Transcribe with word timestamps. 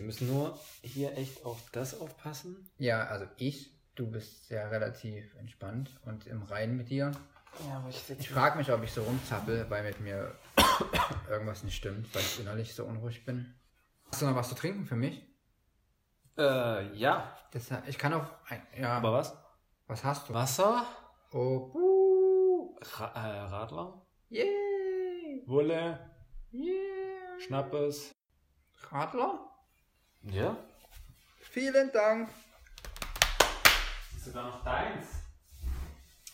Wir 0.00 0.06
müssen 0.06 0.28
nur 0.28 0.58
hier 0.82 1.14
echt 1.18 1.44
auf 1.44 1.58
das 1.72 2.00
aufpassen. 2.00 2.70
Ja, 2.78 3.04
also 3.08 3.26
ich, 3.36 3.70
du 3.96 4.10
bist 4.10 4.48
ja 4.48 4.66
relativ 4.68 5.34
entspannt 5.34 5.90
und 6.06 6.26
im 6.26 6.42
Reinen 6.42 6.78
mit 6.78 6.88
dir. 6.88 7.12
Ja, 7.68 7.76
aber 7.76 7.90
ich 7.90 8.02
Ich 8.18 8.30
frage 8.30 8.56
mich, 8.56 8.72
ob 8.72 8.82
ich 8.82 8.90
so 8.90 9.02
rumzappel, 9.02 9.68
weil 9.68 9.82
mit 9.82 10.00
mir 10.00 10.34
irgendwas 11.28 11.64
nicht 11.64 11.76
stimmt, 11.76 12.14
weil 12.14 12.22
ich 12.22 12.40
innerlich 12.40 12.74
so 12.74 12.86
unruhig 12.86 13.26
bin. 13.26 13.54
Hast 14.10 14.22
du 14.22 14.26
noch 14.26 14.34
was 14.36 14.48
zu 14.48 14.54
trinken 14.54 14.86
für 14.86 14.96
mich? 14.96 15.22
Äh, 16.38 16.96
ja. 16.96 17.36
Das, 17.50 17.68
ich 17.86 17.98
kann 17.98 18.14
auch. 18.14 18.24
ein- 18.48 18.66
Ja, 18.78 18.96
Aber 18.96 19.12
was? 19.12 19.36
was 19.86 20.02
hast 20.02 20.30
du? 20.30 20.32
Wasser? 20.32 20.86
Oh, 21.30 21.68
buh. 21.68 22.74
Ra 22.96 23.08
äh, 23.08 23.40
Radler? 23.40 24.00
Yay! 24.30 25.42
Wolle? 25.46 26.10
Yeah! 26.54 27.38
Schnappes? 27.38 28.14
Radler? 28.90 29.46
Ja. 30.24 30.54
Vielen 31.40 31.90
Dank. 31.92 32.28
Ist 34.16 34.26
sogar 34.26 34.44
noch 34.44 34.62
deins. 34.62 35.06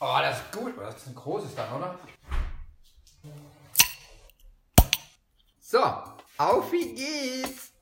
Oh, 0.00 0.18
das 0.20 0.38
ist 0.38 0.52
gut. 0.52 0.74
Das 0.78 0.96
ist 0.96 1.06
ein 1.06 1.14
großes 1.14 1.54
dann, 1.54 1.72
oder? 1.72 1.98
So, 5.60 5.78
auf 6.36 6.72
wie 6.72 6.94
geht's? 6.94 7.72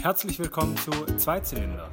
Herzlich 0.00 0.38
willkommen 0.38 0.76
zu 0.76 0.90
Zweizylinder. 1.16 1.88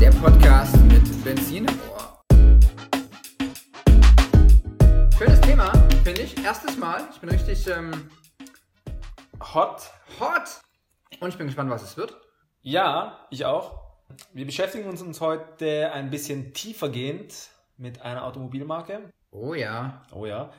Der 0.00 0.10
Podcast 0.10 0.76
mit 0.78 1.24
Benzin 1.24 1.66
ich. 6.20 6.44
Erstes 6.44 6.76
Mal. 6.76 7.02
Ich 7.12 7.20
bin 7.20 7.28
richtig 7.30 7.66
ähm, 7.68 8.10
Hot. 9.54 9.90
hot. 10.18 10.60
Und 11.20 11.28
ich 11.28 11.38
bin 11.38 11.46
gespannt, 11.46 11.70
was 11.70 11.82
es 11.82 11.96
wird. 11.96 12.16
Ja, 12.62 13.26
ich 13.30 13.44
auch. 13.44 13.80
Wir 14.32 14.44
beschäftigen 14.44 14.88
uns, 14.88 15.00
uns 15.02 15.20
heute 15.20 15.92
ein 15.92 16.10
bisschen 16.10 16.52
tiefergehend 16.52 17.50
mit 17.76 18.02
einer 18.02 18.24
Automobilmarke. 18.24 19.10
Oh 19.30 19.54
ja, 19.54 20.02
Oh 20.12 20.26
ja. 20.26 20.52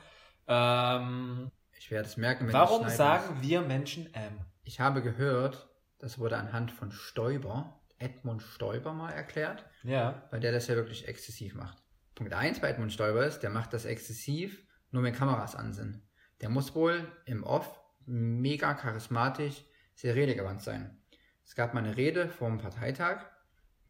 Ähm, 0.48 1.50
ich 1.78 1.90
werde 1.90 2.08
es 2.08 2.16
merken, 2.16 2.46
wenn 2.46 2.52
warum 2.54 2.86
ich 2.86 2.94
sagen 2.94 3.40
wir 3.40 3.60
Menschen 3.60 4.12
M? 4.14 4.40
Ich 4.64 4.80
habe 4.80 5.02
gehört, 5.02 5.68
das 5.98 6.18
wurde 6.18 6.36
anhand 6.38 6.72
von 6.72 6.90
Stoiber, 6.90 7.80
Edmund 7.98 8.42
Stoiber 8.42 8.92
mal 8.92 9.10
erklärt, 9.10 9.64
Ja. 9.84 10.22
weil 10.30 10.40
der 10.40 10.52
das 10.52 10.66
ja 10.66 10.74
wirklich 10.74 11.06
exzessiv 11.06 11.54
macht. 11.54 11.78
Punkt 12.14 12.32
1 12.32 12.60
bei 12.60 12.70
Edmund 12.70 12.92
Stoiber 12.92 13.24
ist, 13.24 13.40
der 13.40 13.50
macht 13.50 13.72
das 13.72 13.84
exzessiv, 13.84 14.64
nur 14.92 15.02
wenn 15.02 15.14
Kameras 15.14 15.56
an 15.56 15.72
sind. 15.72 16.00
Der 16.40 16.48
muss 16.48 16.74
wohl 16.74 17.06
im 17.24 17.42
Off 17.42 17.80
mega 18.06 18.74
charismatisch, 18.74 19.64
sehr 19.94 20.14
redegewandt 20.14 20.62
sein. 20.62 20.98
Es 21.44 21.54
gab 21.54 21.74
mal 21.74 21.84
eine 21.84 21.96
Rede 21.96 22.28
vor 22.28 22.48
einem 22.48 22.58
Parteitag, 22.58 23.24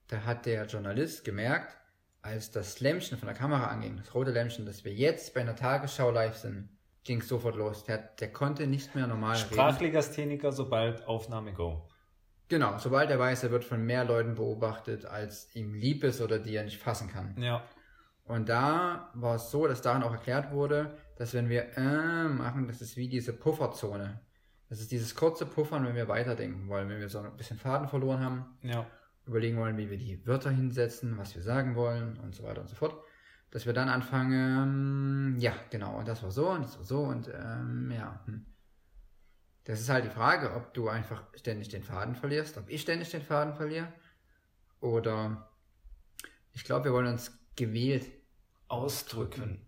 da 0.08 0.24
hat 0.24 0.46
der 0.46 0.66
Journalist 0.66 1.24
gemerkt, 1.24 1.76
als 2.22 2.50
das 2.50 2.80
Lämpchen 2.80 3.18
von 3.18 3.26
der 3.26 3.36
Kamera 3.36 3.66
anging, 3.66 3.96
das 3.96 4.14
rote 4.14 4.30
Lämpchen, 4.30 4.64
dass 4.64 4.84
wir 4.84 4.92
jetzt 4.92 5.34
bei 5.34 5.40
einer 5.40 5.56
Tagesschau 5.56 6.10
live 6.10 6.36
sind, 6.36 6.68
ging 7.04 7.20
es 7.20 7.28
sofort 7.28 7.56
los. 7.56 7.84
Der, 7.84 7.98
der 7.98 8.32
konnte 8.32 8.66
nicht 8.66 8.94
mehr 8.94 9.06
normal 9.06 9.36
reden. 9.36 9.52
Sprachlegastheniker, 9.52 10.52
sobald 10.52 11.06
Aufnahme 11.06 11.52
go. 11.52 11.88
Genau, 12.48 12.78
sobald 12.78 13.10
er 13.10 13.18
weiß, 13.18 13.44
er 13.44 13.50
wird 13.50 13.64
von 13.64 13.84
mehr 13.84 14.04
Leuten 14.04 14.34
beobachtet, 14.34 15.06
als 15.06 15.54
ihm 15.56 15.74
lieb 15.74 16.04
ist 16.04 16.20
oder 16.20 16.38
die 16.38 16.54
er 16.54 16.64
nicht 16.64 16.78
fassen 16.78 17.08
kann. 17.08 17.34
Ja. 17.40 17.64
Und 18.24 18.48
da 18.48 19.10
war 19.14 19.36
es 19.36 19.50
so, 19.50 19.66
dass 19.66 19.82
darin 19.82 20.02
auch 20.02 20.12
erklärt 20.12 20.52
wurde, 20.52 20.96
dass 21.16 21.34
wenn 21.34 21.48
wir 21.48 21.76
äh 21.76 22.28
machen, 22.28 22.66
das 22.68 22.80
ist 22.80 22.96
wie 22.96 23.08
diese 23.08 23.32
Pufferzone. 23.32 24.20
Das 24.68 24.80
ist 24.80 24.90
dieses 24.90 25.14
kurze 25.14 25.44
Puffern, 25.44 25.84
wenn 25.84 25.94
wir 25.94 26.08
weiterdenken 26.08 26.68
wollen, 26.68 26.88
wenn 26.88 27.00
wir 27.00 27.08
so 27.08 27.18
ein 27.18 27.36
bisschen 27.36 27.58
Faden 27.58 27.88
verloren 27.88 28.20
haben, 28.20 28.44
Ja. 28.62 28.86
überlegen 29.26 29.58
wollen, 29.58 29.76
wie 29.76 29.90
wir 29.90 29.98
die 29.98 30.26
Wörter 30.26 30.50
hinsetzen, 30.50 31.18
was 31.18 31.34
wir 31.34 31.42
sagen 31.42 31.74
wollen 31.74 32.18
und 32.18 32.34
so 32.34 32.42
weiter 32.44 32.62
und 32.62 32.68
so 32.68 32.76
fort. 32.76 32.94
Dass 33.50 33.66
wir 33.66 33.74
dann 33.74 33.90
anfangen, 33.90 35.36
ja, 35.38 35.52
genau, 35.68 35.98
und 35.98 36.08
das 36.08 36.22
war 36.22 36.30
so 36.30 36.48
und 36.48 36.64
das 36.64 36.78
war 36.78 36.84
so 36.84 37.02
und 37.02 37.28
ähm, 37.28 37.92
ja. 37.94 38.22
hm. 38.24 38.46
Das 39.64 39.78
ist 39.80 39.90
halt 39.90 40.04
die 40.04 40.10
Frage, 40.10 40.54
ob 40.54 40.72
du 40.74 40.88
einfach 40.88 41.22
ständig 41.34 41.68
den 41.68 41.82
Faden 41.84 42.14
verlierst, 42.16 42.56
ob 42.56 42.68
ich 42.68 42.80
ständig 42.80 43.10
den 43.10 43.22
Faden 43.22 43.54
verliere 43.54 43.92
oder 44.80 45.48
ich 46.52 46.64
glaube, 46.64 46.86
wir 46.86 46.92
wollen 46.92 47.06
uns 47.06 47.30
gewählt 47.56 48.06
Ausdrücken. 48.68 49.66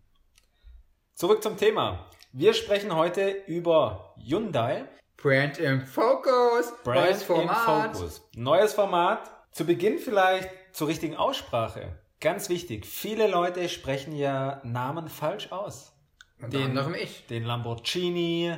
Zurück 1.14 1.42
zum 1.42 1.56
Thema. 1.56 2.10
Wir 2.32 2.54
sprechen 2.54 2.94
heute 2.94 3.30
über 3.46 4.14
Hyundai. 4.18 4.88
Brand 5.16 5.58
im 5.58 5.82
Focus, 5.86 6.72
Brand 6.82 7.00
neues 7.06 7.22
Format. 7.22 7.86
im 7.86 7.94
Fokus. 7.94 8.28
Neues 8.34 8.74
Format. 8.74 9.30
Zu 9.52 9.64
Beginn 9.64 9.98
vielleicht 9.98 10.48
zur 10.72 10.88
richtigen 10.88 11.16
Aussprache. 11.16 11.98
Ganz 12.20 12.48
wichtig. 12.48 12.84
Viele 12.86 13.28
Leute 13.28 13.68
sprechen 13.68 14.16
ja 14.16 14.60
Namen 14.64 15.08
falsch 15.08 15.52
aus. 15.52 15.92
Unter 16.40 16.58
Den- 16.58 16.70
anderem 16.70 16.94
ich. 16.94 17.26
Den 17.26 17.44
Lamborghini 17.44 18.56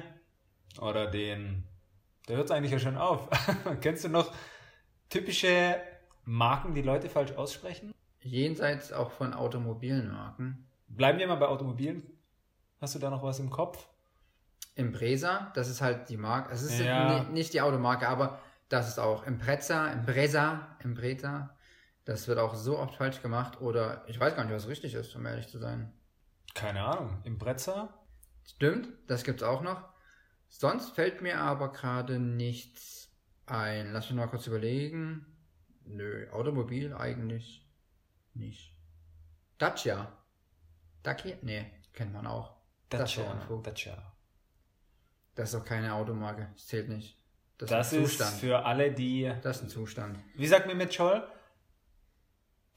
oder 0.81 1.07
den. 1.11 1.65
Da 2.27 2.35
hört 2.35 2.47
es 2.47 2.51
eigentlich 2.51 2.73
ja 2.73 2.79
schon 2.79 2.97
auf. 2.97 3.29
Kennst 3.83 4.05
du 4.05 4.09
noch 4.09 4.33
typische 5.11 5.81
Marken, 6.25 6.75
die 6.75 6.83
Leute 6.83 7.09
falsch 7.11 7.33
aussprechen? 7.33 7.93
Jenseits 8.27 8.93
auch 8.93 9.11
von 9.11 9.33
Automobilmarken. 9.35 10.67
Bleiben 10.89 11.19
wir 11.19 11.27
mal 11.27 11.37
bei 11.37 11.47
Automobilen. 11.47 12.03
Hast 12.81 12.95
du 12.95 12.99
da 12.99 13.11
noch 13.11 13.23
was 13.23 13.39
im 13.39 13.51
Kopf? 13.51 13.89
Impresa, 14.75 15.51
das 15.55 15.69
ist 15.69 15.81
halt 15.81 16.09
die 16.11 16.17
Marke. 16.17 16.53
Es 16.53 16.63
ist 16.63 16.79
Ja. 16.79 17.23
ni- 17.25 17.33
nicht 17.33 17.55
die 17.55 17.61
Automarke, 17.63 18.09
aber 18.09 18.41
das 18.69 18.89
ist 18.89 18.99
auch 18.99 19.27
Impreza, 19.27 19.89
Impresa, 19.93 20.77
Impreta. 20.83 21.57
Das 22.05 22.29
wird 22.29 22.39
auch 22.39 22.55
so 22.55 22.79
oft 22.79 22.95
falsch 22.97 23.23
gemacht. 23.23 23.61
Oder 23.61 24.05
ich 24.07 24.21
weiß 24.21 24.37
gar 24.37 24.45
nicht, 24.45 24.55
was 24.55 24.69
richtig 24.69 24.95
ist, 24.95 25.17
um 25.17 25.25
ehrlich 25.27 25.49
zu 25.49 25.59
sein. 25.59 25.93
Keine 26.55 26.83
Ahnung. 26.85 27.19
Impreza? 27.25 27.95
Stimmt, 28.45 28.89
das 29.09 29.25
gibt's 29.25 29.43
auch 29.43 29.63
noch. 29.63 29.83
Sonst 30.49 30.91
fällt 30.91 31.23
mir 31.23 31.41
aber 31.41 31.73
gerade 31.73 32.19
nichts 32.21 33.11
ein. 33.47 33.93
Lass 33.93 34.09
mich 34.11 34.17
mal 34.19 34.29
kurz 34.29 34.47
überlegen. 34.47 35.27
Nö, 35.85 36.29
Automobil 36.33 36.93
eigentlich 36.95 37.66
nicht. 38.39 38.75
Dacia. 39.59 40.13
Dacia? 41.03 41.37
Nee, 41.43 41.67
kennt 41.93 42.13
man 42.13 42.27
auch. 42.27 42.55
Unfug. 42.93 43.65
Dacia. 43.65 44.13
Das 45.35 45.53
ist 45.53 45.61
doch 45.61 45.65
keine 45.65 45.93
Automarke. 45.95 46.49
Das 46.55 46.67
zählt 46.67 46.89
nicht. 46.89 47.19
Das, 47.59 47.71
Das 47.71 47.93
ist 47.93 47.99
ein 47.99 48.05
ist 48.05 48.11
Zustand. 48.19 48.37
für 48.41 48.65
alle, 48.65 48.93
die. 48.93 49.33
das 49.43 49.57
ist 49.59 49.63
ein 49.65 49.69
Zustand. 49.69 50.19
Wie 50.35 50.47
sagt 50.47 50.67
mir 50.67 50.75
mit 50.75 50.93
Scholl? 50.95 51.27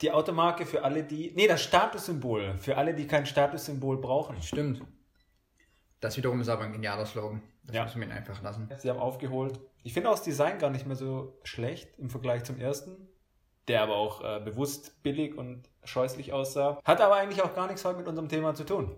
Die 0.02 0.12
Automarke 0.12 0.66
für 0.66 0.84
alle, 0.84 1.04
die. 1.04 1.32
Nee, 1.36 1.48
das 1.48 1.62
Statussymbol. 1.64 2.58
Für 2.58 2.78
alle, 2.78 2.94
die 2.94 3.06
kein 3.06 3.26
Statussymbol 3.26 4.00
brauchen. 4.00 4.42
Stimmt. 4.42 4.82
Das 6.00 6.16
wiederum 6.16 6.40
ist 6.40 6.48
aber 6.48 6.64
ein 6.64 6.72
genialer 6.72 7.06
Slogan. 7.06 7.44
Das 7.64 7.76
Ja. 7.76 7.84
müssen 7.84 8.00
wir 8.00 8.08
ihn 8.08 8.14
einfach 8.14 8.42
lassen. 8.42 8.70
Sie 8.78 8.90
haben 8.90 9.00
aufgeholt. 9.00 9.60
Ich 9.84 9.94
finde 9.94 10.10
auch 10.10 10.14
das 10.16 10.24
Design 10.24 10.58
gar 10.60 10.70
nicht 10.70 10.86
mehr 10.86 10.96
so 10.96 11.38
schlecht 11.44 11.98
im 12.00 12.10
Vergleich 12.10 12.46
zum 12.46 12.58
ersten, 12.58 13.10
der 13.70 13.82
aber 13.84 13.96
auch 13.96 14.24
äh, 14.24 14.40
bewusst 14.44 15.02
billig 15.04 15.38
und 15.38 15.70
scheußlich 15.84 16.34
aussah. 16.34 16.80
Hat 16.84 17.00
aber 17.02 17.16
eigentlich 17.16 17.42
auch 17.42 17.56
gar 17.56 17.68
nichts 17.68 17.86
heute 17.86 18.00
mit 18.00 18.08
unserem 18.08 18.28
Thema 18.30 18.54
zu 18.56 18.64
tun. 18.66 18.96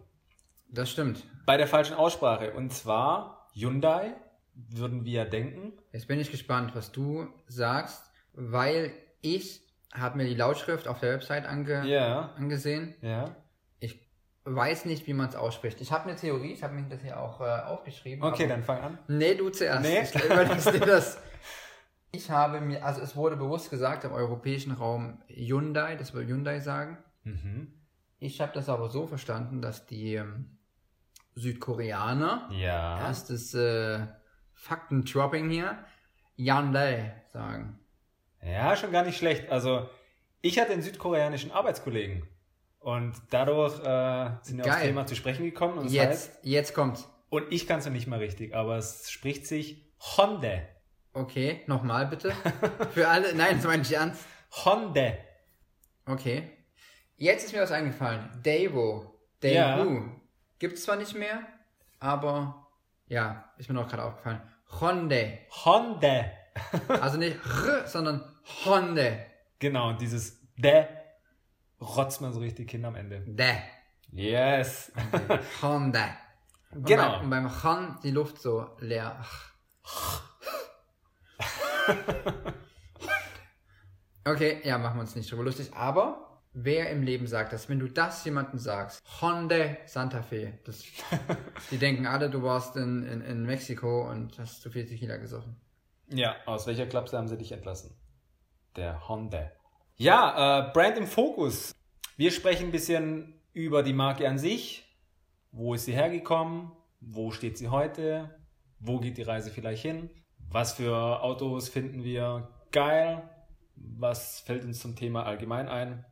Das 0.70 0.90
stimmt. 0.90 1.24
Bei 1.46 1.58
der 1.58 1.68
falschen 1.68 1.96
Aussprache. 1.96 2.54
Und 2.54 2.72
zwar 2.74 3.48
Hyundai, 3.54 4.14
würden 4.54 5.06
wir 5.06 5.26
denken. 5.26 5.74
Jetzt 5.92 6.08
bin 6.08 6.20
ich 6.20 6.32
gespannt, 6.32 6.72
was 6.76 6.92
du 6.92 7.28
sagst, 7.48 8.10
weil 8.34 8.94
ich 9.22 9.62
habe 9.94 10.18
mir 10.18 10.26
die 10.26 10.36
Lautschrift 10.36 10.88
auf 10.88 11.00
der 11.00 11.14
Website 11.14 11.46
ange 11.46 11.86
Ja, 11.86 12.32
angesehen. 12.38 12.96
ja. 13.02 13.36
Ich 13.80 14.00
weiß 14.46 14.86
nicht, 14.86 15.06
wie 15.08 15.14
man 15.14 15.28
es 15.30 15.36
ausspricht. 15.36 15.82
Ich 15.82 15.92
habe 15.92 16.06
eine 16.10 16.16
Theorie, 16.18 16.54
ich 16.54 16.64
habe 16.64 16.74
mir 16.74 16.84
das 16.90 17.02
hier 17.02 17.20
auch 17.20 17.42
äh, 17.42 17.44
aufgeschrieben. 17.44 18.24
Okay, 18.24 18.48
dann 18.48 18.64
fang 18.64 18.80
an. 18.82 18.98
Nee, 19.08 19.36
du 19.36 19.50
zuerst. 19.50 19.82
Nee. 19.84 20.02
Ich 20.04 20.24
überlegst 20.24 20.74
dir 20.74 20.80
das. 20.80 21.18
Ich 22.12 22.30
habe 22.30 22.60
mir, 22.62 22.84
also 22.86 23.02
es 23.02 23.16
wurde 23.16 23.38
bewusst 23.38 23.70
gesagt 23.70 24.04
im 24.04 24.12
europäischen 24.12 24.74
Raum 24.74 25.22
Hyundai, 25.28 25.96
das 25.96 26.14
will 26.14 26.26
Hyundai 26.28 26.60
sagen. 26.60 26.98
Mhm. 27.24 27.74
Ich 28.20 28.42
habe 28.42 28.52
das 28.54 28.68
aber 28.70 28.90
so 28.90 29.08
verstanden, 29.08 29.62
dass 29.62 29.86
die 29.88 30.16
ähm, 30.16 30.58
Südkoreaner, 31.36 32.50
Ja. 32.52 33.00
erstes 33.00 33.54
äh, 33.54 34.06
Fakten-Dropping 34.54 35.50
hier, 35.50 35.78
Hyundai 36.38 37.14
sagen. 37.32 37.80
Ja, 38.44 38.76
schon 38.76 38.92
gar 38.92 39.04
nicht 39.06 39.18
schlecht. 39.18 39.50
Also, 39.52 39.90
ich 40.42 40.60
hatte 40.60 40.74
einen 40.74 40.82
südkoreanischen 40.82 41.52
Arbeitskollegen. 41.52 42.28
Und 42.80 43.14
dadurch 43.30 43.76
äh, 43.80 44.32
sind 44.42 44.58
wir 44.58 44.66
aufs 44.66 44.76
Geil. 44.76 44.88
Thema 44.88 45.06
zu 45.06 45.16
sprechen 45.16 45.46
gekommen. 45.46 45.78
Und, 45.78 45.86
das 45.86 45.98
heißt, 46.08 46.28
Jetzt, 46.34 46.46
jetzt 46.46 46.74
kommt's. 46.74 47.08
und 47.30 47.46
ich 47.52 47.68
kann 47.68 47.80
es 47.80 47.86
noch 47.86 47.92
nicht 47.94 48.08
mal 48.08 48.20
richtig, 48.20 48.56
aber 48.56 48.78
es 48.78 49.10
spricht 49.12 49.46
sich 49.46 49.86
Honda. 50.18 50.62
Okay, 51.14 51.62
nochmal 51.68 52.08
bitte. 52.08 52.32
Für 52.94 53.08
alle, 53.08 53.36
nein, 53.36 53.58
das 53.58 53.66
meine 53.66 53.82
ich 53.82 53.94
ernst. 53.94 54.26
Honda. 54.66 55.14
Okay. 56.06 56.50
Jetzt 57.18 57.46
ist 57.46 57.54
mir 57.54 57.62
was 57.62 57.72
eingefallen. 57.72 58.30
Daewoo. 58.44 59.14
Ja. 59.44 59.78
Daewoo. 59.78 60.10
Gibt's 60.60 60.84
zwar 60.84 60.96
nicht 60.96 61.16
mehr, 61.16 61.42
aber 62.00 62.68
Ja, 63.08 63.52
ist 63.58 63.68
mir 63.68 63.76
noch 63.76 63.90
gerade 63.90 64.04
aufgefallen. 64.04 64.42
Honde. 64.80 65.40
Honda. 65.66 66.26
Also 66.88 67.18
nicht 67.18 67.38
R, 67.46 67.88
sondern 67.88 68.24
Honde. 68.66 69.26
Genau, 69.60 69.90
und 69.90 70.02
dieses 70.02 70.40
de 70.56 70.86
rotzt 71.80 72.22
man 72.22 72.32
so 72.34 72.40
richtig 72.40 72.72
hin 72.72 72.86
am 72.86 72.96
Ende. 72.96 73.22
De. 73.26 73.56
Yes. 74.12 74.92
Honda. 75.62 76.16
Und 76.72 76.86
Genau. 76.86 77.12
Beim, 77.12 77.24
und 77.24 77.30
beim 77.30 77.64
Hon 77.64 77.98
die 78.04 78.12
Luft 78.12 78.42
so 78.42 78.68
leer. 78.80 79.24
Okay, 84.24 84.62
ja, 84.64 84.78
machen 84.78 84.98
wir 84.98 85.02
uns 85.02 85.16
nicht 85.16 85.32
drüber 85.32 85.44
lustig. 85.44 85.74
Aber 85.74 86.42
wer 86.54 86.92
im 86.92 87.02
Leben 87.02 87.26
sagt 87.26 87.54
das, 87.54 87.70
wenn 87.70 87.80
du 87.80 87.88
das 87.88 88.24
jemandem 88.24 88.60
sagst, 88.60 89.02
Honda 89.20 89.78
Santa 89.86 90.22
Fe, 90.22 90.60
das, 90.64 90.84
die 91.72 91.78
denken 91.78 92.06
alle, 92.06 92.30
du 92.30 92.44
warst 92.44 92.76
in, 92.76 93.04
in, 93.04 93.22
in 93.22 93.46
Mexiko 93.46 94.10
und 94.10 94.38
hast 94.38 94.62
zu 94.62 94.70
viel 94.70 94.86
Tequila 94.86 95.18
gesoffen. 95.18 95.56
Ja, 96.08 96.36
aus 96.46 96.68
welcher 96.68 96.86
Klapse 96.86 97.18
haben 97.18 97.28
sie 97.28 97.38
dich 97.38 97.52
entlassen? 97.52 97.96
Der 98.76 99.08
Honda. 99.10 99.52
Ja, 99.96 100.70
äh, 100.70 100.72
Brand 100.72 100.98
im 100.98 101.08
Fokus. 101.08 101.74
Wir 102.16 102.32
sprechen 102.32 102.66
ein 102.66 102.72
bisschen 102.72 103.42
über 103.54 103.82
die 103.82 103.94
Marke 103.94 104.28
an 104.28 104.38
sich. 104.38 104.88
Wo 105.52 105.74
ist 105.74 105.86
sie 105.86 105.94
hergekommen? 105.94 106.72
Wo 107.00 107.32
steht 107.32 107.58
sie 107.58 107.70
heute? 107.70 108.30
Wo 108.80 109.00
geht 109.00 109.18
die 109.18 109.24
Reise 109.24 109.50
vielleicht 109.52 109.82
hin? 109.82 110.10
Was 110.52 110.74
für 110.74 111.22
Autos 111.24 111.70
finden 111.70 112.04
wir 112.04 112.50
geil? 112.72 113.24
Was 113.76 114.42
fällt 114.42 114.64
uns 114.66 114.80
zum 114.80 114.96
Thema 114.96 115.24
allgemein 115.26 115.68
ein? 115.70 116.06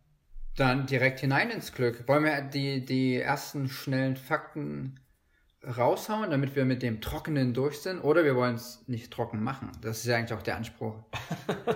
Dann 0.56 0.86
direkt 0.88 1.20
hinein 1.20 1.50
ins 1.50 1.74
Glück. 1.74 2.08
Wollen 2.08 2.24
wir 2.24 2.42
die, 2.42 2.84
die 2.86 3.18
ersten 3.20 3.68
schnellen 3.70 4.16
Fakten 4.16 5.00
raushauen, 5.78 6.32
damit 6.32 6.56
wir 6.56 6.66
mit 6.66 6.82
dem 6.82 7.02
Trockenen 7.02 7.54
durch 7.54 7.80
sind? 7.82 8.02
Oder 8.02 8.24
wir 8.24 8.36
wollen 8.36 8.56
es 8.56 8.88
nicht 8.88 9.12
trocken 9.12 9.44
machen? 9.44 9.72
Das 9.82 10.00
ist 10.00 10.06
ja 10.06 10.16
eigentlich 10.18 10.38
auch 10.38 10.42
der 10.44 10.58
Anspruch. 10.58 10.96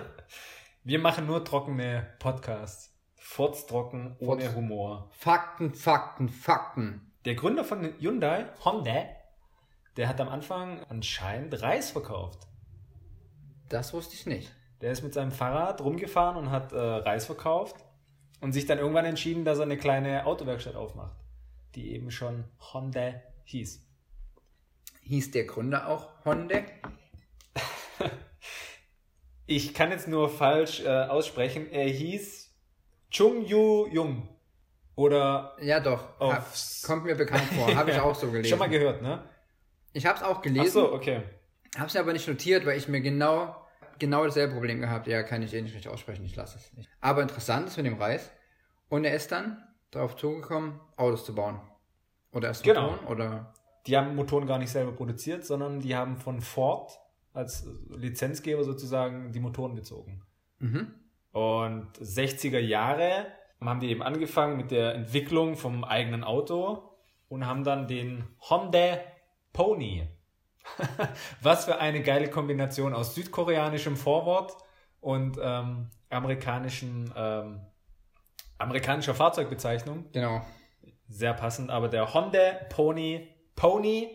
Wir 0.86 1.00
machen 1.00 1.27
nur 1.27 1.45
trockene 1.45 2.06
Podcasts. 2.19 2.94
Furztrocken, 3.15 4.18
ohne 4.19 4.42
Furz- 4.42 4.56
Humor. 4.56 5.10
Fakten, 5.12 5.74
Fakten, 5.74 6.27
Fakten. 6.27 7.13
Der 7.24 7.36
Gründer 7.36 7.63
von 7.63 7.86
Hyundai, 8.01 8.48
Honda, 8.65 9.06
der 9.95 10.10
hat 10.10 10.19
am 10.19 10.27
Anfang 10.27 10.83
anscheinend 10.89 11.62
Reis 11.62 11.92
verkauft. 11.92 12.48
Das 13.73 13.91
wusste 13.91 14.13
ich 14.13 14.27
nicht. 14.27 14.51
Der 14.81 14.91
ist 14.91 15.01
mit 15.01 15.15
seinem 15.15 15.31
Fahrrad 15.31 15.81
rumgefahren 15.81 16.37
und 16.37 16.51
hat 16.51 16.73
äh, 16.73 16.77
Reis 16.77 17.25
verkauft 17.25 17.75
und 18.39 18.53
sich 18.53 18.67
dann 18.67 18.77
irgendwann 18.77 19.05
entschieden, 19.05 19.45
dass 19.45 19.57
er 19.57 19.63
eine 19.63 19.77
kleine 19.77 20.27
Autowerkstatt 20.27 20.75
aufmacht, 20.75 21.15
die 21.73 21.91
eben 21.93 22.11
schon 22.11 22.43
Honda 22.71 23.15
hieß. 23.45 23.81
Hieß 25.01 25.31
der 25.31 25.45
Gründer 25.45 25.87
auch 25.87 26.09
Honda? 26.23 26.59
Ich 29.45 29.73
kann 29.73 29.91
jetzt 29.91 30.07
nur 30.07 30.29
falsch 30.29 30.81
äh, 30.85 30.87
aussprechen. 30.87 31.69
Er 31.69 31.85
hieß 31.89 32.49
Chung 33.11 33.45
Yu 33.45 33.87
Jung. 33.87 34.29
Oder 34.95 35.57
Ja, 35.61 35.79
doch. 35.81 36.17
Ha 36.19 36.37
Aufs- 36.37 36.81
kommt 36.83 37.03
mir 37.03 37.15
bekannt 37.15 37.43
vor. 37.53 37.75
Habe 37.75 37.91
ich 37.91 37.99
auch 37.99 38.15
so 38.15 38.27
gelesen. 38.31 38.49
schon 38.51 38.59
mal 38.59 38.69
gehört, 38.69 39.01
ne? 39.01 39.21
ich 39.91 40.05
habe 40.05 40.17
es 40.17 40.23
auch 40.23 40.37
Ach 40.37 40.41
gelesen. 40.41 40.71
so, 40.71 40.93
okay. 40.93 41.23
Habe 41.75 41.87
es 41.87 41.95
aber 41.97 42.13
nicht 42.13 42.27
notiert, 42.27 42.65
weil 42.65 42.77
ich 42.77 42.87
mir 42.87 43.01
genau 43.01 43.53
genau 43.99 44.23
dasselbe 44.25 44.53
Problem 44.53 44.79
gehabt. 44.79 45.07
Ja, 45.07 45.23
kann 45.23 45.41
ich 45.41 45.53
eh 45.53 45.61
nicht 45.61 45.73
richtig 45.75 45.91
aussprechen. 45.91 46.25
Ich 46.25 46.35
lasse 46.35 46.57
es 46.57 46.73
nicht. 46.73 46.89
Aber 47.01 47.21
interessant 47.21 47.67
ist 47.67 47.77
mit 47.77 47.85
dem 47.85 48.01
Reis. 48.01 48.31
Und 48.89 49.05
er 49.05 49.15
ist 49.15 49.31
dann 49.31 49.63
darauf 49.91 50.15
zugekommen, 50.15 50.79
Autos 50.97 51.25
zu 51.25 51.35
bauen. 51.35 51.59
Oder 52.31 52.49
erst 52.49 52.63
Genau. 52.63 52.91
Motoren, 52.91 53.07
oder 53.07 53.53
Die 53.85 53.97
haben 53.97 54.15
Motoren 54.15 54.47
gar 54.47 54.59
nicht 54.59 54.71
selber 54.71 54.93
produziert, 54.93 55.45
sondern 55.45 55.79
die 55.79 55.95
haben 55.95 56.17
von 56.17 56.41
Ford 56.41 56.99
als 57.33 57.67
Lizenzgeber 57.89 58.63
sozusagen 58.63 59.31
die 59.31 59.39
Motoren 59.39 59.75
bezogen. 59.75 60.23
mhm. 60.59 60.93
Und 61.31 61.87
60er 61.99 62.59
Jahre 62.59 63.25
haben 63.59 63.79
die 63.79 63.89
eben 63.89 64.03
angefangen 64.03 64.55
mit 64.55 64.69
der 64.69 64.93
Entwicklung 64.93 65.55
vom 65.55 65.83
eigenen 65.83 66.23
Auto 66.23 66.91
und 67.27 67.47
haben 67.47 67.63
dann 67.63 67.87
den 67.87 68.23
Honda 68.49 68.99
Pony. 69.51 70.07
Was 71.42 71.65
für 71.65 71.80
eine 71.80 72.01
geile 72.01 72.30
Kombination 72.30 72.94
aus 72.94 73.15
südkoreanischem 73.15 73.98
Vorwort 73.98 74.56
und 75.01 75.38
ähm, 75.42 75.89
amerikanischen, 76.10 77.13
ähm, 77.15 77.62
amerikanischer 78.57 79.15
Fahrzeugbezeichnung. 79.15 80.06
genau. 80.12 80.42
Sehr 81.10 81.33
passend, 81.33 81.69
aber 81.69 81.89
der 81.89 82.13
Honda 82.13 82.54
Pony 82.69 83.27
Pony 83.56 84.10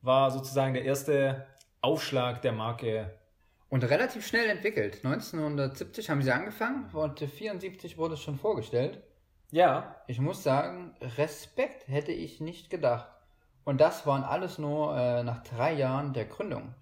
war 0.00 0.30
sozusagen 0.30 0.74
der 0.74 0.84
erste 0.84 1.46
Aufschlag 1.80 2.42
der 2.42 2.52
Marke. 2.52 3.18
Und 3.68 3.84
relativ 3.84 4.26
schnell 4.26 4.48
entwickelt. 4.48 5.04
1970 5.04 6.10
haben 6.10 6.22
sie 6.22 6.30
angefangen 6.30 6.84
und 6.84 7.20
1974 7.20 7.98
wurde 7.98 8.14
es 8.14 8.20
schon 8.20 8.38
vorgestellt. 8.38 9.02
Ja, 9.50 9.96
Ich 10.06 10.20
muss 10.20 10.42
sagen, 10.42 10.94
Respekt 11.00 11.88
hätte 11.88 12.12
ich 12.12 12.40
nicht 12.40 12.70
gedacht. 12.70 13.08
Und 13.64 13.80
das 13.80 14.06
waren 14.06 14.24
alles 14.24 14.58
nur 14.58 14.96
äh, 14.96 15.22
nach 15.22 15.42
drei 15.42 15.72
Jahren 15.72 16.12
der 16.12 16.26
Gründung. 16.26 16.74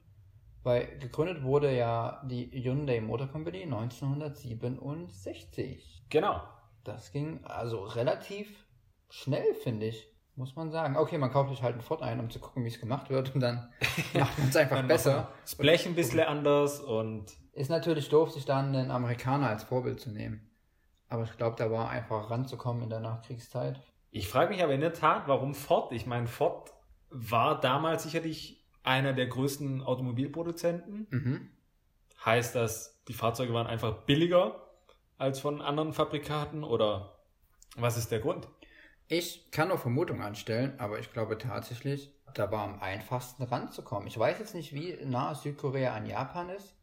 Weil 0.65 0.99
gegründet 0.99 1.43
wurde 1.43 1.77
ja 1.77 2.23
die 2.25 2.51
Hyundai 2.53 3.01
Motor 3.01 3.29
Company 3.29 3.63
1967. 3.63 6.07
genau. 6.09 6.43
Das 6.85 7.13
ging 7.13 7.45
also 7.45 7.85
relativ 7.85 8.67
schnell, 9.09 9.55
finde 9.55 9.87
ich. 9.87 10.09
Muss 10.35 10.57
man 10.57 10.71
sagen. 10.71 10.97
Okay, 10.97 11.19
man 11.19 11.31
kauft 11.31 11.51
sich 11.51 11.63
halt 11.63 11.75
einen 11.75 11.83
Ford 11.83 12.01
ein, 12.03 12.19
um 12.19 12.31
zu 12.31 12.39
gucken, 12.39 12.65
wie 12.65 12.69
es 12.69 12.81
gemacht 12.81 13.11
wird. 13.11 13.35
Und 13.35 13.43
dann 13.43 13.71
macht 14.15 14.39
man 14.39 14.49
es 14.49 14.57
einfach 14.57 14.83
besser. 14.87 15.29
Das 15.43 15.55
Blech 15.55 15.85
ein 15.87 15.95
bisschen 15.95 16.21
anders 16.21 16.81
und 16.81 17.27
Ist 17.53 17.69
natürlich 17.71 18.09
doof, 18.09 18.33
sich 18.33 18.47
dann 18.47 18.75
einen 18.75 18.91
Amerikaner 18.91 19.49
als 19.49 19.65
Vorbild 19.65 20.01
zu 20.01 20.11
nehmen. 20.11 20.49
Aber 21.09 21.25
ich 21.25 21.37
glaube, 21.37 21.57
da 21.59 21.71
war 21.71 21.91
einfach 21.91 22.31
ranzukommen 22.31 22.85
in 22.85 22.91
der 22.91 23.01
Nachkriegszeit. 23.01 23.79
Ich 24.13 24.29
frage 24.29 24.51
mich 24.51 24.63
aber 24.63 24.75
in 24.75 24.83
der 24.83 24.93
Tat, 24.93 25.27
warum 25.27 25.55
Ford? 25.55 25.91
Ich 25.93 26.05
meine, 26.05 26.27
Ford 26.27 26.71
war 27.09 27.59
damals 27.59 28.03
sicherlich 28.03 28.63
einer 28.83 29.15
der 29.15 29.27
größten 29.27 29.83
Automobilproduzenten. 29.83 31.07
Mhm. 31.11 31.51
Heißt 32.25 32.55
das, 32.55 33.03
die 33.09 33.15
Fahrzeuge 33.15 33.55
waren 33.55 33.67
einfach 33.67 34.03
billiger 34.05 34.69
als 35.17 35.41
von 35.41 35.63
anderen 35.63 35.95
Fabrikaten 35.95 36.63
oder 36.63 37.23
was 37.77 37.97
ist 37.97 38.13
der 38.13 38.21
Grund? 38.21 38.49
Ich 39.09 39.51
kann 39.51 39.69
nur 39.69 39.79
Vermutungen 39.79 40.23
anstellen, 40.23 40.79
aber 40.79 40.99
ich 40.99 41.11
glaube 41.13 41.39
tatsächlich, 41.39 42.15
da 42.35 42.51
war 42.53 42.65
am 42.65 42.81
einfachsten 42.81 43.43
ranzukommen. 43.43 44.09
Ich 44.09 44.19
weiß 44.19 44.39
jetzt 44.39 44.55
nicht, 44.55 44.75
wie 44.75 44.99
nah 45.05 45.35
Südkorea 45.35 45.95
an 45.95 46.05
Japan 46.05 46.51
ist, 46.51 46.77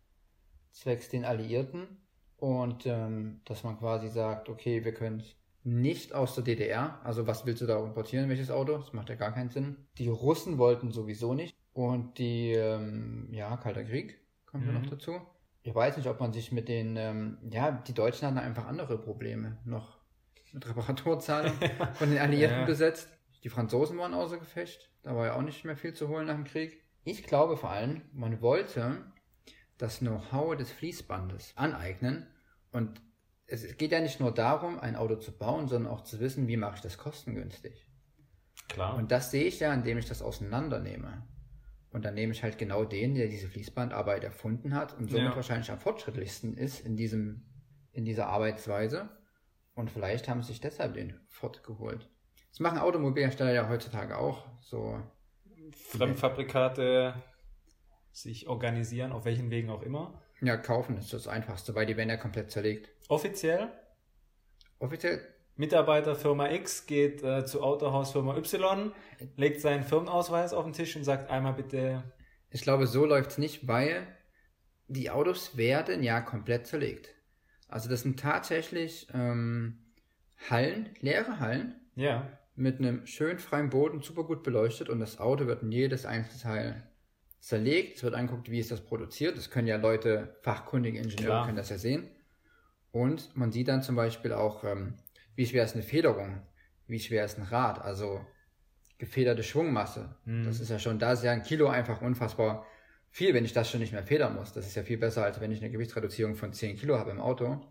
zwecks 0.72 1.10
den 1.10 1.26
Alliierten. 1.26 2.02
Und 2.38 2.86
ähm, 2.86 3.42
dass 3.46 3.64
man 3.64 3.78
quasi 3.78 4.08
sagt, 4.08 4.50
okay, 4.50 4.84
wir 4.86 4.94
können 4.94 5.20
es 5.20 5.36
nicht 5.64 6.14
aus 6.14 6.36
der 6.36 6.44
DDR. 6.44 7.00
Also 7.04 7.28
was 7.28 7.46
willst 7.46 7.62
du 7.62 7.66
da 7.68 7.84
importieren, 7.84 8.30
welches 8.30 8.50
Auto? 8.52 8.78
Das 8.78 8.94
macht 8.94 9.10
ja 9.10 9.16
gar 9.16 9.34
keinen 9.34 9.50
Sinn. 9.50 9.76
Die 9.98 10.08
Russen 10.08 10.58
wollten 10.58 10.92
sowieso 10.92 11.34
nicht. 11.34 11.56
Und 11.74 12.18
die, 12.18 12.52
ähm, 12.54 13.28
ja, 13.32 13.56
Kalter 13.58 13.84
Krieg 13.84 14.20
kommt 14.46 14.66
ja 14.66 14.72
Mhm. 14.72 14.82
noch 14.82 14.90
dazu. 14.90 15.22
Ich 15.64 15.76
weiß 15.76 15.98
nicht, 15.98 16.08
ob 16.08 16.20
man 16.20 16.34
sich 16.34 16.52
mit 16.52 16.68
den, 16.70 16.96
ähm, 16.98 17.38
ja, 17.52 17.72
die 17.72 17.94
Deutschen 17.94 18.28
hatten 18.28 18.38
einfach 18.38 18.66
andere 18.68 18.98
Probleme 18.98 19.58
noch 19.66 20.00
mit 20.54 20.68
Reparaturzahlung 20.68 21.54
von 21.96 22.10
den 22.10 22.20
Alliierten 22.20 22.60
Ja. 22.62 22.66
besetzt. 22.66 23.10
Die 23.44 23.50
Franzosen 23.50 23.98
waren 23.98 24.14
außer 24.14 24.38
Gefecht. 24.38 24.90
Da 25.04 25.16
war 25.16 25.28
ja 25.28 25.34
auch 25.36 25.42
nicht 25.42 25.64
mehr 25.66 25.78
viel 25.78 25.94
zu 25.94 26.08
holen 26.08 26.28
nach 26.28 26.36
dem 26.36 26.44
Krieg. 26.46 26.84
Ich 27.04 27.24
glaube 27.24 27.56
vor 27.56 27.70
allem, 27.70 28.02
man 28.14 28.42
wollte 28.42 29.06
das 29.78 30.00
Know-how 30.00 30.56
des 30.58 30.72
Fließbandes 30.72 31.54
aneignen. 31.56 32.28
Und 32.72 33.02
es 33.50 33.78
geht 33.78 33.92
ja 33.92 34.00
nicht 34.00 34.20
nur 34.20 34.34
darum, 34.34 34.80
ein 34.80 34.96
Auto 34.96 35.16
zu 35.16 35.32
bauen, 35.32 35.68
sondern 35.68 35.92
auch 35.92 36.02
zu 36.02 36.20
wissen, 36.20 36.48
wie 36.48 36.58
mache 36.58 36.76
ich 36.76 36.82
das 36.82 36.98
kostengünstig. 36.98 37.88
Klar. 38.68 38.96
Und 38.96 39.12
das 39.12 39.32
sehe 39.32 39.46
ich 39.46 39.60
ja, 39.60 39.74
indem 39.74 39.98
ich 39.98 40.06
das 40.06 40.22
auseinandernehme. 40.22 41.28
Und 41.92 42.06
dann 42.06 42.14
nehme 42.14 42.34
ich 42.34 42.44
halt 42.44 42.58
genau 42.60 42.86
den, 42.86 43.16
der 43.16 43.28
diese 43.28 43.48
Fließbandarbeit 43.48 44.24
erfunden 44.24 44.76
hat 44.76 44.96
und 44.98 45.10
somit 45.10 45.30
Ja. 45.30 45.36
wahrscheinlich 45.36 45.72
am 45.72 45.80
fortschrittlichsten 45.80 46.56
ist 46.56 46.86
in 46.86 46.96
diesem, 46.96 47.46
in 47.92 48.06
dieser 48.06 48.28
Arbeitsweise. 48.28 49.10
Und 49.74 49.90
vielleicht 49.90 50.28
haben 50.28 50.44
sie 50.44 50.50
sich 50.50 50.62
deshalb 50.62 50.94
den 50.94 51.20
Ford 51.28 51.64
geholt. 51.64 52.08
Das 52.52 52.60
machen 52.60 52.78
Automobilhersteller 52.78 53.54
ja 53.54 53.70
heutzutage 53.70 54.18
auch. 54.18 54.46
So, 54.62 55.02
Fremdfabrikate 55.72 57.14
sich 58.12 58.48
organisieren, 58.48 59.12
auf 59.12 59.26
welchen 59.26 59.50
Wegen 59.50 59.70
auch 59.70 59.82
immer. 59.82 60.22
ja, 60.42 60.58
kaufen 60.58 60.98
ist 60.98 61.14
das 61.14 61.28
Einfachste, 61.28 61.76
weil 61.76 61.86
die 61.86 61.98
werden 61.98 62.10
ja 62.10 62.18
komplett 62.18 62.52
zerlegt. 62.52 62.90
Offiziell, 63.10 63.70
Offiziell, 64.78 65.20
Mitarbeiter 65.58 66.16
Firma 66.16 66.50
X 66.52 66.86
geht 66.86 67.22
äh, 67.22 67.44
zu 67.44 67.62
Autohaus 67.62 68.14
Firma 68.14 68.38
Y, 68.38 68.94
legt 69.36 69.60
seinen 69.60 69.84
Firmenausweis 69.84 70.54
auf 70.54 70.64
den 70.64 70.74
Tisch 70.74 70.96
und 70.96 71.04
sagt 71.04 71.30
einmal 71.30 71.54
bitte, 71.54 72.04
ich 72.52 72.62
glaube, 72.62 72.88
so 72.88 73.06
läuft's 73.06 73.38
nicht, 73.38 73.68
weil 73.68 74.08
die 74.88 75.10
Autos 75.10 75.58
werden 75.58 76.02
ja 76.02 76.22
komplett 76.22 76.66
zerlegt. 76.66 77.10
Also 77.68 77.90
das 77.90 78.02
sind 78.02 78.20
tatsächlich 78.20 79.08
ähm, 79.14 79.80
Hallen, 80.50 80.90
leere 81.02 81.40
Hallen, 81.40 81.76
ja, 81.96 82.28
mit 82.56 82.80
einem 82.80 83.06
schön 83.06 83.40
freien 83.40 83.70
Boden, 83.70 84.02
super 84.02 84.24
gut 84.24 84.44
beleuchtet 84.44 84.88
und 84.88 85.00
das 85.00 85.20
Auto 85.20 85.48
wird 85.48 85.64
in 85.64 85.72
jedes 85.72 86.06
einzelne 86.06 86.42
Teil 86.42 86.84
zerlegt. 87.40 87.98
Es 87.98 88.04
wird 88.04 88.14
angeguckt, 88.14 88.52
wie 88.52 88.60
ist 88.60 88.72
das 88.72 88.82
produziert. 88.82 89.36
Das 89.36 89.50
können 89.50 89.68
ja 89.68 89.78
Leute, 89.78 90.38
fachkundige 90.42 91.00
Ingenieure 91.00 91.26
Klar. 91.26 91.46
können 91.46 91.58
das 91.58 91.70
ja 91.70 91.78
sehen. 91.78 92.10
Und 92.92 93.36
man 93.36 93.52
sieht 93.52 93.68
dann 93.68 93.84
zum 93.84 93.96
Beispiel 93.96 94.34
auch, 94.34 94.64
ähm, 94.64 94.96
wie 95.36 95.46
schwer 95.46 95.64
ist 95.64 95.76
eine 95.76 95.84
Federung, 95.84 96.42
wie 96.88 97.00
schwer 97.00 97.26
ist 97.26 97.38
ein 97.38 97.44
Rad, 97.44 97.82
also 97.82 98.26
gefederte 98.98 99.44
Schwungmasse. 99.44 100.16
Mhm. 100.26 100.46
Das 100.46 100.60
ist 100.60 100.70
ja 100.70 100.80
schon, 100.80 101.00
da 101.00 101.14
ist 101.14 101.24
ja 101.24 101.32
ein 101.32 101.44
Kilo 101.44 101.68
einfach 101.68 102.02
unfassbar 102.02 102.66
viel, 103.12 103.34
wenn 103.34 103.46
ich 103.46 103.54
das 103.54 103.70
schon 103.70 103.80
nicht 103.80 103.94
mehr 103.94 104.04
federn 104.04 104.36
muss. 104.36 104.54
Das 104.54 104.68
ist 104.68 104.76
ja 104.76 104.84
viel 104.84 104.98
besser, 104.98 105.24
als 105.24 105.40
wenn 105.40 105.52
ich 105.52 105.60
eine 105.60 105.72
Gewichtsreduzierung 105.72 106.36
von 106.36 106.54
10 106.54 106.78
Kilo 106.78 106.98
habe 106.98 107.12
im 107.12 107.20
Auto. 107.20 107.62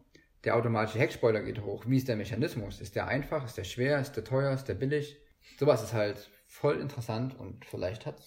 Der 0.45 0.57
automatische 0.57 0.99
Heckspoiler 0.99 1.43
geht 1.43 1.63
hoch. 1.63 1.85
Wie 1.87 1.97
ist 1.97 2.09
der 2.09 2.17
Mechanismus? 2.17 2.81
Ist 2.81 2.95
der 2.97 3.09
einfach? 3.09 3.45
Ist 3.45 3.59
der 3.59 3.65
schwer? 3.65 4.01
Ist 4.01 4.13
der 4.13 4.25
teuer? 4.25 4.53
Ist 4.53 4.65
der 4.65 4.75
billig? 4.75 5.19
Sowas 5.59 5.83
ist 5.83 5.93
halt 5.93 6.31
voll 6.47 6.81
interessant 6.81 7.39
und 7.39 7.65
vielleicht 7.65 8.07
hat 8.07 8.23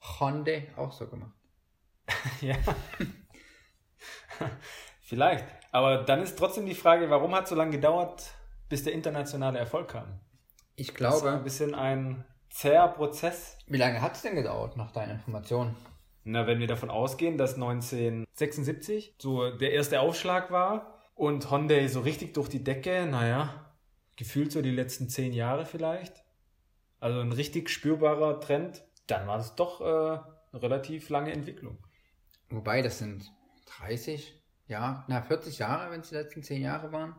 Honda 0.00 0.52
auch 0.76 0.92
so 0.92 1.06
gemacht. 1.06 1.34
Ja. 2.40 2.56
Vielleicht. 5.00 5.44
Aber 5.70 5.98
dann 5.98 6.22
ist 6.22 6.38
trotzdem 6.38 6.66
die 6.66 6.74
Frage, 6.74 7.10
warum 7.10 7.34
hat 7.34 7.44
es 7.44 7.50
so 7.50 7.54
lange 7.56 7.72
gedauert, 7.72 8.32
bis 8.68 8.84
der 8.84 8.92
internationale 8.94 9.58
Erfolg 9.58 9.88
kam? 9.88 10.20
Ich 10.76 10.94
Das 10.94 11.00
war 11.00 11.12
ein 11.14 11.20
glaube, 11.20 11.44
bisschen 11.44 11.74
ein 11.74 12.24
zäher 12.50 12.88
Prozess. 12.88 13.58
wie 13.66 13.76
lange 13.76 14.00
hat 14.00 14.14
es 14.16 14.22
denn 14.22 14.34
gedauert, 14.34 14.76
nach 14.76 14.90
deiner 14.92 15.12
Information? 15.14 15.76
Na, 16.24 16.46
wenn 16.46 16.58
wir 16.58 16.66
davon 16.66 16.90
ausgehen, 16.90 17.38
dass 17.38 17.54
1976 17.54 19.14
so 19.18 19.50
der 19.50 19.72
erste 19.72 20.00
Aufschlag 20.00 20.50
war 20.50 20.94
und 21.14 21.50
Hyundai 21.50 21.86
so 21.88 22.00
richtig 22.00 22.34
durch 22.34 22.48
die 22.48 22.62
Decke, 22.62 23.06
naja, 23.06 23.72
gefühlt 24.16 24.52
so 24.52 24.62
die 24.62 24.70
letzten 24.70 25.08
zehn 25.08 25.32
Jahre 25.32 25.64
vielleicht. 25.66 26.24
Also 27.00 27.20
ein 27.20 27.32
richtig 27.32 27.70
spürbarer 27.70 28.40
Trend. 28.40 28.84
Dann 29.06 29.26
war 29.26 29.38
es 29.38 29.54
doch 29.54 29.80
äh, 29.80 29.84
eine 29.84 30.62
relativ 30.62 31.08
lange 31.08 31.32
Entwicklung. 31.32 31.78
Wobei, 32.50 32.82
das 32.82 32.98
sind 32.98 33.30
30 33.78 34.37
Jahre, 34.68 35.04
na 35.08 35.22
40 35.22 35.58
Jahre, 35.58 35.90
wenn 35.90 36.00
es 36.00 36.10
die 36.10 36.14
letzten 36.14 36.42
10 36.42 36.62
Jahre 36.62 36.92
waren. 36.92 37.14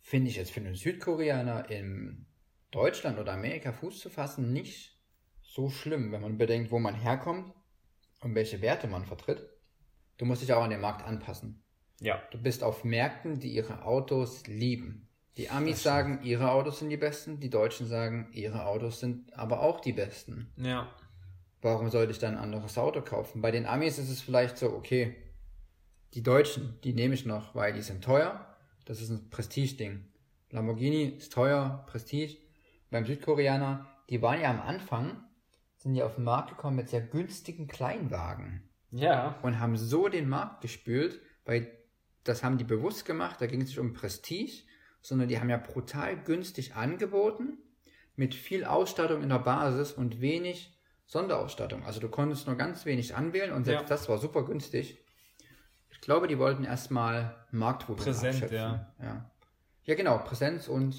Finde 0.00 0.30
ich 0.30 0.36
jetzt 0.36 0.50
für 0.50 0.60
einen 0.60 0.74
Südkoreaner 0.74 1.70
in 1.70 2.26
Deutschland 2.70 3.18
oder 3.18 3.32
Amerika 3.32 3.72
Fuß 3.72 4.00
zu 4.00 4.10
fassen 4.10 4.52
nicht 4.52 4.98
so 5.42 5.68
schlimm, 5.68 6.12
wenn 6.12 6.22
man 6.22 6.38
bedenkt, 6.38 6.70
wo 6.70 6.78
man 6.78 6.94
herkommt 6.94 7.52
und 8.20 8.34
welche 8.34 8.62
Werte 8.62 8.88
man 8.88 9.04
vertritt. 9.04 9.46
Du 10.16 10.24
musst 10.24 10.42
dich 10.42 10.52
auch 10.52 10.62
an 10.62 10.70
den 10.70 10.80
Markt 10.80 11.06
anpassen. 11.06 11.62
Ja. 12.00 12.22
Du 12.30 12.38
bist 12.38 12.64
auf 12.64 12.84
Märkten, 12.84 13.38
die 13.38 13.52
ihre 13.52 13.84
Autos 13.84 14.46
lieben. 14.46 15.08
Die 15.36 15.50
Amis 15.50 15.82
sagen, 15.82 16.20
ihre 16.22 16.50
Autos 16.50 16.80
sind 16.80 16.90
die 16.90 16.96
besten, 16.96 17.40
die 17.40 17.50
Deutschen 17.50 17.86
sagen, 17.86 18.28
ihre 18.32 18.66
Autos 18.66 19.00
sind 19.00 19.32
aber 19.36 19.60
auch 19.60 19.80
die 19.80 19.92
besten. 19.92 20.52
Ja. 20.56 20.92
Warum 21.62 21.90
sollte 21.90 22.12
ich 22.12 22.18
dann 22.18 22.36
ein 22.36 22.42
anderes 22.42 22.76
Auto 22.76 23.02
kaufen? 23.02 23.40
Bei 23.40 23.50
den 23.50 23.66
Amis 23.66 23.98
ist 23.98 24.10
es 24.10 24.20
vielleicht 24.20 24.58
so, 24.58 24.72
okay, 24.72 25.16
die 26.14 26.22
Deutschen, 26.22 26.78
die 26.84 26.92
nehme 26.92 27.14
ich 27.14 27.24
noch, 27.26 27.54
weil 27.54 27.72
die 27.72 27.82
sind 27.82 28.04
teuer. 28.04 28.46
Das 28.84 29.00
ist 29.00 29.10
ein 29.10 29.30
Prestige-Ding. 29.30 30.04
Lamborghini 30.50 31.04
ist 31.04 31.32
teuer, 31.32 31.84
Prestige. 31.86 32.36
Beim 32.90 33.06
Südkoreaner, 33.06 33.86
die 34.10 34.20
waren 34.20 34.40
ja 34.40 34.50
am 34.50 34.60
Anfang, 34.60 35.24
sind 35.78 35.94
ja 35.94 36.04
auf 36.04 36.16
den 36.16 36.24
Markt 36.24 36.50
gekommen 36.50 36.76
mit 36.76 36.88
sehr 36.90 37.00
günstigen 37.00 37.66
Kleinwagen 37.66 38.68
Ja. 38.90 39.38
und 39.42 39.58
haben 39.58 39.76
so 39.76 40.08
den 40.08 40.28
Markt 40.28 40.60
gespült, 40.60 41.20
weil 41.44 41.70
das 42.24 42.44
haben 42.44 42.58
die 42.58 42.64
bewusst 42.64 43.04
gemacht, 43.04 43.40
da 43.40 43.46
ging 43.46 43.62
es 43.62 43.68
nicht 43.68 43.78
um 43.78 43.94
Prestige, 43.94 44.62
sondern 45.00 45.28
die 45.28 45.40
haben 45.40 45.50
ja 45.50 45.56
brutal 45.56 46.16
günstig 46.22 46.76
angeboten, 46.76 47.58
mit 48.14 48.34
viel 48.34 48.64
Ausstattung 48.64 49.22
in 49.22 49.30
der 49.30 49.38
Basis 49.38 49.92
und 49.92 50.20
wenig 50.20 50.78
Sonderausstattung. 51.06 51.82
Also 51.84 51.98
du 51.98 52.08
konntest 52.08 52.46
nur 52.46 52.56
ganz 52.56 52.84
wenig 52.84 53.16
anwählen 53.16 53.52
und 53.52 53.64
selbst 53.64 53.82
Ja. 53.84 53.88
das 53.88 54.08
war 54.08 54.18
super 54.18 54.44
günstig. 54.44 55.01
Ich 56.02 56.06
glaube, 56.06 56.26
die 56.26 56.36
wollten 56.36 56.64
erstmal 56.64 57.32
Marktvolumen 57.52 58.04
Präsent, 58.04 58.34
abschöpfen. 58.34 58.56
ja. 58.56 58.88
ja. 59.00 59.30
Ja, 59.84 59.94
genau, 59.94 60.18
Präsenz 60.18 60.66
und 60.66 60.96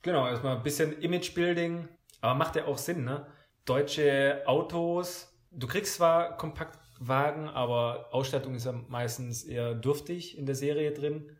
Genau, 0.00 0.26
erstmal 0.26 0.56
ein 0.56 0.62
bisschen 0.62 0.98
Imagebuilding. 1.02 1.86
Aber 2.22 2.34
macht 2.34 2.56
ja 2.56 2.64
auch 2.64 2.78
Sinn, 2.78 3.04
ne? 3.04 3.26
Deutsche 3.66 4.42
Autos. 4.46 5.30
Du 5.50 5.66
kriegst 5.66 5.96
zwar 5.96 6.38
Kompaktwagen, 6.38 7.50
aber 7.50 8.08
Ausstattung 8.10 8.54
ist 8.54 8.64
ja 8.64 8.72
meistens 8.72 9.44
eher 9.44 9.74
dürftig 9.74 10.38
in 10.38 10.46
der 10.46 10.54
Serie 10.54 10.92
drin. 10.92 11.36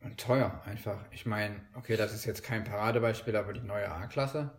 und 0.00 0.20
teuer 0.20 0.62
einfach. 0.64 1.04
Ich 1.10 1.26
meine, 1.26 1.56
okay, 1.74 1.96
das 1.96 2.14
ist 2.14 2.26
jetzt 2.26 2.44
kein 2.44 2.62
Paradebeispiel, 2.62 3.34
aber 3.34 3.54
die 3.54 3.60
neue 3.60 3.90
A-Klasse. 3.90 4.50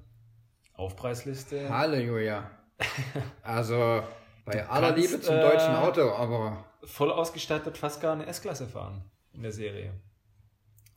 Aufpreisliste. 0.74 1.70
Halleluja. 1.70 2.52
Also 3.44 4.04
bei 4.44 4.68
aller 4.68 4.92
kannst, 4.92 5.02
Liebe 5.02 5.22
zum 5.22 5.36
äh, 5.36 5.42
deutschen 5.42 5.76
Auto, 5.76 6.12
aber 6.12 6.66
Voll 6.86 7.12
ausgestattet, 7.12 7.78
fast 7.78 8.02
gar 8.02 8.14
eine 8.14 8.26
S-Klasse 8.26 8.68
fahren 8.68 9.04
in 9.34 9.42
der 9.44 9.52
Serie. 9.52 9.94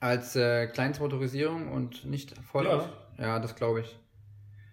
als 0.00 0.37
äh, 0.37 0.66
Kleinstmotorisierung 0.66 1.73
und 1.73 2.05
nicht 2.05 2.37
voll. 2.38 2.66
Ja. 2.66 2.76
aus- 2.76 2.88
ja, 3.19 3.38
das 3.38 3.55
glaube 3.57 3.81
ich. 3.81 3.99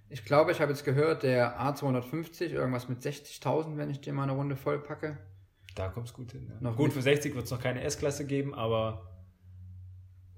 Ich 0.09 0.25
glaube, 0.25 0.51
ich 0.51 0.59
habe 0.61 0.71
jetzt 0.71 0.83
gehört, 0.83 1.23
der 1.23 1.59
A250, 1.59 2.49
irgendwas 2.49 2.89
mit 2.89 3.01
60.000, 3.01 3.77
wenn 3.77 3.89
ich 3.89 4.01
den 4.01 4.15
mal 4.15 4.23
eine 4.23 4.33
Runde 4.33 4.55
voll 4.55 4.79
packe. 4.79 5.17
Da 5.75 5.87
kommt 5.89 6.07
es 6.07 6.13
gut 6.13 6.31
hin. 6.33 6.47
Ja. 6.49 6.57
Noch 6.59 6.75
gut, 6.75 6.93
für 6.93 7.01
60 7.01 7.33
wird 7.35 7.45
es 7.45 7.51
noch 7.51 7.61
keine 7.61 7.81
S-Klasse 7.83 8.25
geben, 8.27 8.53
aber 8.53 9.09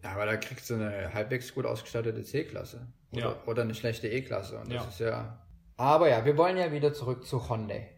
Ja, 0.03 0.11
aber 0.11 0.27
da 0.27 0.37
kriegst 0.37 0.69
du 0.69 0.75
eine 0.75 1.13
halbwegs 1.13 1.53
gut 1.53 1.65
ausgestattete 1.65 2.23
C-Klasse. 2.23 2.87
Oder, 3.11 3.21
Ja. 3.21 3.35
oder 3.47 3.63
eine 3.63 3.73
schlechte 3.73 4.07
E-Klasse. 4.07 4.59
Und 4.59 4.71
das 4.71 4.83
Ja. 4.83 4.89
ist 4.89 4.99
ja. 4.99 5.45
Aber 5.77 6.09
ja, 6.09 6.23
wir 6.23 6.37
wollen 6.37 6.57
ja 6.57 6.71
wieder 6.71 6.93
zurück 6.93 7.25
zu 7.25 7.49
Hyundai. 7.49 7.89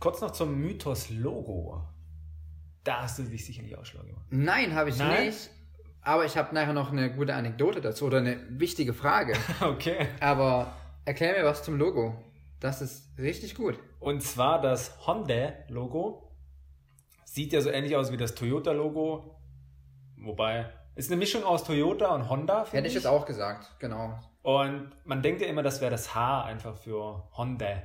kurz 0.00 0.20
noch 0.22 0.32
zum 0.32 0.58
Mythos 0.58 1.10
Logo. 1.10 1.86
Da 2.84 3.02
hast 3.02 3.18
du 3.18 3.22
dich 3.22 3.44
sicherlich 3.44 3.76
auch 3.76 3.84
schlau 3.84 4.02
gemacht. 4.02 4.24
Nein, 4.30 4.74
habe 4.74 4.90
ich 4.90 4.98
Nein? 4.98 5.26
nicht. 5.26 5.50
Aber 6.00 6.24
ich 6.24 6.36
habe 6.36 6.52
nachher 6.54 6.72
noch 6.72 6.90
eine 6.90 7.14
gute 7.14 7.34
Anekdote 7.34 7.80
dazu 7.80 8.06
oder 8.06 8.18
eine 8.18 8.38
wichtige 8.48 8.92
Frage. 8.92 9.34
Okay. 9.60 10.08
Aber 10.20 10.72
erklär 11.04 11.38
mir 11.38 11.44
was 11.44 11.62
zum 11.62 11.78
Logo. 11.78 12.16
Das 12.58 12.82
ist 12.82 13.16
richtig 13.18 13.54
gut. 13.54 13.78
Und 14.00 14.22
zwar 14.22 14.60
das 14.60 15.06
Honda-Logo. 15.06 16.28
Sieht 17.24 17.52
ja 17.52 17.60
so 17.60 17.70
ähnlich 17.70 17.96
aus 17.96 18.10
wie 18.12 18.16
das 18.16 18.34
Toyota-Logo. 18.34 19.36
Wobei, 20.16 20.70
ist 20.94 21.10
eine 21.10 21.18
Mischung 21.18 21.44
aus 21.44 21.64
Toyota 21.64 22.14
und 22.14 22.28
Honda. 22.28 22.64
finde 22.64 22.78
Hätte 22.78 22.88
ich 22.88 22.94
jetzt 22.94 23.06
auch 23.06 23.24
gesagt, 23.24 23.76
genau. 23.78 24.18
Und 24.42 24.92
man 25.04 25.22
denkt 25.22 25.40
ja 25.40 25.46
immer, 25.46 25.62
das 25.62 25.80
wäre 25.80 25.90
das 25.90 26.14
H 26.14 26.44
einfach 26.44 26.76
für 26.76 27.28
Honda. 27.32 27.82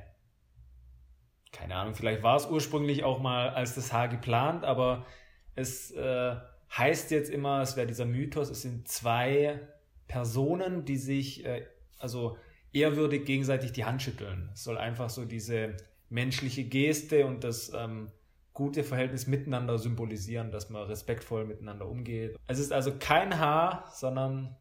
Keine 1.52 1.76
Ahnung, 1.76 1.94
vielleicht 1.94 2.22
war 2.22 2.36
es 2.36 2.46
ursprünglich 2.46 3.04
auch 3.04 3.20
mal 3.20 3.50
als 3.50 3.74
das 3.74 3.92
H 3.92 4.06
geplant, 4.06 4.64
aber 4.64 5.06
es 5.54 5.90
äh, 5.92 6.36
heißt 6.76 7.10
jetzt 7.10 7.30
immer, 7.30 7.62
es 7.62 7.76
wäre 7.76 7.86
dieser 7.86 8.04
Mythos, 8.04 8.50
es 8.50 8.62
sind 8.62 8.88
zwei 8.88 9.60
Personen, 10.06 10.84
die 10.84 10.96
sich 10.96 11.44
äh, 11.44 11.66
also 11.98 12.36
ehrwürdig 12.72 13.24
gegenseitig 13.24 13.72
die 13.72 13.84
Hand 13.84 14.02
schütteln. 14.02 14.50
Es 14.52 14.64
soll 14.64 14.78
einfach 14.78 15.10
so 15.10 15.24
diese 15.24 15.76
menschliche 16.10 16.64
Geste 16.64 17.26
und 17.26 17.44
das 17.44 17.72
ähm, 17.74 18.10
gute 18.52 18.84
Verhältnis 18.84 19.26
miteinander 19.26 19.78
symbolisieren, 19.78 20.50
dass 20.50 20.70
man 20.70 20.82
respektvoll 20.82 21.44
miteinander 21.44 21.86
umgeht. 21.88 22.36
Es 22.46 22.58
ist 22.58 22.72
also 22.72 22.92
kein 22.98 23.38
H, 23.38 23.90
sondern 23.94 24.56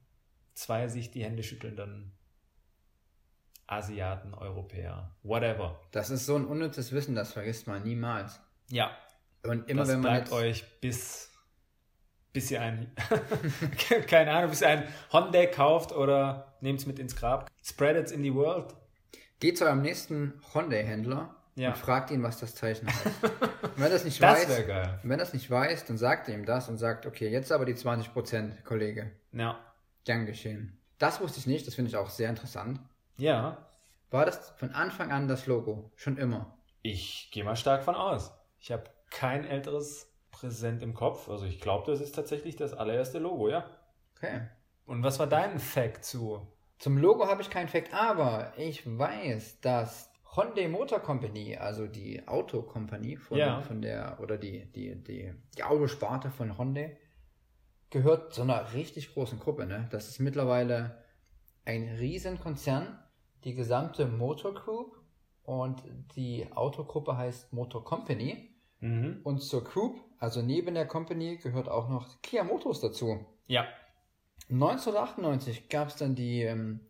zwei 0.54 0.88
sich 0.88 1.12
die 1.12 1.24
Hände 1.24 1.44
schüttelnden 1.44 2.17
Asiaten, 3.68 4.34
Europäer, 4.34 5.12
whatever. 5.24 5.80
Das 5.92 6.10
ist 6.10 6.26
so 6.26 6.36
ein 6.36 6.46
unnützes 6.46 6.92
Wissen, 6.94 7.16
das 7.16 7.34
vergisst 7.34 7.68
man 7.68 7.84
niemals. 7.84 8.40
Ja, 8.70 8.92
Und 9.44 9.70
immer 9.70 9.82
das 9.82 9.90
wenn 9.90 10.00
man 10.02 10.12
bleibt 10.12 10.28
jetzt, 10.30 10.34
euch 10.38 10.80
bis, 10.82 11.32
bis 12.34 12.50
ihr 12.52 12.62
ein, 12.62 12.92
keine 14.08 14.32
Ahnung, 14.32 14.50
bis 14.50 14.62
ihr 14.62 14.70
ein 14.70 14.84
Honda 15.12 15.46
kauft 15.48 15.92
oder 15.92 16.58
nehmt 16.62 16.80
es 16.80 16.86
mit 16.86 16.98
ins 17.00 17.16
Grab. 17.16 17.50
Spread 17.64 17.98
it 17.98 18.12
in 18.12 18.24
the 18.24 18.34
world. 18.34 18.74
geht 19.40 19.58
zu 19.58 19.66
eurem 19.66 19.82
nächsten 19.82 20.42
Hyundai-Händler 20.54 21.36
Ja. 21.56 21.70
und 21.70 21.78
fragt 21.78 22.12
ihn, 22.12 22.24
was 22.24 22.40
das 22.40 22.56
Zeichen 22.56 22.88
heißt. 22.88 23.06
und 23.64 23.78
wenn 23.78 23.92
das 23.92 24.06
nicht 24.06 24.22
Das 24.22 24.48
weiß, 24.48 24.68
geil. 24.68 25.00
wenn 25.04 25.20
das 25.20 25.34
nicht 25.34 25.50
weiß, 25.52 25.86
dann 25.86 25.98
sagt 25.98 26.30
er 26.30 26.36
ihm 26.36 26.46
das 26.46 26.70
und 26.70 26.78
sagt, 26.78 27.06
okay, 27.06 27.30
jetzt 27.30 27.52
aber 27.52 27.66
die 27.66 27.76
20%, 27.76 28.64
Kollege. 28.64 29.12
Ja. 29.34 29.60
Gern 30.06 30.26
geschehen. 30.26 30.80
Das 31.00 31.20
wusste 31.20 31.40
ich 31.40 31.48
nicht, 31.48 31.68
das 31.68 31.76
finde 31.76 31.90
ich 31.90 31.98
auch 31.98 32.10
sehr 32.10 32.30
interessant. 32.30 32.80
Ja, 33.18 33.66
War 34.10 34.26
das 34.26 34.52
von 34.52 34.72
Anfang 34.72 35.12
an 35.12 35.28
das 35.28 35.48
Logo? 35.48 35.92
Schon 35.96 36.18
immer? 36.18 36.54
ich 36.84 37.30
gehe 37.32 37.44
mal 37.44 37.58
stark 37.58 37.84
von 37.84 37.96
aus. 37.96 38.32
Ich 38.60 38.72
habe 38.72 38.86
kein 39.10 39.44
älteres 39.44 40.10
Präsent 40.32 40.82
im 40.82 40.94
Kopf. 40.94 41.28
Also 41.28 41.46
ich 41.46 41.60
glaube, 41.60 41.92
das 41.92 42.00
ist 42.00 42.16
tatsächlich 42.16 42.56
das 42.56 42.74
allererste 42.74 43.20
Logo, 43.20 43.50
ja. 43.50 43.66
Okay. 44.16 44.48
Und 44.86 45.04
was 45.04 45.20
war 45.20 45.28
dein 45.28 45.60
Fact 45.60 46.06
zu? 46.06 46.48
Zum 46.80 46.98
Logo 46.98 47.28
habe 47.28 47.42
ich 47.42 47.50
keinen 47.50 47.68
Fact, 47.68 47.94
aber 47.94 48.54
ich 48.58 48.84
weiß, 48.86 49.60
dass 49.60 50.10
Hyundai 50.36 50.70
Motor 50.70 51.00
Company, 51.02 51.58
also 51.58 51.88
die 51.88 52.26
Autokompanie 52.26 53.18
von, 53.18 53.38
Ja. 53.38 53.60
von 53.62 53.82
der, 53.82 54.20
oder 54.22 54.38
die, 54.38 54.72
die, 54.72 54.96
die, 55.04 55.34
die 55.58 55.64
Autosparte 55.64 56.30
von 56.32 56.58
Hyundai, 56.58 56.98
gehört 57.90 58.34
zu 58.34 58.44
einer 58.44 58.72
richtig 58.74 59.14
großen 59.14 59.40
Gruppe. 59.40 59.66
Ne? 59.66 59.88
Das 59.92 60.08
ist 60.08 60.20
mittlerweile 60.20 61.04
ein 61.66 61.84
Riesenkonzern 62.00 62.98
die 63.48 63.56
gesamte 63.56 64.06
Motor 64.06 64.54
Group 64.54 65.02
und 65.44 65.82
die 66.18 66.52
Autogruppe 66.54 67.16
heißt 67.16 67.54
Motor 67.54 67.86
Company. 67.86 68.54
Mhm. 68.82 69.22
Und 69.24 69.40
zur 69.40 69.64
Group, 69.64 70.02
also 70.20 70.42
neben 70.42 70.76
der 70.76 70.86
Company, 70.86 71.38
gehört 71.38 71.70
auch 71.70 71.88
noch 71.88 72.22
Kia 72.22 72.44
Motors 72.44 72.82
dazu. 72.82 73.26
Ja. 73.48 73.66
1998 74.50 75.70
gab 75.70 75.88
es 75.88 75.96
dann 75.96 76.14
die 76.14 76.44
ähm, 76.44 76.82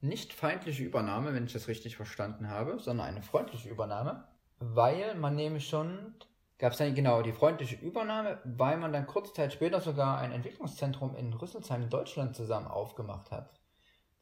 nicht 0.00 0.32
feindliche 0.32 0.82
Übernahme, 0.82 1.34
wenn 1.34 1.44
ich 1.44 1.52
das 1.52 1.68
richtig 1.68 1.96
verstanden 1.96 2.48
habe, 2.48 2.78
sondern 2.78 3.06
eine 3.06 3.22
freundliche 3.22 3.68
Übernahme, 3.68 4.26
weil 4.60 5.14
man 5.14 5.36
nämlich 5.36 5.68
schon, 5.68 6.14
gab 6.58 6.72
es 6.72 6.78
dann 6.78 6.94
genau 6.94 7.20
die 7.20 7.32
freundliche 7.32 7.76
Übernahme, 7.76 8.40
weil 8.44 8.78
man 8.78 8.94
dann 8.94 9.06
kurze 9.06 9.34
Zeit 9.34 9.52
später 9.52 9.82
sogar 9.82 10.16
ein 10.18 10.32
Entwicklungszentrum 10.32 11.14
in 11.16 11.34
Rüsselsheim 11.34 11.82
in 11.82 11.90
Deutschland 11.90 12.34
zusammen 12.34 12.66
aufgemacht 12.66 13.30
hat. 13.30 13.60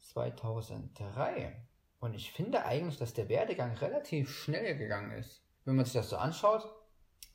2003. 0.00 1.65
Und 2.00 2.14
ich 2.14 2.32
finde 2.32 2.64
eigentlich, 2.64 2.98
dass 2.98 3.14
der 3.14 3.28
Werdegang 3.28 3.74
relativ 3.76 4.30
schnell 4.30 4.76
gegangen 4.76 5.12
ist. 5.12 5.42
Wenn 5.64 5.76
man 5.76 5.84
sich 5.84 5.94
das 5.94 6.10
so 6.10 6.16
anschaut, 6.16 6.68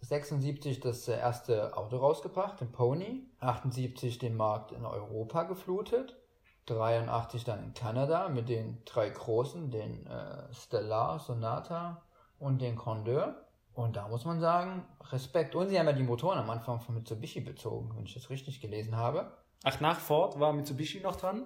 76 0.02 0.80
das 0.80 1.08
äh, 1.08 1.18
erste 1.18 1.76
Auto 1.78 1.98
rausgebracht, 1.98 2.60
den 2.60 2.72
Pony, 2.72 3.28
78 3.40 4.20
den 4.20 4.36
Markt 4.36 4.72
in 4.72 4.86
Europa 4.86 5.44
geflutet, 5.44 6.18
83 6.66 7.44
dann 7.44 7.64
in 7.64 7.74
Kanada 7.74 8.30
mit 8.30 8.50
den 8.50 8.84
drei 8.86 9.10
großen, 9.10 9.72
den 9.72 10.06
äh, 10.08 10.54
Stellar, 10.54 11.20
Sonata 11.20 12.04
und 12.40 12.62
den 12.62 12.76
Condor. 12.76 13.36
Und 13.74 13.96
da 13.96 14.08
muss 14.08 14.26
man 14.26 14.40
sagen, 14.40 14.86
Respekt. 15.12 15.56
Und 15.56 15.70
sie 15.70 15.80
haben 15.80 15.88
ja 15.88 15.94
die 15.94 16.04
Motoren 16.04 16.40
am 16.40 16.50
Anfang 16.50 16.82
von 16.82 16.96
Mitsubishi 16.96 17.42
bezogen, 17.42 17.96
wenn 17.96 18.06
ich 18.06 18.14
das 18.14 18.30
richtig 18.30 18.60
gelesen 18.60 18.96
habe. 18.96 19.32
Ach, 19.64 19.80
nach 19.80 20.00
Ford 20.00 20.40
war 20.40 20.54
Mitsubishi 20.54 21.00
noch 21.02 21.16
dran? 21.16 21.46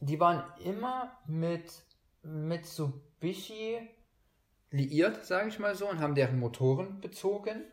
Die 0.00 0.18
waren 0.18 0.42
immer 0.64 1.12
mit 1.26 1.84
Mitsubishi 2.22 3.78
liiert, 4.70 5.24
sage 5.24 5.48
ich 5.48 5.58
mal 5.58 5.74
so, 5.74 5.88
und 5.88 6.00
haben 6.00 6.14
deren 6.14 6.38
Motoren 6.38 7.00
bezogen 7.00 7.64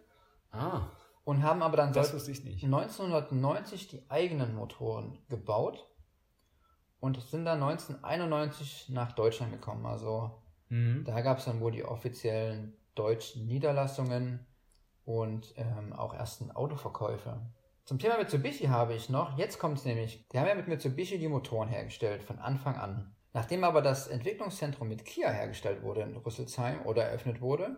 Ah, 0.51 0.87
und 1.23 1.43
haben 1.43 1.61
aber 1.61 1.77
dann 1.77 1.93
das 1.93 2.07
seit 2.07 2.15
wusste 2.15 2.31
ich 2.31 2.43
nicht. 2.43 2.63
1990 2.63 3.87
die 3.89 4.09
eigenen 4.09 4.55
Motoren 4.55 5.19
gebaut 5.29 5.87
und 6.99 7.21
sind 7.21 7.45
dann 7.45 7.61
1991 7.61 8.89
nach 8.89 9.11
Deutschland 9.11 9.51
gekommen. 9.51 9.85
Also 9.85 10.41
Mhm. 10.69 11.05
da 11.05 11.21
gab 11.21 11.37
es 11.37 11.45
dann 11.45 11.61
wohl 11.61 11.71
die 11.71 11.85
offiziellen 11.85 12.73
deutschen 12.95 13.45
Niederlassungen 13.45 14.45
und 15.05 15.53
ähm, 15.55 15.93
auch 15.93 16.13
ersten 16.13 16.51
Autoverkäufe. 16.51 17.39
Zum 17.85 17.99
Thema 17.99 18.17
Mitsubishi 18.17 18.65
habe 18.65 18.93
ich 18.95 19.09
noch, 19.09 19.37
jetzt 19.37 19.59
kommt 19.59 19.77
es 19.77 19.85
nämlich, 19.85 20.27
die 20.27 20.39
haben 20.39 20.47
ja 20.47 20.55
mit 20.55 20.67
Mitsubishi 20.67 21.19
die 21.19 21.29
Motoren 21.29 21.69
hergestellt, 21.69 22.21
von 22.23 22.39
Anfang 22.39 22.75
an. 22.75 23.15
Nachdem 23.37 23.63
aber 23.63 23.83
das 23.83 24.07
Entwicklungszentrum 24.07 24.87
mit 24.87 25.05
Kia 25.05 25.29
hergestellt 25.29 25.83
wurde 25.83 26.01
in 26.01 26.17
Rüsselsheim 26.17 26.81
oder 26.87 27.03
eröffnet 27.03 27.39
wurde, 27.39 27.77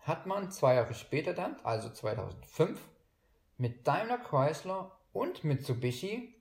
hat 0.00 0.26
man 0.26 0.50
zwei 0.50 0.74
Jahre 0.74 0.92
später 0.92 1.32
dann, 1.32 1.56
also 1.64 1.88
2005, 1.88 2.78
mit 3.56 3.88
Daimler 3.88 4.18
Chrysler 4.18 4.92
und 5.14 5.42
Mitsubishi 5.42 6.34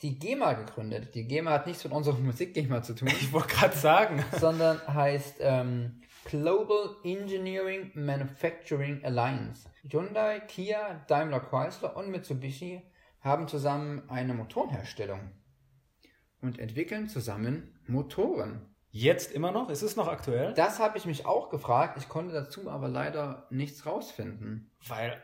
die 0.00 0.18
GEMA 0.18 0.54
gegründet. 0.54 1.14
Die 1.14 1.28
GEMA 1.28 1.50
hat 1.50 1.66
nichts 1.66 1.84
mit 1.84 1.92
unserer 1.92 2.16
Musik-GEMA 2.18 2.82
zu 2.82 2.94
tun 2.94 3.08
Ich 3.08 3.30
wollte 3.30 3.48
gerade 3.48 3.76
sagen. 3.76 4.24
sondern 4.40 4.80
heißt 4.88 5.36
ähm, 5.40 6.00
Global 6.24 6.96
Engineering 7.04 7.90
Manufacturing 7.92 9.04
Alliance. 9.04 9.68
Hyundai, 9.86 10.40
Kia, 10.40 11.04
Daimler 11.08 11.40
Chrysler 11.40 11.94
und 11.94 12.08
Mitsubishi 12.08 12.80
haben 13.20 13.48
zusammen 13.48 14.08
eine 14.08 14.32
Motorenherstellung 14.32 15.30
und 16.42 16.58
entwickeln 16.58 17.08
zusammen 17.08 17.72
Motoren. 17.86 18.66
Jetzt 18.90 19.32
immer 19.32 19.52
noch? 19.52 19.70
Ist 19.70 19.80
es 19.80 19.96
noch 19.96 20.08
aktuell? 20.08 20.52
Das 20.52 20.78
habe 20.78 20.98
ich 20.98 21.06
mich 21.06 21.24
auch 21.24 21.48
gefragt, 21.48 21.96
ich 21.98 22.10
konnte 22.10 22.34
dazu 22.34 22.68
aber 22.68 22.88
leider 22.88 23.46
nichts 23.48 23.86
rausfinden. 23.86 24.70
Weil 24.86 25.16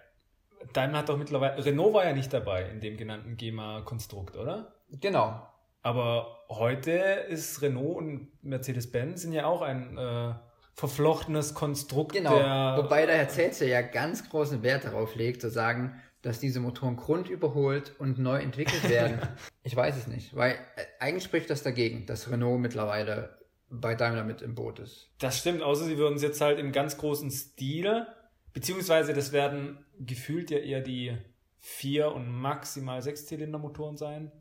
Daimler 0.72 0.98
hat 0.98 1.10
doch 1.10 1.18
mittlerweile. 1.18 1.62
Renault 1.62 1.92
war 1.92 2.06
ja 2.06 2.14
nicht 2.14 2.32
dabei 2.32 2.68
in 2.70 2.80
dem 2.80 2.96
genannten 2.96 3.36
GEMA-Konstrukt, 3.36 4.36
oder? 4.36 4.74
Genau. 4.90 5.46
Aber 5.82 6.44
heute 6.48 6.92
ist 6.92 7.60
Renault 7.60 7.98
und 7.98 8.28
Mercedes-Benz 8.42 9.22
sind 9.22 9.32
ja 9.32 9.44
auch 9.46 9.62
ein 9.62 9.98
äh, 9.98 10.34
verflochtenes 10.74 11.54
Konstrukt 11.54 12.12
Genau. 12.12 12.32
Wobei 12.78 13.04
der 13.04 13.16
Herr 13.16 13.28
Zelze 13.28 13.68
ja 13.68 13.82
ganz 13.82 14.28
großen 14.28 14.62
Wert 14.62 14.84
darauf 14.84 15.14
legt, 15.14 15.40
zu 15.40 15.50
sagen, 15.50 16.00
dass 16.22 16.40
diese 16.40 16.60
Motoren 16.60 16.96
grundüberholt 16.96 17.94
und 17.98 18.18
neu 18.18 18.38
entwickelt 18.40 18.88
werden. 18.88 19.18
ich 19.62 19.74
weiß 19.76 19.96
es 19.96 20.06
nicht, 20.06 20.34
weil 20.34 20.52
äh, 20.52 20.56
eigentlich 21.00 21.24
spricht 21.24 21.48
das 21.50 21.62
dagegen, 21.62 22.06
dass 22.06 22.30
Renault 22.30 22.60
mittlerweile 22.60 23.38
bei 23.70 23.94
Daimler 23.94 24.24
mit 24.24 24.42
im 24.42 24.54
Boot 24.54 24.78
ist. 24.78 25.10
Das 25.18 25.38
stimmt, 25.38 25.62
außer 25.62 25.84
sie 25.84 25.98
würden 25.98 26.16
es 26.16 26.22
jetzt 26.22 26.40
halt 26.40 26.58
im 26.58 26.72
ganz 26.72 26.96
großen 26.98 27.30
Stil, 27.30 28.06
beziehungsweise 28.52 29.12
das 29.12 29.32
werden 29.32 29.84
gefühlt 29.98 30.50
ja 30.50 30.58
eher 30.58 30.80
die 30.80 31.16
vier 31.58 32.12
und 32.12 32.28
maximal 32.30 33.02
sechs 33.02 33.30
Motoren 33.30 33.96
sein. 33.96 34.32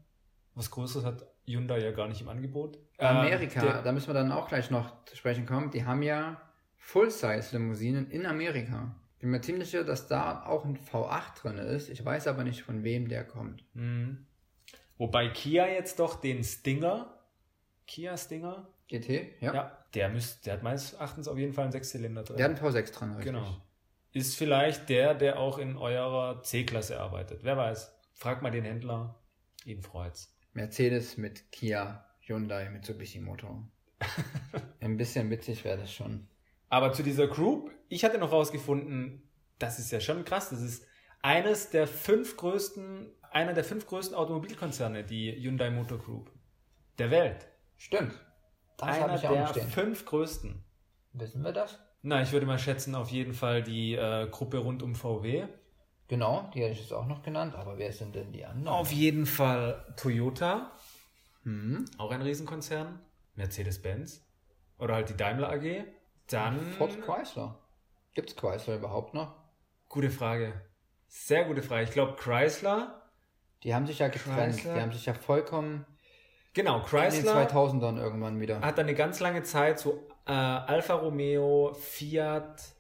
Was 0.56 0.72
Größeres 0.72 1.06
hat 1.06 1.28
Hyundai 1.46 1.80
ja 1.80 1.92
gar 1.92 2.08
nicht 2.08 2.22
im 2.22 2.30
Angebot. 2.30 2.80
Amerika, 2.98 3.60
Ähm, 3.62 3.68
der- 3.68 3.82
da 3.84 3.92
müssen 3.92 4.08
wir 4.08 4.14
dann 4.14 4.32
auch 4.32 4.48
gleich 4.48 4.72
noch 4.72 5.04
zu 5.06 5.16
sprechen 5.16 5.46
kommen, 5.46 5.72
die 5.72 5.86
haben 5.86 6.02
ja 6.04 6.42
Full-Size-Limousinen 6.78 8.10
in 8.10 8.26
Amerika. 8.26 8.96
Bin 9.20 9.32
mir 9.32 9.42
ziemlich 9.42 9.70
sicher, 9.70 9.84
dass 9.84 10.08
da 10.08 10.44
auch 10.46 10.64
ein 10.66 10.78
V8 10.78 11.42
drin 11.42 11.58
ist. 11.58 11.90
Ich 11.90 12.04
weiß 12.04 12.28
aber 12.28 12.44
nicht, 12.44 12.64
von 12.64 12.84
wem 12.84 13.08
der 13.08 13.24
kommt. 13.24 13.64
Mhm. 13.74 14.28
Wobei 14.98 15.30
Kia 15.30 15.68
jetzt 15.68 16.00
doch 16.00 16.20
den 16.20 16.44
Stinger, 16.44 17.20
Kia 17.86 18.18
Stinger, 18.18 18.68
GT? 18.88 19.42
Ja. 19.42 19.54
ja, 19.54 19.86
der 19.94 20.10
müsste, 20.10 20.44
der 20.46 20.54
hat 20.54 20.64
meines 20.64 20.94
Erachtens 20.94 21.28
auf 21.28 21.38
jeden 21.38 21.54
Fall 21.54 21.66
einen 21.66 21.72
Sechszylinder 21.72 22.24
drin. 22.24 22.38
Der 22.38 22.50
hat 22.50 22.62
einen 22.62 22.74
V6 22.74 22.94
dran, 22.94 23.16
richtig. 23.16 23.34
Genau. 23.34 23.62
Ist 24.14 24.36
vielleicht 24.36 24.90
der, 24.90 25.14
der 25.14 25.40
auch 25.40 25.58
in 25.58 25.78
eurer 25.78 26.42
C-Klasse 26.42 27.00
arbeitet. 27.00 27.44
Wer 27.44 27.58
weiß. 27.58 27.94
Frag 28.14 28.42
mal 28.42 28.52
den 28.52 28.64
Händler. 28.64 29.20
Ihn 29.66 29.82
freut's. 29.82 30.36
Mercedes 30.54 31.18
mit 31.18 31.52
Kia, 31.52 32.06
Hyundai, 32.22 32.70
Mitsubishi 32.70 33.20
Motor. 33.20 33.70
Ein 34.80 34.98
bisschen 34.98 35.30
witzig 35.30 35.64
wäre 35.66 35.78
das 35.78 35.94
schon. 35.94 36.28
Aber 36.70 36.92
zu 36.94 37.04
dieser 37.04 37.28
Group, 37.28 37.72
ich 37.88 38.04
hatte 38.04 38.18
noch 38.18 38.32
rausgefunden, 38.32 39.24
das 39.60 39.80
ist 39.80 39.92
ja 39.92 40.00
schon 40.00 40.26
krass. 40.26 40.50
Das 40.50 40.62
ist 40.62 40.86
eines 41.22 41.70
der 41.70 41.88
fünf 41.88 42.38
größten, 42.38 43.12
einer 43.32 43.54
der 43.54 43.64
fünf 43.64 43.88
größten 43.88 44.16
Automobilkonzerne, 44.16 45.04
die 45.04 45.32
Hyundai 45.32 45.70
Motor 45.70 45.98
Group 46.00 46.32
der 46.98 47.12
Welt. 47.12 47.48
Stimmt. 47.78 48.14
Das 48.78 48.90
einer 48.90 49.16
ich 49.16 49.28
auch 49.28 49.34
der 49.34 49.48
stehen. 49.48 49.68
fünf 49.70 50.06
größten. 50.06 50.64
Wissen 51.14 51.44
wir 51.44 51.52
das? 51.54 51.80
Na, 52.04 52.22
ich 52.22 52.32
würde 52.32 52.46
mal 52.46 52.60
schätzen, 52.60 52.96
auf 52.96 53.10
jeden 53.10 53.34
Fall 53.34 53.64
die 53.64 53.96
äh, 53.96 54.28
Gruppe 54.30 54.60
rund 54.60 54.84
um 54.84 54.94
VW. 54.96 55.48
Genau, 56.08 56.50
die 56.54 56.62
hätte 56.62 56.74
ich 56.74 56.80
jetzt 56.82 56.94
auch 56.94 57.08
noch 57.08 57.22
genannt, 57.24 57.56
aber 57.56 57.78
wer 57.78 57.92
sind 57.92 58.16
denn 58.16 58.32
die 58.32 58.46
anderen? 58.46 58.68
Auf 58.68 58.92
jeden 58.92 59.26
Fall 59.26 59.94
Toyota, 59.98 60.72
Hm. 61.44 61.86
auch 61.98 62.12
ein 62.12 62.22
Riesenkonzern. 62.22 63.00
Mercedes-Benz. 63.36 64.26
Oder 64.80 64.96
halt 64.96 65.10
die 65.10 65.18
Daimler 65.18 65.50
AG. 65.52 65.86
Dann. 66.30 66.60
Ford 66.74 67.02
Chrysler. 67.02 67.60
Gibt's 68.14 68.36
Chrysler 68.36 68.76
überhaupt 68.76 69.14
noch? 69.14 69.36
Gute 69.90 70.10
Frage. 70.10 70.54
Sehr 71.08 71.46
gute 71.46 71.62
Frage. 71.62 71.84
Ich 71.84 71.92
glaube, 71.92 72.16
Chrysler. 72.16 73.02
Die 73.64 73.74
haben 73.74 73.88
sich 73.88 74.00
ja 74.00 74.08
getrennt. 74.10 74.56
Chrysler. 74.56 74.74
Die 74.76 74.82
haben 74.82 74.92
sich 74.92 75.06
ja 75.06 75.14
vollkommen 75.14 75.86
Genau, 76.54 76.78
in 76.78 76.82
den 76.82 76.88
Chrysler 76.90 77.48
2000ern 77.48 77.98
irgendwann 78.02 78.40
wieder. 78.40 78.62
hat 78.62 78.80
eine 78.80 78.96
ganz 78.96 79.20
lange 79.20 79.44
Zeit 79.44 79.80
zu 79.80 79.94
äh, 80.26 80.32
Alfa 80.32 80.96
Romeo, 80.96 81.74
Fiat, 81.80 82.60
zu 82.60 82.74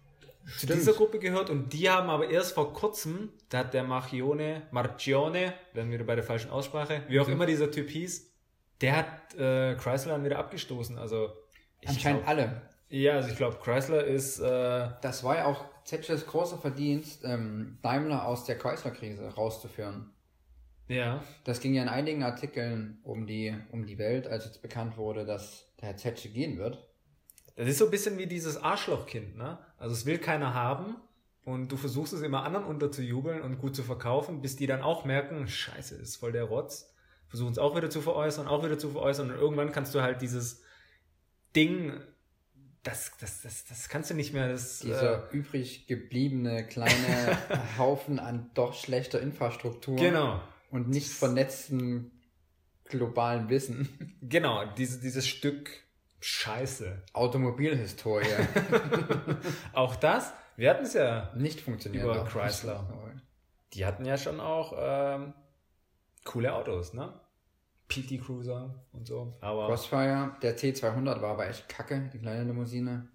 Stimmt. 0.65 0.73
dieser 0.79 0.93
Gruppe 0.93 1.19
gehört 1.19 1.49
und 1.51 1.71
die 1.73 1.87
haben 1.89 2.09
aber 2.09 2.27
erst 2.29 2.53
vor 2.55 2.73
kurzem, 2.73 3.29
da 3.49 3.59
hat 3.59 3.73
der 3.75 3.83
Marchione, 3.83 4.63
Marchione, 4.71 5.53
dann 5.75 5.91
wieder 5.91 6.05
bei 6.05 6.15
der 6.15 6.23
falschen 6.23 6.49
Aussprache, 6.49 7.03
wie 7.07 7.19
auch 7.19 7.27
Mhm. 7.27 7.33
immer 7.33 7.45
dieser 7.45 7.69
Typ 7.69 7.89
hieß, 7.89 8.33
der 8.81 8.95
hat 8.97 9.35
äh, 9.35 9.75
Chrysler 9.75 10.13
dann 10.13 10.25
wieder 10.25 10.39
abgestoßen. 10.39 10.97
Also 10.97 11.29
ich 11.81 11.89
Anscheinend 11.89 12.21
glaub, 12.23 12.29
alle. 12.29 12.61
Ja, 12.89 13.15
also 13.15 13.29
ich 13.29 13.37
glaube, 13.37 13.57
Chrysler 13.61 14.03
ist 14.03 14.39
äh, 14.39 14.89
Das 15.01 15.23
war 15.23 15.37
ja 15.37 15.45
auch 15.45 15.65
Zetsches 15.83 16.25
großer 16.25 16.57
Verdienst, 16.57 17.23
ähm, 17.23 17.77
Daimler 17.81 18.25
aus 18.25 18.45
der 18.45 18.57
Chrysler-Krise 18.57 19.35
rauszuführen. 19.35 20.11
ja 20.87 21.23
Das 21.43 21.59
ging 21.59 21.73
ja 21.73 21.83
in 21.83 21.89
einigen 21.89 22.23
Artikeln 22.23 22.99
um 23.03 23.25
die, 23.25 23.55
um 23.71 23.85
die 23.85 23.97
Welt, 23.97 24.27
als 24.27 24.45
jetzt 24.45 24.61
bekannt 24.61 24.97
wurde, 24.97 25.25
dass 25.25 25.67
der 25.79 25.89
Herr 25.89 25.97
Zetsche 25.97 26.29
gehen 26.29 26.57
wird. 26.57 26.85
Das 27.55 27.67
ist 27.67 27.79
so 27.79 27.85
ein 27.85 27.91
bisschen 27.91 28.17
wie 28.17 28.27
dieses 28.27 28.61
Arschlochkind, 28.61 29.35
ne? 29.35 29.57
Also 29.77 29.93
es 29.93 30.05
will 30.05 30.19
keiner 30.19 30.53
haben 30.53 30.95
und 31.43 31.71
du 31.71 31.77
versuchst 31.77 32.13
es 32.13 32.21
immer 32.21 32.43
anderen 32.43 32.65
unterzujubeln 32.65 33.41
und 33.41 33.57
gut 33.57 33.75
zu 33.75 33.83
verkaufen, 33.83 34.41
bis 34.41 34.57
die 34.57 34.67
dann 34.67 34.81
auch 34.81 35.05
merken, 35.05 35.47
scheiße, 35.47 35.95
ist 35.95 36.17
voll 36.17 36.31
der 36.31 36.43
Rotz. 36.43 36.93
Versuchen 37.27 37.51
es 37.51 37.57
auch 37.57 37.75
wieder 37.75 37.89
zu 37.89 38.01
veräußern, 38.01 38.47
auch 38.47 38.63
wieder 38.63 38.77
zu 38.77 38.89
veräußern 38.89 39.31
und 39.31 39.37
irgendwann 39.37 39.71
kannst 39.71 39.95
du 39.95 40.01
halt 40.01 40.21
dieses 40.21 40.61
Ding, 41.55 41.99
das, 42.83 43.11
das, 43.19 43.41
das, 43.41 43.65
das 43.65 43.89
kannst 43.89 44.09
du 44.09 44.13
nicht 44.13 44.33
mehr, 44.33 44.49
das, 44.49 44.81
äh, 44.81 44.87
Dieser 44.87 45.31
übrig 45.31 45.87
gebliebene 45.87 46.65
kleine 46.65 47.37
Haufen 47.77 48.19
an 48.19 48.49
doch 48.53 48.73
schlechter 48.73 49.21
Infrastruktur 49.21 49.97
genau, 49.97 50.41
und 50.71 50.89
nicht 50.89 51.09
vernetzten 51.09 52.11
globalen 52.85 53.49
Wissen. 53.49 54.17
genau, 54.21 54.65
diese, 54.77 54.99
dieses 54.99 55.27
Stück 55.27 55.69
Scheiße. 56.19 57.03
Automobilhistorie. 57.13 58.25
Auch 59.73 59.95
das, 59.95 60.33
wir 60.55 60.69
hatten 60.69 60.85
es 60.85 60.93
ja 60.93 61.31
nicht 61.35 61.61
funktioniert. 61.61 62.03
über 62.03 62.25
Chrysler. 62.25 62.87
Die 63.73 63.85
hatten 63.85 64.05
ja 64.05 64.17
schon 64.17 64.39
auch 64.39 64.73
ähm, 64.77 65.33
coole 66.23 66.53
Autos, 66.53 66.93
ne? 66.93 67.13
PT 67.87 68.21
Cruiser 68.21 68.85
und 68.91 69.07
so. 69.07 69.37
Aber 69.41 69.67
Crossfire, 69.67 70.35
der 70.41 70.57
T200 70.57 71.21
war 71.21 71.31
aber 71.31 71.47
echt 71.47 71.69
kacke, 71.69 72.09
die 72.13 72.19
kleine 72.19 72.43
Limousine. 72.43 73.07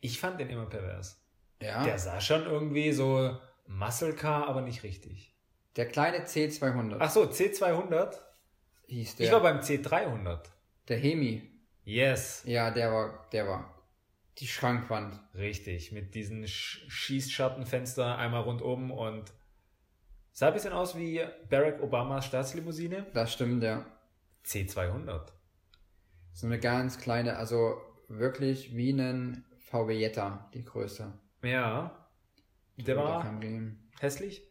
ich 0.00 0.18
fand 0.20 0.38
den 0.40 0.50
immer 0.50 0.66
pervers. 0.66 1.20
Ja, 1.62 1.84
Der 1.84 1.98
sah 1.98 2.20
schon 2.20 2.44
irgendwie 2.44 2.92
so 2.92 3.36
Muscle 3.66 4.12
Car, 4.14 4.48
aber 4.48 4.60
nicht 4.60 4.82
richtig. 4.82 5.34
der 5.76 5.88
kleine 5.88 6.24
C200 6.24 6.96
Ach 7.00 7.10
so, 7.10 7.22
C200. 7.24 8.14
hieß 8.86 9.16
der. 9.16 9.26
Ich 9.26 9.32
war 9.32 9.40
beim 9.40 9.58
C300. 9.60 10.40
der 10.88 10.98
Hemi. 10.98 11.50
Yes. 11.84 12.42
Ja, 12.46 12.70
der 12.70 12.92
war, 12.92 13.26
der 13.32 13.46
war 13.48 13.82
die 14.38 14.46
Schrankwand. 14.46 15.18
Richtig, 15.34 15.92
mit 15.92 16.14
diesen 16.14 16.46
Sch 16.46 16.84
Schießschartenfenster 16.88 18.18
einmal 18.18 18.42
rundum 18.42 18.90
und 18.90 19.32
sah 20.34 20.48
ein 20.48 20.52
bisschen 20.52 20.72
aus 20.72 20.98
wie 20.98 21.22
Barack 21.48 21.80
Obamas 21.80 22.26
Staatslimousine. 22.26 23.06
Das 23.14 23.32
stimmt, 23.32 23.62
ja. 23.62 23.86
C200. 24.44 25.28
So 26.32 26.46
eine 26.46 26.58
ganz 26.58 26.98
kleine, 26.98 27.36
also 27.36 27.80
wirklich 28.08 28.76
wie 28.76 28.90
ein 28.90 29.44
VW 29.58 29.96
Jetta, 29.96 30.50
die 30.52 30.64
Größe. 30.64 31.12
Ja. 31.42 32.08
Der 32.76 32.96
war 32.96 33.40
hässlich. 34.00 34.42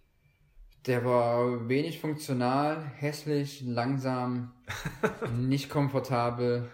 Der 0.88 1.06
war 1.06 1.67
wenig 1.67 2.00
funktional, 2.00 2.84
hässlich, 2.84 3.62
langsam, 3.62 4.54
nicht 5.38 5.69
komfortabel. 5.69 6.69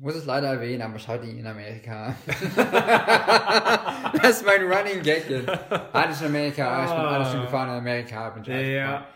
Ich 0.00 0.04
muss 0.04 0.14
es 0.14 0.26
leider 0.26 0.48
erwähnen, 0.48 0.80
aber 0.82 0.96
schaut 1.00 1.24
ihn 1.24 1.38
in 1.38 1.46
Amerika. 1.46 2.14
das 4.22 4.30
ist 4.30 4.46
mein 4.46 4.62
Running 4.62 5.02
Gag 5.02 5.28
jetzt. 5.28 5.48
Alles 5.92 6.20
in 6.20 6.26
Amerika, 6.28 6.84
ich 6.84 6.90
bin 6.90 6.98
Ah. 7.00 7.10
alles 7.16 7.32
schon 7.32 7.40
gefahren 7.42 7.68
in 7.70 7.74
Amerika. 7.76 8.30
Bin. 8.30 8.44
Ja. 8.44 9.06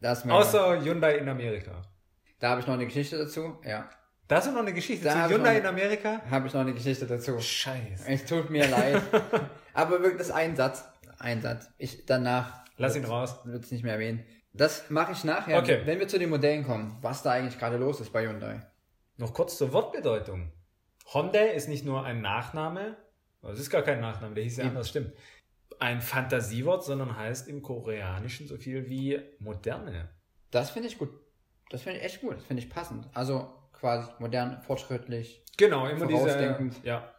Das 0.00 0.24
ist 0.24 0.30
Außer 0.30 0.80
Hyundai 0.82 1.16
in 1.16 1.28
Amerika. 1.28 1.82
Da 2.40 2.50
habe 2.50 2.60
ich 2.60 2.66
noch 2.66 2.74
eine 2.74 2.86
Geschichte 2.86 3.16
dazu. 3.18 3.58
Ja. 3.64 3.88
Da 4.28 4.36
hast 4.36 4.48
du 4.48 4.52
noch 4.52 4.60
eine 4.60 4.72
Geschichte 4.72 5.04
Da 5.04 5.12
zu 5.28 5.34
Hyundai 5.34 5.54
noch- 5.54 5.60
in 5.60 5.66
Amerika? 5.66 6.20
Habe 6.30 6.46
ich 6.46 6.54
noch 6.54 6.60
eine 6.60 6.74
Geschichte 6.74 7.06
dazu. 7.06 7.38
Scheiße. 7.40 8.04
Es 8.06 8.24
tut 8.26 8.50
mir 8.50 8.68
leid. 8.68 9.00
Aber 9.74 9.92
wirklich 10.00 10.18
das 10.18 10.28
ist 10.28 10.34
ein 10.34 10.56
Satz. 10.56 10.84
Ein 11.18 11.40
Satz. 11.40 11.68
Ich 11.78 12.04
danach 12.06 12.64
Lass 12.76 12.96
ihn 12.96 13.04
raus. 13.04 13.38
wird 13.44 13.64
es 13.64 13.70
nicht 13.70 13.84
mehr 13.84 13.94
erwähnen. 13.94 14.24
Das 14.52 14.90
mache 14.90 15.12
ich 15.12 15.24
nachher, 15.24 15.58
Okay. 15.58 15.80
wenn 15.86 15.98
wir 15.98 16.08
zu 16.08 16.18
den 16.18 16.28
Modellen 16.28 16.64
kommen, 16.66 16.98
was 17.00 17.22
da 17.22 17.30
eigentlich 17.30 17.58
gerade 17.58 17.76
los 17.78 18.00
ist 18.00 18.12
bei 18.12 18.26
Hyundai. 18.26 18.60
Noch 19.16 19.34
kurz 19.34 19.58
zur 19.58 19.72
Wortbedeutung. 19.72 20.52
Hyundai 21.12 21.48
ist 21.48 21.68
nicht 21.68 21.84
nur 21.84 22.04
ein 22.04 22.20
Nachname, 22.20 22.96
das 23.42 23.58
ist 23.58 23.70
gar 23.70 23.82
kein 23.82 24.00
Nachname, 24.00 24.34
der 24.34 24.44
hieß 24.44 24.58
ja 24.58 24.64
anders, 24.64 24.88
stimmt. 24.88 25.12
Ein 25.80 26.00
Fantasiewort, 26.00 26.84
sondern 26.84 27.16
heißt 27.16 27.48
im 27.48 27.60
Koreanischen 27.60 28.46
so 28.46 28.56
viel 28.56 28.88
wie 28.88 29.20
moderne. 29.40 30.10
Das 30.50 30.70
finde 30.70 30.88
ich 30.88 30.98
gut. 30.98 31.10
Das 31.70 31.82
finde 31.82 31.98
ich 31.98 32.04
echt 32.04 32.20
gut. 32.20 32.36
Das 32.36 32.44
finde 32.44 32.62
ich 32.62 32.70
passend. 32.70 33.08
Also 33.14 33.52
quasi 33.72 34.08
modern, 34.20 34.62
fortschrittlich. 34.62 35.42
Genau, 35.56 35.86
immer 35.88 36.06
diese. 36.06 36.70
Ja. 36.84 37.12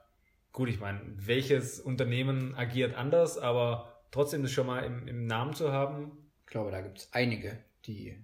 Gut, 0.54 0.70
ich 0.70 0.80
meine, 0.80 1.02
welches 1.16 1.80
Unternehmen 1.80 2.56
agiert 2.56 2.96
anders, 2.96 3.38
aber 3.38 4.02
trotzdem 4.12 4.44
das 4.44 4.52
schon 4.52 4.68
mal 4.68 4.84
im, 4.84 5.08
im 5.08 5.26
Namen 5.26 5.54
zu 5.54 5.72
haben, 5.72 6.30
Ich 6.42 6.52
glaube, 6.52 6.72
da 6.72 6.82
gibt 6.82 7.00
es 7.00 7.10
einige, 7.12 7.58
die. 7.86 8.18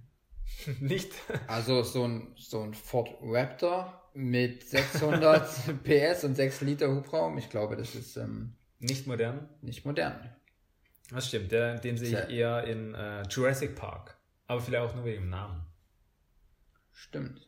nicht. 0.79 1.12
Also 1.47 1.83
so 1.83 2.05
ein, 2.05 2.33
so 2.38 2.62
ein 2.62 2.73
Ford 2.73 3.09
Raptor 3.21 4.09
mit 4.13 4.63
600 4.67 5.83
PS 5.83 6.23
und 6.23 6.35
6 6.35 6.62
Liter 6.62 6.89
Hubraum. 6.89 7.38
Ich 7.38 7.49
glaube, 7.49 7.75
das 7.75 7.95
ist 7.95 8.17
ähm, 8.17 8.55
Nicht 8.79 9.07
modern. 9.07 9.49
nicht 9.62 9.85
modern. 9.85 10.35
Das 11.12 11.27
stimmt, 11.27 11.51
der, 11.51 11.79
den 11.79 11.97
sehe 11.97 12.23
ich 12.23 12.29
eher 12.29 12.63
in 12.65 12.93
äh, 12.93 13.23
Jurassic 13.23 13.75
Park. 13.75 14.17
Aber 14.47 14.62
vielleicht 14.62 14.83
auch 14.83 14.95
nur 14.95 15.05
wegen 15.05 15.23
dem 15.23 15.29
Namen. 15.29 15.65
Stimmt. 16.91 17.47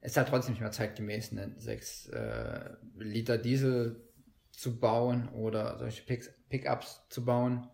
Es 0.00 0.12
ist 0.12 0.16
halt 0.16 0.28
trotzdem 0.28 0.52
nicht 0.52 0.60
mehr 0.60 0.70
zeitgemäß, 0.70 1.32
einen 1.32 1.58
6 1.58 2.08
äh, 2.08 2.70
Liter 2.96 3.36
Diesel 3.36 4.08
zu 4.50 4.78
bauen 4.78 5.28
oder 5.30 5.78
solche 5.78 6.02
Pickups 6.48 7.02
zu 7.10 7.24
bauen. 7.24 7.68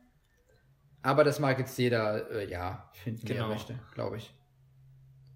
Aber 1.05 1.23
das 1.23 1.39
mag 1.39 1.59
jetzt 1.59 1.77
jeder, 1.79 2.31
äh, 2.31 2.49
ja, 2.51 2.89
finden, 2.95 3.23
wie 3.25 3.35
Genau. 3.35 3.45
er 3.45 3.49
möchte, 3.51 3.79
glaube 3.93 4.17
ich. 4.17 4.33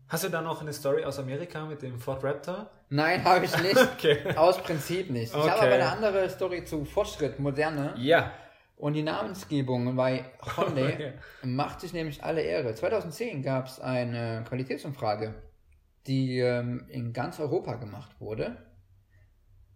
Hast 0.09 0.25
du 0.25 0.31
da 0.31 0.41
noch 0.41 0.63
eine 0.63 0.73
Story 0.73 1.05
aus 1.05 1.19
Amerika 1.19 1.67
mit 1.67 1.83
dem 1.83 1.99
Ford 2.01 2.25
Raptor? 2.25 2.71
Nein, 2.89 3.23
habe 3.23 3.45
ich 3.45 3.57
nicht. 3.63 3.77
Okay. 3.93 4.35
Aus 4.35 4.57
Prinzip 4.63 5.11
nicht. 5.11 5.31
Ich 5.31 5.39
Okay. 5.39 5.51
habe 5.51 5.61
aber 5.61 5.75
eine 5.75 5.91
andere 5.93 6.31
Story 6.31 6.65
zu 6.65 6.87
Fortschritt, 6.87 7.39
Moderne. 7.39 7.95
Ja. 7.99 8.33
Und 8.79 8.95
die 8.95 9.03
Namensgebung 9.03 9.95
bei 9.95 10.25
Hyundai 10.57 11.15
Ja. 11.43 11.47
macht 11.47 11.81
sich 11.83 11.93
nämlich 11.93 12.25
alle 12.25 12.41
Ehre. 12.41 12.75
2010 12.75 13.43
gab 13.43 13.67
es 13.67 13.79
eine 13.79 14.45
Qualitätsumfrage, 14.49 15.35
die 16.07 16.39
ähm, 16.39 16.87
in 16.89 17.13
ganz 17.13 17.39
Europa 17.41 17.75
gemacht 17.75 18.19
wurde. 18.21 18.57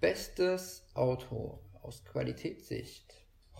Bestes 0.00 0.88
Auto 0.94 1.60
aus 1.82 2.02
Qualitätssicht. 2.04 3.12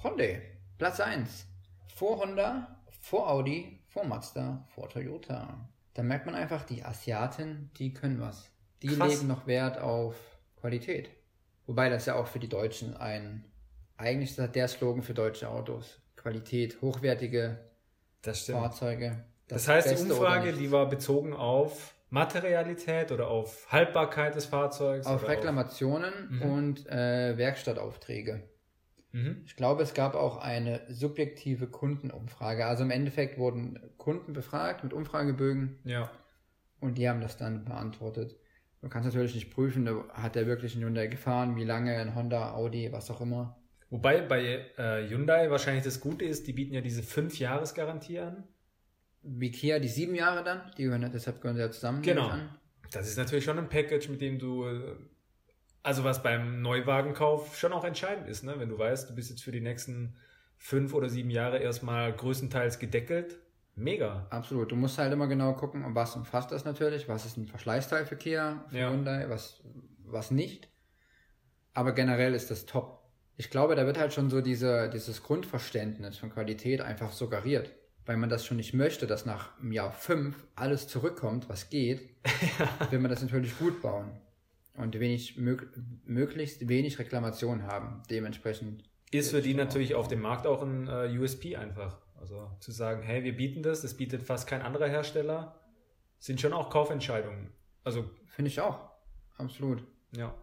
Hyundai, 0.03 0.41
Platz 0.79 0.99
1. 0.99 1.47
Vor 1.95 2.19
Honda, 2.21 2.77
vor 3.01 3.29
Audi, 3.31 3.79
vor 3.89 4.05
Mazda, 4.05 4.65
vor 4.75 4.89
Toyota. 4.89 5.69
Da 5.95 6.03
merkt 6.03 6.27
man 6.27 6.35
einfach, 6.35 6.65
die 6.65 6.83
Asiaten, 6.85 7.71
die 7.79 7.93
können 7.93 8.21
was. 8.21 8.51
Die 8.83 8.89
Krass. 8.89 9.09
legen 9.15 9.27
noch 9.29 9.47
Wert 9.47 9.79
auf 9.79 10.15
Qualität. 10.61 11.11
Wobei 11.67 11.89
das 11.91 12.07
ja 12.07 12.15
auch 12.17 12.27
für 12.27 12.39
die 12.39 12.49
Deutschen 12.49 12.97
ein, 12.97 13.45
eigentlich 13.97 14.31
ist 14.31 14.39
das 14.39 14.51
der 14.53 14.69
Slogan 14.69 15.03
für 15.03 15.15
deutsche 15.15 15.49
Autos. 15.49 16.01
Qualität, 16.17 16.81
hochwertige 16.81 17.59
Das. 18.23 18.47
Fahrzeuge. 18.47 19.25
Das 19.49 19.69
heißt, 19.69 19.87
die 19.89 19.91
Beste 19.95 20.07
oder 20.07 20.17
Umfrage, 20.21 20.53
die 20.55 20.71
war 20.73 20.89
bezogen 20.89 21.35
auf 21.35 21.95
Materialität 22.11 23.13
oder 23.13 23.29
auf 23.29 23.71
Haltbarkeit 23.71 24.35
des 24.35 24.47
Fahrzeugs? 24.47 25.07
auf 25.07 25.29
Reklamationen 25.29 26.13
Mhm. 26.31 26.43
und 26.43 26.87
äh, 26.89 27.37
Werkstattaufträge. 27.37 28.43
Mhm. 29.13 29.43
Ich 29.47 29.57
glaube, 29.57 29.83
es 29.83 29.95
gab 29.95 30.15
auch 30.15 30.39
eine 30.39 30.81
subjektive 30.89 31.67
Kundenumfrage. 31.67 32.67
Also 32.67 32.83
im 32.83 32.91
Endeffekt 32.91 33.39
wurden 33.39 33.79
Kunden 33.99 34.33
befragt 34.33 34.83
mit 34.85 34.93
Umfragebögen 34.93 35.79
Ja. 35.85 36.11
und 36.81 36.99
die 36.99 37.09
haben 37.09 37.21
das 37.21 37.37
dann 37.37 37.65
beantwortet. 37.65 38.37
Du 38.81 38.89
kannst 38.89 39.07
natürlich 39.07 39.35
nicht 39.35 39.51
prüfen, 39.55 39.89
hat 40.13 40.35
der 40.35 40.47
wirklich 40.47 40.75
einen 40.75 40.85
Hyundai 40.85 41.07
gefahren, 41.07 41.55
wie 41.57 41.65
lange, 41.65 41.97
ein 41.97 42.15
Honda, 42.17 42.53
Audi, 42.55 42.91
was 42.91 43.11
auch 43.11 43.21
immer. 43.21 43.57
Wobei 43.91 44.23
bei 44.23 44.67
äh, 44.79 45.07
Hyundai 45.09 45.51
wahrscheinlich 45.51 45.85
das 45.85 46.01
Gute 46.01 46.25
ist, 46.25 46.47
die 46.47 46.53
bieten 46.53 46.75
ja 46.75 46.81
diese 46.81 47.03
5-Jahres-Garantie 47.03 48.19
an. 48.21 48.45
Wie 49.23 49.53
Kia 49.53 49.79
die 49.79 49.87
sieben 49.89 50.15
Jahre 50.17 50.43
dann, 50.43 50.63
die 50.77 50.85
gehören, 50.85 51.09
deshalb 51.13 51.41
gehören 51.41 51.57
sie 51.57 51.63
ja 51.63 51.71
zusammen. 51.71 52.03
Genau. 52.03 52.33
Das 52.91 53.07
ist 53.07 53.17
natürlich 53.19 53.45
schon 53.45 53.59
ein 53.59 53.69
Package, 53.69 54.09
mit 54.09 54.21
dem 54.21 54.39
du, 54.39 54.65
äh, 54.67 54.97
also 55.83 56.05
was 56.05 56.23
beim 56.23 56.63
Neuwagenkauf 56.63 57.57
schon 57.57 57.73
auch 57.73 57.85
entscheidend 57.85 58.29
ist, 58.29 58.45
ne? 58.45 58.55
wenn 58.59 58.69
du 58.69 58.79
weißt, 58.79 59.11
du 59.11 59.15
bist 59.15 59.31
jetzt 59.31 59.43
für 59.43 59.53
die 59.53 59.61
nächsten 59.61 60.17
fünf 60.57 60.95
oder 60.95 61.09
sieben 61.09 61.31
Jahre 61.31 61.59
erstmal 61.59 62.13
größtenteils 62.13 62.79
gedeckelt. 62.79 63.39
Mega. 63.75 64.27
Absolut. 64.31 64.71
Du 64.71 64.77
musst 64.77 64.99
halt 64.99 65.13
immer 65.13 65.27
genau 65.27 65.55
gucken, 65.55 65.83
was 65.95 66.15
umfasst 66.15 66.53
das 66.53 66.65
natürlich, 66.65 67.09
was 67.09 67.25
ist 67.25 67.37
ein 67.37 67.47
Verschleißteil 67.47 68.05
für 68.07 68.17
Kia, 68.17 68.65
für 68.69 68.79
Ja. 68.79 68.91
Hyundai, 68.91 69.29
was, 69.29 69.63
was 70.05 70.31
nicht. 70.31 70.69
Aber 71.75 71.93
generell 71.93 72.35
ist 72.35 72.51
das 72.51 72.67
top. 72.67 73.03
Ich 73.39 73.51
glaube, 73.51 73.75
da 73.75 73.87
wird 73.87 73.99
halt 73.99 74.13
schon 74.13 74.29
so 74.29 74.43
diese, 74.43 74.91
dieses 74.91 75.23
Grundverständnis 75.23 76.19
von 76.19 76.31
Qualität 76.31 76.83
einfach 76.83 77.13
suggeriert. 77.13 77.73
Weil 78.05 78.17
man 78.17 78.29
das 78.29 78.45
schon 78.45 78.57
nicht 78.57 78.75
möchte, 78.75 79.07
dass 79.07 79.27
nach 79.27 79.57
dem 79.59 79.73
Jahr 79.73 79.93
fünf 79.93 80.45
alles 80.55 80.87
zurückkommt, 80.89 81.49
was 81.49 81.71
geht, 81.71 82.11
will 82.91 82.99
man 82.99 83.11
das 83.11 83.23
natürlich 83.23 83.57
gut 83.59 83.81
bauen. 83.81 84.11
Und 84.75 84.99
wenig, 84.99 85.37
mög 85.37 85.69
möglichst 86.05 86.69
wenig 86.69 86.99
Reklamationen 86.99 87.67
haben. 87.67 88.03
Dementsprechend. 88.11 88.85
Ist 89.11 89.31
für 89.31 89.43
die 89.43 89.53
natürlich 89.53 89.95
auf 89.95 90.09
dem 90.09 90.23
Markt 90.23 90.47
auch 90.47 90.63
ein 90.63 90.89
äh, 90.89 91.19
USP 91.19 91.57
einfach. 91.57 92.01
Also 92.19 92.51
zu 92.61 92.73
sagen, 92.73 93.03
hey, 93.03 93.25
wir 93.25 93.37
bieten 93.37 93.63
das, 93.63 93.83
das 93.83 93.95
bietet 93.95 94.23
fast 94.23 94.47
kein 94.47 94.63
anderer 94.63 94.89
Hersteller, 94.89 95.61
sind 96.19 96.41
schon 96.41 96.53
auch 96.53 96.71
Kaufentscheidungen. 96.71 97.53
Also, 97.85 98.09
Finde 98.29 98.49
ich 98.51 98.61
auch. 98.61 98.89
Absolut. 99.37 99.85
ja. 100.17 100.35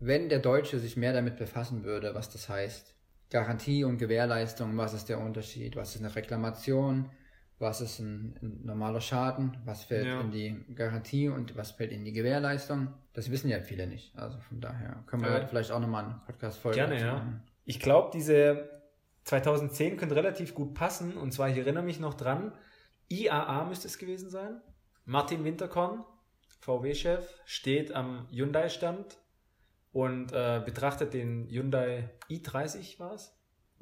Wenn 0.00 0.28
der 0.28 0.40
Deutsche 0.40 0.78
sich 0.78 0.96
mehr 0.96 1.12
damit 1.12 1.36
befassen 1.36 1.82
würde, 1.82 2.14
was 2.14 2.28
das 2.28 2.48
heißt, 2.48 2.94
Garantie 3.30 3.84
und 3.84 3.98
Gewährleistung, 3.98 4.76
was 4.76 4.92
ist 4.92 5.08
der 5.08 5.18
Unterschied, 5.18 5.76
was 5.76 5.94
ist 5.94 6.02
eine 6.02 6.14
Reklamation, 6.14 7.10
was 7.58 7.80
ist 7.80 7.98
ein, 8.00 8.36
ein 8.42 8.60
normaler 8.64 9.00
Schaden, 9.00 9.56
was 9.64 9.84
fällt 9.84 10.06
Ja. 10.06 10.20
in 10.20 10.30
die 10.30 10.64
Garantie 10.74 11.28
und 11.28 11.56
was 11.56 11.70
fällt 11.72 11.92
in 11.92 12.04
die 12.04 12.12
Gewährleistung, 12.12 12.88
das 13.12 13.30
wissen 13.30 13.48
ja 13.48 13.60
viele 13.60 13.86
nicht. 13.86 14.16
Also 14.18 14.38
von 14.40 14.60
daher 14.60 15.02
können 15.06 15.22
wir 15.22 15.30
Ja. 15.30 15.46
vielleicht 15.46 15.70
auch 15.70 15.80
nochmal 15.80 16.04
eine 16.04 16.20
Podcast-Folge 16.26 16.76
Gerne, 16.76 16.94
dazu 16.94 17.06
ja. 17.06 17.14
machen. 17.14 17.42
Ich 17.64 17.80
glaube, 17.80 18.10
diese 18.12 18.68
2010 19.24 19.96
könnte 19.96 20.16
relativ 20.16 20.54
gut 20.54 20.74
passen. 20.74 21.16
Und 21.16 21.32
zwar, 21.32 21.48
ich 21.48 21.56
erinnere 21.56 21.84
mich 21.84 22.00
noch 22.00 22.14
dran, 22.14 22.52
IAA 23.08 23.64
müsste 23.64 23.86
es 23.88 23.98
gewesen 23.98 24.28
sein. 24.30 24.60
Martin 25.06 25.44
Winterkorn 25.44 26.04
VW-Chef, 26.60 27.26
steht 27.44 27.92
am 27.94 28.26
Hyundai-Stand 28.30 29.18
und 29.92 30.32
äh, 30.32 30.62
betrachtet 30.64 31.12
den 31.14 31.46
Hyundai 31.48 32.08
i30 32.30 32.98
war 32.98 33.12
es, 33.12 33.33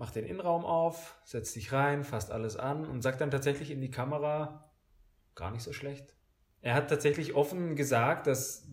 macht 0.02 0.16
den 0.16 0.26
Innenraum 0.26 0.64
auf, 0.64 1.16
setzt 1.22 1.52
sich 1.52 1.72
rein, 1.72 2.02
fasst 2.02 2.32
alles 2.32 2.56
an 2.56 2.86
und 2.86 3.02
sagt 3.02 3.20
dann 3.20 3.30
tatsächlich 3.30 3.70
in 3.70 3.80
die 3.80 3.92
Kamera, 3.92 4.68
gar 5.36 5.52
nicht 5.52 5.62
so 5.62 5.72
schlecht. 5.72 6.16
Er 6.60 6.74
hat 6.74 6.90
tatsächlich 6.90 7.34
offen 7.34 7.76
gesagt, 7.76 8.26
dass 8.26 8.66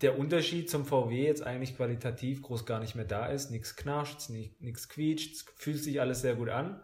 der 0.00 0.18
Unterschied 0.18 0.68
zum 0.68 0.84
VW 0.84 1.24
jetzt 1.24 1.46
eigentlich 1.46 1.76
qualitativ 1.76 2.42
groß 2.42 2.66
gar 2.66 2.80
nicht 2.80 2.96
mehr 2.96 3.04
da 3.04 3.26
ist. 3.26 3.52
Nichts 3.52 3.76
knarscht, 3.76 4.28
nichts 4.28 4.88
quietscht, 4.88 5.48
fühlt 5.54 5.78
sich 5.78 6.00
alles 6.00 6.22
sehr 6.22 6.34
gut 6.34 6.48
an. 6.48 6.82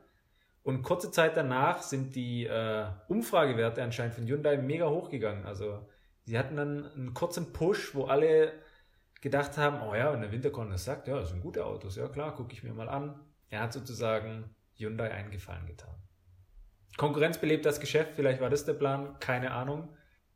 Und 0.62 0.82
kurze 0.84 1.10
Zeit 1.10 1.36
danach 1.36 1.82
sind 1.82 2.14
die 2.14 2.44
äh, 2.44 2.86
Umfragewerte 3.08 3.82
anscheinend 3.82 4.14
von 4.14 4.28
Hyundai 4.28 4.58
mega 4.58 4.88
hochgegangen. 4.88 5.44
Also 5.44 5.88
sie 6.24 6.38
hatten 6.38 6.54
dann 6.54 6.86
einen 6.92 7.14
kurzen 7.14 7.52
Push, 7.52 7.96
wo 7.96 8.04
alle 8.04 8.52
gedacht 9.20 9.58
haben, 9.58 9.82
oh 9.82 9.96
ja, 9.96 10.12
wenn 10.12 10.20
der 10.20 10.30
Winterkorn 10.30 10.70
das 10.70 10.84
sagt, 10.84 11.08
ja, 11.08 11.18
das 11.18 11.30
sind 11.30 11.42
gute 11.42 11.66
Autos, 11.66 11.96
ja 11.96 12.06
klar, 12.06 12.36
gucke 12.36 12.52
ich 12.52 12.62
mir 12.62 12.72
mal 12.72 12.88
an. 12.88 13.18
Er 13.50 13.60
hat 13.60 13.72
sozusagen 13.72 14.54
Hyundai 14.74 15.10
einen 15.10 15.30
Gefallen 15.30 15.66
getan. 15.66 15.94
Konkurrenz 16.96 17.38
belebt 17.38 17.64
das 17.64 17.80
Geschäft, 17.80 18.12
vielleicht 18.14 18.40
war 18.40 18.50
das 18.50 18.64
der 18.64 18.74
Plan, 18.74 19.18
keine 19.20 19.52
Ahnung. 19.52 19.88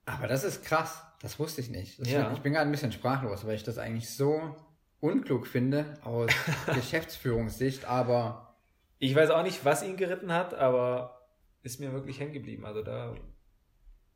Aber 0.05 0.27
das 0.27 0.45
ist 0.45 0.65
krass, 0.65 1.03
das 1.21 1.39
wusste 1.39 1.61
ich 1.61 1.71
nicht. 1.71 2.05
Ja. 2.07 2.33
Ich 2.33 2.41
bin 2.41 2.53
gerade 2.53 2.69
ein 2.69 2.73
bisschen 2.73 2.93
sprachlos, 2.93 3.47
weil 3.47 3.55
ich 3.55 3.65
das 3.65 3.79
eigentlich 3.79 4.15
so 4.15 4.57
unklug 5.01 5.47
finde 5.47 5.99
aus 6.03 6.31
Geschäftsführungssicht, 6.75 7.85
aber. 7.85 8.57
Ich 8.99 9.15
weiß 9.15 9.31
auch 9.31 9.43
nicht, 9.43 9.65
was 9.65 9.83
ihn 9.83 9.97
geritten 9.97 10.33
hat, 10.33 10.55
aber 10.55 11.27
ist 11.63 11.81
mir 11.81 11.93
wirklich 11.93 12.21
hängen 12.21 12.33
geblieben. 12.33 12.65
Also 12.65 12.83
da. 12.83 13.15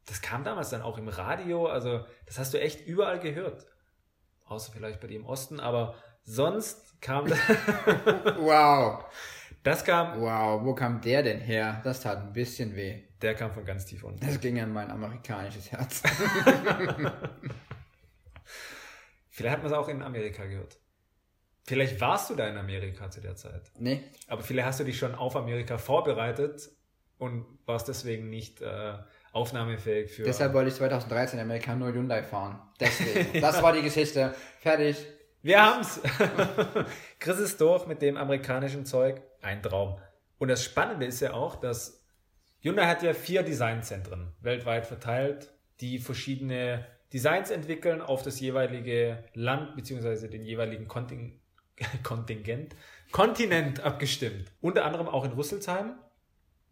Das 0.07 0.23
kam 0.23 0.45
damals 0.45 0.71
dann 0.71 0.83
auch 0.83 0.99
im 0.99 1.09
Radio, 1.09 1.67
also 1.67 2.07
das 2.27 2.39
hast 2.39 2.55
du 2.55 2.61
echt 2.61 2.87
überall 2.87 3.19
gehört. 3.19 3.67
Außer 4.45 4.71
vielleicht 4.73 5.01
bei 5.01 5.09
dir 5.09 5.19
im 5.19 5.27
Osten, 5.27 5.59
aber 5.59 5.97
sonst 6.27 7.01
kam 7.01 7.27
das. 7.29 7.39
wow. 8.39 9.05
Das 9.62 9.85
kam. 9.85 10.21
Wow, 10.21 10.62
wo 10.65 10.75
kam 10.75 11.01
der 11.01 11.23
denn 11.23 11.41
her? 11.41 11.81
Das 11.83 12.01
tat 12.01 12.19
ein 12.19 12.33
bisschen 12.33 12.77
weh. 12.77 13.03
Der 13.23 13.35
kam 13.35 13.51
von 13.53 13.65
ganz 13.65 13.87
tief 13.87 14.05
unten. 14.05 14.25
Das 14.25 14.39
ging 14.41 14.61
an 14.61 14.73
mein 14.73 14.91
amerikanisches 14.91 15.73
Herz. 15.73 16.03
Vielleicht 19.31 19.57
hat 19.57 19.62
man 19.62 19.73
es 19.73 19.79
auch 19.79 19.89
in 19.89 20.03
Amerika 20.03 20.45
gehört. 20.45 20.79
Vielleicht 21.65 22.01
warst 22.01 22.31
du 22.31 22.37
da 22.37 22.47
in 22.49 22.57
Amerika 22.57 23.11
zu 23.11 23.21
der 23.21 23.35
Zeit. 23.35 23.73
Nee. 23.77 24.05
Aber 24.29 24.43
vielleicht 24.43 24.67
hast 24.67 24.81
du 24.81 24.85
dich 24.85 24.99
schon 24.99 25.15
auf 25.17 25.35
Amerika 25.35 25.79
vorbereitet 25.79 26.71
und 27.19 27.45
warst 27.67 27.89
deswegen 27.89 28.31
nicht 28.31 28.62
äh, 28.62 28.95
aufnahmefähig 29.33 30.12
für. 30.12 30.23
Deshalb 30.23 30.55
wollte 30.55 30.69
ich 30.71 30.77
2013 30.77 31.39
in 31.39 31.45
Amerika 31.45 31.75
nur 31.75 31.93
Hyundai 31.93 32.23
fahren. 32.23 32.61
Deswegen. 32.79 33.41
Das 33.41 33.62
war 33.62 33.73
die 33.73 33.83
Geschichte. 33.83 34.35
Fertig. 34.61 35.07
Wir 35.42 35.62
haben's. 35.62 36.01
Chris 37.18 37.38
ist 37.38 37.61
durch 37.61 37.87
mit 37.87 38.03
dem 38.03 38.16
amerikanischen 38.16 38.85
Zeug. 38.85 39.22
Ein 39.42 39.62
Traum. 39.62 39.99
Und 40.38 40.49
das 40.49 40.64
Spannende 40.64 41.07
ist 41.07 41.20
ja 41.20 41.33
auch, 41.33 41.57
dass 41.57 42.05
Hyundai 42.61 42.87
hat 42.87 43.03
ja 43.03 43.14
vier 43.14 43.42
Designzentren 43.42 44.33
weltweit 44.40 44.87
verteilt, 44.87 45.53
die 45.81 45.99
verschiedene 45.99 46.87
Designs 47.12 47.51
entwickeln 47.51 48.01
auf 48.01 48.22
das 48.22 48.40
jeweilige 48.40 49.25
Land 49.35 49.77
bzw. 49.77 50.29
den 50.29 50.42
jeweiligen 50.42 50.88
Konting 50.88 51.40
Kontingent, 52.03 52.75
Kontinent 53.12 53.81
abgestimmt. 53.81 54.51
Unter 54.61 54.85
anderem 54.85 55.09
auch 55.09 55.25
in 55.25 55.33
Rüsselsheim. 55.33 55.94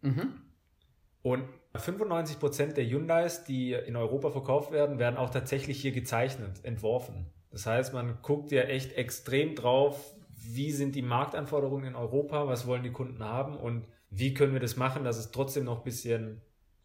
Mhm. 0.01 0.41
Und 1.21 1.47
95% 1.73 2.73
der 2.73 2.85
Hyundais, 2.85 3.43
die 3.43 3.73
in 3.73 3.95
Europa 3.95 4.31
verkauft 4.31 4.71
werden, 4.71 4.99
werden 4.99 5.17
auch 5.17 5.29
tatsächlich 5.29 5.81
hier 5.81 5.91
gezeichnet, 5.91 6.63
entworfen. 6.63 7.27
Das 7.55 7.65
heißt, 7.65 7.93
man 7.93 8.21
guckt 8.21 8.51
ja 8.51 8.63
echt 8.63 8.97
extrem 8.97 9.55
drauf, 9.55 10.13
wie 10.27 10.73
sind 10.73 10.93
die 10.93 11.01
Marktanforderungen 11.01 11.85
in 11.85 11.95
Europa, 11.95 12.49
was 12.49 12.67
wollen 12.67 12.83
die 12.83 12.91
Kunden 12.91 13.23
haben 13.23 13.55
und 13.55 13.87
wie 14.09 14.33
können 14.33 14.51
wir 14.51 14.59
das 14.59 14.75
machen, 14.75 15.05
dass 15.05 15.15
es 15.15 15.31
trotzdem 15.31 15.63
noch 15.63 15.77
ein 15.77 15.83
bisschen 15.85 16.41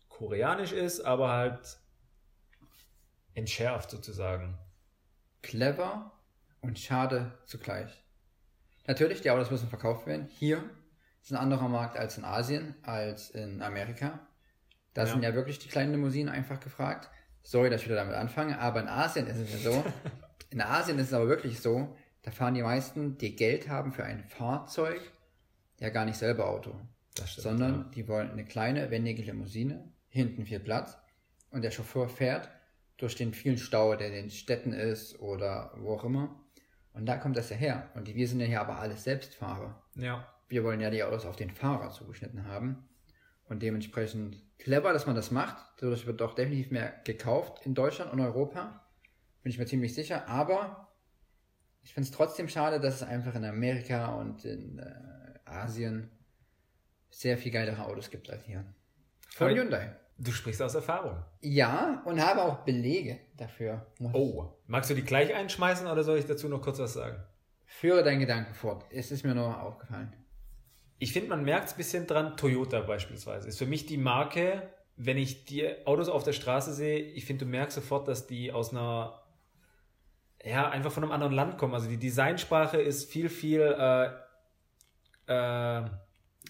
koreanisch 0.09 0.70
ist, 0.70 1.00
aber 1.00 1.33
halt 1.33 1.80
entschärft 3.35 3.90
sozusagen. 3.90 4.61
Clever 5.42 6.12
und 6.61 6.78
schade 6.78 7.33
zugleich. 7.46 8.04
Natürlich, 8.87 9.22
die 9.22 9.33
Autos 9.33 9.50
müssen 9.50 9.68
verkauft 9.68 10.06
werden. 10.06 10.28
Hier 10.28 10.62
ist 11.20 11.33
ein 11.33 11.37
anderer 11.37 11.68
Markt 11.68 11.96
als 11.96 12.16
in 12.16 12.24
Asien, 12.24 12.76
als 12.83 13.30
in 13.30 13.61
Amerika. 13.61 14.20
Da 14.94 15.02
ja. 15.02 15.09
sind 15.09 15.24
ja 15.24 15.35
wirklich 15.35 15.59
die 15.59 15.68
kleinen 15.68 15.90
Limousinen 15.90 16.33
einfach 16.33 16.61
gefragt. 16.61 17.11
Sorry, 17.42 17.70
dass 17.70 17.80
ich 17.80 17.88
wieder 17.88 17.96
damit 17.96 18.14
anfange, 18.14 18.61
aber 18.61 18.80
in 18.80 18.87
Asien 18.87 19.26
ist 19.26 19.38
es 19.38 19.64
ja 19.64 19.72
so, 19.72 19.85
In 20.48 20.61
Asien 20.61 20.98
ist 20.98 21.09
es 21.09 21.12
aber 21.12 21.29
wirklich 21.29 21.61
so, 21.61 21.96
da 22.22 22.31
fahren 22.31 22.55
die 22.55 22.62
meisten, 22.62 23.18
die 23.18 23.37
Geld 23.37 23.68
haben 23.68 23.92
für 23.92 24.05
ein 24.05 24.24
Fahrzeug, 24.24 25.00
ja 25.79 25.90
gar 25.90 26.05
nicht 26.05 26.18
selber 26.18 26.48
Auto. 26.48 26.74
Stimmt, 27.14 27.42
sondern 27.42 27.74
ja. 27.74 27.90
die 27.94 28.09
wollen 28.09 28.31
eine 28.31 28.44
kleine, 28.44 28.90
wendige 28.90 29.22
Limousine, 29.22 29.92
hinten 30.09 30.46
viel 30.46 30.61
Platz 30.61 30.96
und 31.50 31.62
der 31.62 31.70
Chauffeur 31.70 32.09
fährt 32.09 32.50
durch 32.96 33.16
den 33.16 33.33
vielen 33.33 33.59
Stau, 33.59 33.94
der 33.96 34.09
in 34.09 34.14
den 34.14 34.31
Städten 34.31 34.72
ist 34.72 35.20
oder 35.20 35.72
wo 35.76 35.94
auch 35.94 36.05
immer. 36.05 36.38
Und 36.92 37.07
da 37.07 37.16
kommt 37.16 37.37
das 37.37 37.50
ja 37.50 37.57
her. 37.57 37.88
Und 37.94 38.14
wir 38.14 38.29
sind 38.29 38.40
ja 38.40 38.46
hier 38.46 38.61
aber 38.61 38.79
alles 38.79 39.05
Selbstfahrer. 39.05 39.83
Ja. 39.94 40.26
Wir 40.48 40.64
wollen 40.64 40.81
ja 40.81 40.90
die 40.90 41.03
Autos 41.03 41.24
auf 41.24 41.37
den 41.37 41.50
Fahrer 41.50 41.90
zugeschnitten 41.90 42.46
haben. 42.46 42.88
Und 43.48 43.62
dementsprechend 43.62 44.37
clever, 44.59 44.92
dass 44.92 45.07
man 45.07 45.16
das 45.16 45.31
macht. 45.31 45.57
Dadurch 45.79 46.07
wird 46.07 46.20
auch 46.22 46.35
definitiv 46.35 46.70
mehr 46.70 46.92
gekauft 47.05 47.64
in 47.64 47.74
Deutschland 47.74 48.12
und 48.12 48.20
Europa. 48.20 48.85
Bin 49.42 49.50
ich 49.50 49.59
mir 49.59 49.66
ziemlich 49.66 49.94
sicher. 49.94 50.29
Aber 50.29 50.88
ich 51.83 51.94
finde 51.94 52.09
es 52.09 52.14
trotzdem 52.14 52.48
schade, 52.48 52.81
dass 52.81 52.96
es 52.96 53.03
einfach 53.03 53.35
in 53.35 53.44
Amerika 53.44 54.14
und 54.14 54.44
in 54.44 54.79
äh, 54.79 55.38
Asien 55.44 56.11
sehr 57.11 57.38
viel 57.38 57.53
geilere 57.53 57.85
Autos 57.85 58.11
gibt 58.11 58.31
als 58.31 58.44
hier. 58.44 58.64
Von 59.35 59.48
Aber 59.48 59.57
Hyundai. 59.57 59.96
Du 60.18 60.33
sprichst 60.33 60.61
aus 60.61 60.74
Erfahrung. 60.74 61.24
Ja, 61.40 62.03
und 62.05 62.20
habe 62.20 62.42
auch 62.42 62.59
Belege 62.64 63.20
dafür. 63.38 63.87
Oh, 64.12 64.53
magst 64.66 64.90
du 64.90 64.94
die 64.94 65.03
gleich 65.03 65.35
einschmeißen 65.35 65.87
oder 65.87 66.05
soll 66.05 66.18
ich 66.18 66.26
dazu 66.26 66.48
noch 66.48 66.61
kurz 66.61 66.79
was 66.79 66.92
sagen? 66.92 67.22
Führe 67.64 68.03
deinen 68.03 68.20
Gedanken 68.20 68.53
fort. 68.53 68.85
Es 68.90 69.11
ist 69.11 69.24
mir 69.24 69.35
nur 69.35 69.62
aufgefallen. 69.62 70.12
Ich 70.98 71.14
finde, 71.14 71.31
man 71.31 71.42
merkt 71.42 71.68
es 71.68 71.72
ein 71.72 71.79
bisschen 71.79 72.07
dran. 72.07 72.37
Toyota 72.37 72.81
beispielsweise 72.81 73.48
ist 73.48 73.59
für 73.59 73.66
mich 73.66 73.87
die 73.87 73.96
Marke, 73.96 74.68
wenn 74.96 75.16
ich 75.16 75.46
die 75.46 75.87
Autos 75.87 76.11
auf 76.11 76.24
der 76.24 76.35
Straße 76.35 76.74
sehe, 76.74 76.98
ich 76.98 77.24
finde, 77.24 77.46
du 77.46 77.50
merkst 77.50 77.76
sofort, 77.76 78.07
dass 78.07 78.26
die 78.26 78.53
aus 78.53 78.70
einer 78.70 79.22
ja, 80.44 80.68
einfach 80.70 80.92
von 80.92 81.03
einem 81.03 81.12
anderen 81.12 81.35
Land 81.35 81.59
kommen. 81.59 81.74
Also 81.74 81.88
die 81.88 81.98
Designsprache 81.98 82.81
ist 82.81 83.11
viel, 83.11 83.29
viel 83.29 83.61
äh, 83.61 84.11
äh, 85.26 85.85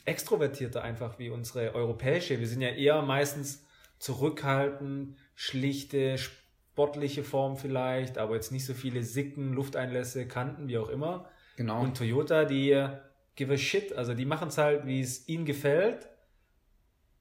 extrovertierter 0.04 0.82
einfach 0.82 1.18
wie 1.18 1.30
unsere 1.30 1.74
europäische. 1.74 2.38
Wir 2.38 2.46
sind 2.46 2.60
ja 2.60 2.70
eher 2.70 3.02
meistens 3.02 3.64
zurückhaltend, 3.98 5.16
schlichte, 5.34 6.18
sportliche 6.18 7.24
Form 7.24 7.56
vielleicht, 7.56 8.16
aber 8.16 8.34
jetzt 8.34 8.52
nicht 8.52 8.64
so 8.64 8.74
viele 8.74 9.02
Sicken, 9.02 9.52
Lufteinlässe, 9.52 10.26
Kanten, 10.26 10.68
wie 10.68 10.78
auch 10.78 10.88
immer. 10.88 11.28
Genau. 11.56 11.82
Und 11.82 11.96
Toyota, 11.96 12.44
die 12.44 12.88
give 13.34 13.52
a 13.52 13.56
shit, 13.56 13.92
also 13.92 14.14
die 14.14 14.24
machen 14.24 14.48
es 14.48 14.58
halt, 14.58 14.86
wie 14.86 15.00
es 15.00 15.28
ihnen 15.28 15.44
gefällt 15.44 16.08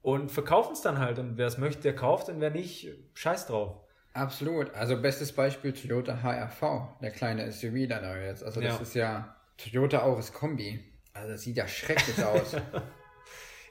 und 0.02 0.30
verkaufen 0.30 0.72
es 0.72 0.80
dann 0.80 0.98
halt. 0.98 1.18
Und 1.18 1.36
wer 1.36 1.46
es 1.46 1.58
möchte, 1.58 1.82
der 1.82 1.94
kauft 1.94 2.28
und 2.28 2.40
wer 2.40 2.50
nicht, 2.50 2.88
scheiß 3.14 3.46
drauf. 3.46 3.80
Absolut. 4.12 4.74
Also 4.74 5.00
bestes 5.00 5.32
Beispiel 5.32 5.72
Toyota 5.72 6.22
HRV, 6.22 7.00
der 7.00 7.10
kleine 7.10 7.50
SUV 7.52 7.88
da 7.88 8.16
jetzt. 8.16 8.42
Also 8.42 8.60
das 8.60 8.74
ja. 8.74 8.82
ist 8.82 8.94
ja 8.94 9.36
Toyota 9.56 10.02
Auris 10.02 10.32
Kombi. 10.32 10.84
Also 11.12 11.30
das 11.30 11.42
sieht 11.42 11.56
ja 11.56 11.68
schrecklich 11.68 12.22
aus. 12.24 12.56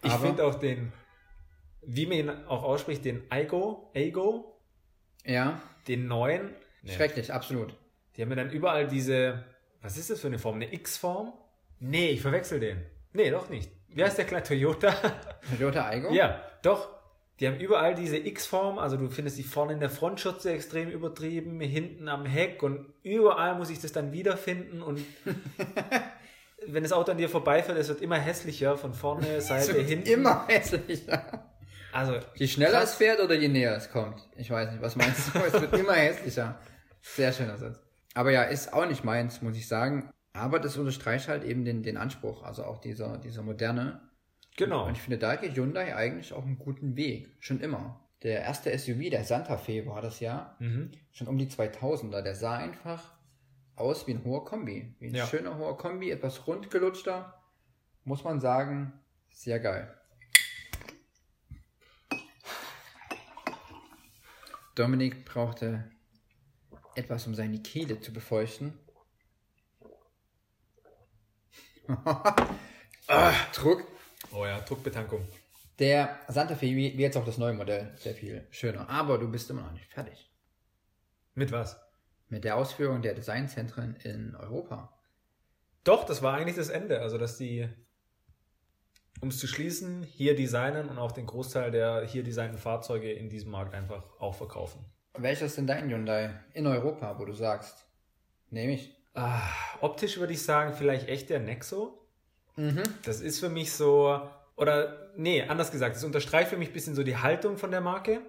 ich 0.03 0.13
finde 0.13 0.45
auch 0.45 0.55
den, 0.55 0.91
wie 1.81 2.05
man 2.05 2.17
ihn 2.17 2.29
auch 2.29 2.63
ausspricht, 2.63 3.03
den 3.05 3.23
Aigo, 3.29 3.91
Aigo. 3.93 4.59
Ja. 5.25 5.61
Den 5.87 6.07
neuen. 6.07 6.55
Nee. 6.83 6.93
Schrecklich, 6.93 7.33
absolut. 7.33 7.75
Die 8.15 8.21
haben 8.21 8.29
ja 8.29 8.35
dann 8.35 8.49
überall 8.49 8.87
diese, 8.87 9.43
was 9.81 9.97
ist 9.97 10.09
das 10.09 10.21
für 10.21 10.27
eine 10.27 10.39
Form? 10.39 10.55
Eine 10.55 10.73
X-Form? 10.73 11.33
Nee, 11.79 12.09
ich 12.11 12.21
verwechsel 12.21 12.59
den. 12.59 12.85
Nee, 13.13 13.31
doch 13.31 13.49
nicht. 13.49 13.71
Wie 13.87 14.03
heißt 14.03 14.17
der 14.17 14.25
kleine 14.25 14.43
Toyota? 14.43 14.93
Toyota 15.57 15.87
Aigo? 15.87 16.11
Ja, 16.11 16.43
doch. 16.61 16.98
Die 17.39 17.47
haben 17.47 17.57
überall 17.57 17.95
diese 17.95 18.17
X-Form, 18.17 18.79
also 18.79 18.97
du 18.97 19.09
findest 19.09 19.37
die 19.37 19.43
vorne 19.43 19.73
in 19.73 19.79
der 19.79 19.89
Frontschürze 19.89 20.51
extrem 20.51 20.89
übertrieben, 20.89 21.61
hinten 21.61 22.09
am 22.09 22.25
Heck 22.25 22.61
und 22.63 22.85
überall 23.01 23.55
muss 23.55 23.69
ich 23.69 23.79
das 23.79 23.93
dann 23.93 24.11
wiederfinden 24.11 24.81
und 24.81 24.99
wenn 26.67 26.83
das 26.83 26.91
Auto 26.91 27.11
an 27.11 27.17
dir 27.17 27.29
vorbeifährt, 27.29 27.77
es 27.77 27.87
wird 27.87 28.01
immer 28.01 28.17
hässlicher 28.17 28.77
von 28.77 28.93
vorne, 28.93 29.39
Seite, 29.39 29.79
hinten. 29.81 30.09
Immer 30.09 30.47
hässlicher. 30.47 31.45
Also, 31.93 32.19
je 32.35 32.47
schneller 32.47 32.79
krass. 32.79 32.91
es 32.91 32.95
fährt 32.95 33.21
oder 33.21 33.35
je 33.35 33.47
näher 33.47 33.75
es 33.75 33.89
kommt. 33.89 34.27
Ich 34.35 34.51
weiß 34.51 34.71
nicht, 34.71 34.81
was 34.81 34.95
meinst 34.95 35.33
du? 35.33 35.39
es 35.39 35.53
wird 35.53 35.73
immer 35.73 35.93
hässlicher. 35.93 36.59
Sehr 37.01 37.31
schöner 37.31 37.57
Satz. 37.57 37.79
Aber 38.13 38.31
ja, 38.31 38.43
ist 38.43 38.73
auch 38.73 38.85
nicht 38.85 39.03
meins, 39.03 39.41
muss 39.41 39.55
ich 39.55 39.67
sagen. 39.67 40.11
Aber 40.33 40.59
das 40.59 40.77
unterstreicht 40.77 41.29
halt 41.29 41.43
eben 41.43 41.65
den, 41.65 41.83
den 41.83 41.97
Anspruch, 41.97 42.43
also 42.43 42.63
auch 42.63 42.79
dieser, 42.79 43.17
dieser 43.17 43.41
moderne 43.41 44.08
Genau. 44.59 44.87
Und 44.87 44.97
ich 44.97 45.01
finde, 45.01 45.17
da 45.17 45.37
geht 45.37 45.55
Hyundai 45.55 45.95
eigentlich 45.95 46.33
auch 46.33 46.43
einen 46.43 46.59
guten 46.59 46.97
Weg. 46.97 47.29
Schon 47.39 47.61
immer. 47.61 48.05
Der 48.23 48.41
erste 48.41 48.77
SUV, 48.77 49.09
der 49.09 49.23
Santa 49.23 49.55
Fe 49.57 49.85
war 49.85 50.01
das 50.01 50.19
ja, 50.19 50.57
Mhm. 50.59 50.91
schon 51.13 51.29
um 51.29 51.37
die 51.37 51.47
2000er. 51.47 52.21
Der 52.21 52.35
sah 52.35 52.57
einfach 52.57 53.13
aus 53.77 54.05
wie 54.05 54.11
ein 54.15 54.25
hoher 54.25 54.43
Kombi. 54.43 54.93
Wie 54.99 55.07
ein 55.07 55.15
Ja. 55.15 55.25
schöner 55.25 55.57
hoher 55.57 55.77
Kombi, 55.77 56.11
etwas 56.11 56.45
rundgelutschter. 56.45 57.41
Muss 58.03 58.25
man 58.25 58.41
sagen, 58.41 58.91
sehr 59.29 59.61
geil. 59.61 59.95
Dominik 64.75 65.23
brauchte 65.23 65.89
etwas, 66.95 67.27
um 67.27 67.33
seine 67.33 67.61
Kehle 67.61 68.01
zu 68.01 68.11
befeuchten. 68.11 68.77
ah, 73.07 73.33
Druck. 73.53 73.85
Oh 74.31 74.45
ja, 74.45 74.59
Druckbetankung. 74.61 75.27
Der 75.79 76.19
Santa 76.27 76.55
Fe, 76.55 76.67
wie 76.67 76.89
jetzt 76.89 77.17
auch 77.17 77.25
das 77.25 77.37
neue 77.37 77.53
Modell, 77.53 77.93
sehr 77.97 78.13
viel 78.13 78.45
schöner. 78.51 78.89
Aber 78.89 79.17
du 79.17 79.29
bist 79.29 79.49
immer 79.49 79.61
noch 79.61 79.71
nicht 79.71 79.91
fertig 79.91 80.29
Mit 81.35 81.51
was? 81.51 81.79
mit 82.29 82.43
der 82.43 82.57
Ausführung 82.57 83.01
der 83.01 83.15
Designzentren 83.15 83.95
in 84.03 84.35
Europa. 84.35 84.93
Doch, 85.83 86.05
das 86.05 86.21
war 86.21 86.35
eigentlich 86.35 86.57
das 86.57 86.69
Ende. 86.69 87.01
Also, 87.01 87.17
dass 87.17 87.37
die, 87.37 87.67
um 89.21 89.29
es 89.29 89.39
zu 89.39 89.47
schließen, 89.47 90.03
hier 90.03 90.35
designen 90.35 90.89
und 90.89 90.99
auch 90.99 91.11
den 91.11 91.25
Großteil 91.25 91.71
der 91.71 92.05
hier 92.05 92.23
designten 92.23 92.59
Fahrzeuge 92.59 93.11
in 93.11 93.29
diesem 93.29 93.49
Markt 93.49 93.73
einfach 93.73 94.03
auch 94.19 94.35
verkaufen. 94.35 94.85
Welcher 95.17 95.47
ist 95.47 95.57
denn 95.57 95.65
dein 95.65 95.89
Hyundai 95.89 96.39
in 96.53 96.67
Europa, 96.67 97.17
wo 97.17 97.25
du 97.25 97.33
sagst, 97.33 97.87
nehme 98.51 98.73
ich? 98.73 98.95
Ah, 99.15 99.41
optisch 99.81 100.17
würde 100.19 100.33
ich 100.33 100.43
sagen, 100.43 100.73
vielleicht 100.73 101.09
echt 101.09 101.29
der 101.31 101.39
Nexo. 101.39 101.98
Mhm. 102.59 102.83
Das 103.03 103.21
ist 103.21 103.39
für 103.39 103.49
mich 103.49 103.71
so, 103.71 104.29
oder 104.57 105.11
nee, 105.15 105.41
anders 105.43 105.71
gesagt, 105.71 105.95
das 105.95 106.03
unterstreicht 106.03 106.49
für 106.49 106.57
mich 106.57 106.69
ein 106.69 106.73
bisschen 106.73 106.93
so 106.93 107.03
die 107.03 107.15
Haltung 107.15 107.57
von 107.57 107.71
der 107.71 107.79
Marke. 107.79 108.19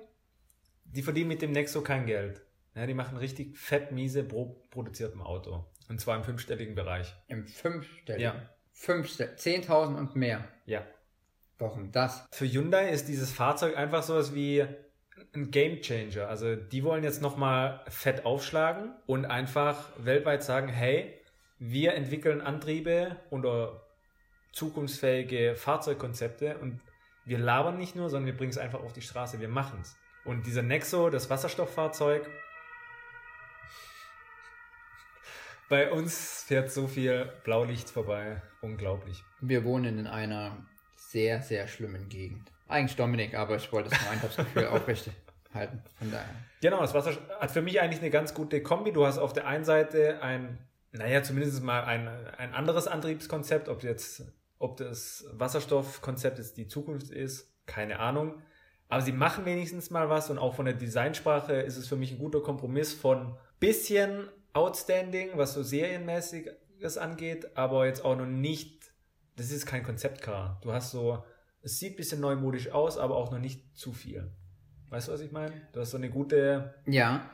Die 0.84 1.02
verdienen 1.02 1.28
mit 1.28 1.42
dem 1.42 1.50
Nexo 1.50 1.82
kein 1.82 2.06
Geld. 2.06 2.40
Ja, 2.76 2.86
die 2.86 2.94
machen 2.94 3.16
richtig 3.16 3.58
fett 3.58 3.90
miese 3.90 4.22
pro 4.22 4.64
produziertem 4.70 5.20
Auto. 5.20 5.64
Und 5.88 6.00
zwar 6.00 6.16
im 6.16 6.22
fünfstelligen 6.22 6.76
Bereich. 6.76 7.12
Im 7.26 7.46
fünfstelligen. 7.46 8.22
Ja. 8.22 8.50
Fünfstell 8.72 9.34
10.000 9.36 9.98
und 9.98 10.14
mehr. 10.14 10.44
Ja. 10.64 10.86
Warum 11.58 11.90
das? 11.90 12.24
Für 12.30 12.46
Hyundai 12.46 12.90
ist 12.90 13.08
dieses 13.08 13.32
Fahrzeug 13.32 13.76
einfach 13.76 14.04
sowas 14.04 14.34
wie 14.34 14.64
ein 15.34 15.50
Game 15.50 15.82
Changer. 15.82 16.28
Also 16.28 16.54
die 16.54 16.84
wollen 16.84 17.02
jetzt 17.02 17.20
nochmal 17.20 17.84
fett 17.88 18.24
aufschlagen 18.24 18.94
und 19.06 19.26
einfach 19.26 19.90
weltweit 19.98 20.44
sagen, 20.44 20.68
hey, 20.68 21.20
wir 21.58 21.94
entwickeln 21.94 22.40
Antriebe 22.40 23.16
oder 23.30 23.89
zukunftsfähige 24.52 25.56
Fahrzeugkonzepte 25.56 26.58
und 26.58 26.80
wir 27.24 27.38
labern 27.38 27.78
nicht 27.78 27.96
nur, 27.96 28.08
sondern 28.08 28.26
wir 28.26 28.36
bringen 28.36 28.50
es 28.50 28.58
einfach 28.58 28.80
auf 28.80 28.92
die 28.92 29.02
Straße, 29.02 29.40
wir 29.40 29.48
machen 29.48 29.80
es. 29.82 29.96
Und 30.24 30.46
dieser 30.46 30.62
Nexo, 30.62 31.10
das 31.10 31.30
Wasserstofffahrzeug, 31.30 32.28
bei 35.68 35.90
uns 35.90 36.44
fährt 36.44 36.70
so 36.70 36.86
viel 36.88 37.32
Blaulicht 37.44 37.90
vorbei, 37.90 38.42
unglaublich. 38.60 39.22
Wir 39.40 39.64
wohnen 39.64 39.98
in 39.98 40.06
einer 40.06 40.56
sehr, 40.96 41.42
sehr 41.42 41.68
schlimmen 41.68 42.08
Gegend. 42.08 42.50
Eigentlich 42.68 42.96
Dominik, 42.96 43.34
aber 43.34 43.56
ich 43.56 43.72
wollte 43.72 43.90
das 43.90 43.98
Gemeinschaftsgefühl 43.98 44.66
aufrecht 44.66 45.10
halten. 45.52 45.82
Von 45.98 46.10
daher. 46.10 46.34
Genau, 46.60 46.80
das 46.80 46.94
Wasser 46.94 47.16
hat 47.40 47.50
für 47.50 47.62
mich 47.62 47.80
eigentlich 47.80 48.00
eine 48.00 48.10
ganz 48.10 48.34
gute 48.34 48.62
Kombi. 48.62 48.92
Du 48.92 49.06
hast 49.06 49.18
auf 49.18 49.32
der 49.32 49.46
einen 49.46 49.64
Seite 49.64 50.22
ein, 50.22 50.58
naja, 50.92 51.22
zumindest 51.22 51.62
mal 51.62 51.84
ein, 51.84 52.08
ein 52.36 52.54
anderes 52.54 52.86
Antriebskonzept, 52.86 53.68
ob 53.68 53.82
jetzt, 53.82 54.24
ob 54.60 54.76
das 54.76 55.24
Wasserstoffkonzept 55.32 56.38
jetzt 56.38 56.56
die 56.58 56.68
Zukunft 56.68 57.10
ist, 57.10 57.50
keine 57.66 57.98
Ahnung. 57.98 58.40
Aber 58.88 59.00
sie 59.00 59.12
machen 59.12 59.46
wenigstens 59.46 59.90
mal 59.90 60.08
was 60.10 60.30
und 60.30 60.38
auch 60.38 60.54
von 60.54 60.66
der 60.66 60.74
Designsprache 60.74 61.54
ist 61.54 61.76
es 61.76 61.88
für 61.88 61.96
mich 61.96 62.12
ein 62.12 62.18
guter 62.18 62.40
Kompromiss 62.40 62.92
von 62.92 63.36
bisschen 63.58 64.28
outstanding, 64.52 65.30
was 65.34 65.54
so 65.54 65.62
serienmäßiges 65.62 66.98
angeht, 66.98 67.56
aber 67.56 67.86
jetzt 67.86 68.04
auch 68.04 68.16
noch 68.16 68.26
nicht, 68.26 68.92
das 69.36 69.50
ist 69.50 69.64
kein 69.64 69.82
Konzeptcar. 69.82 70.60
Du 70.62 70.72
hast 70.72 70.90
so, 70.90 71.24
es 71.62 71.78
sieht 71.78 71.94
ein 71.94 71.96
bisschen 71.96 72.20
neumodisch 72.20 72.70
aus, 72.70 72.98
aber 72.98 73.16
auch 73.16 73.30
noch 73.30 73.38
nicht 73.38 73.76
zu 73.76 73.92
viel. 73.92 74.30
Weißt 74.90 75.08
du, 75.08 75.12
was 75.12 75.20
ich 75.20 75.32
meine? 75.32 75.68
Du 75.72 75.80
hast 75.80 75.92
so 75.92 75.96
eine 75.96 76.10
gute. 76.10 76.74
Ja. 76.86 77.30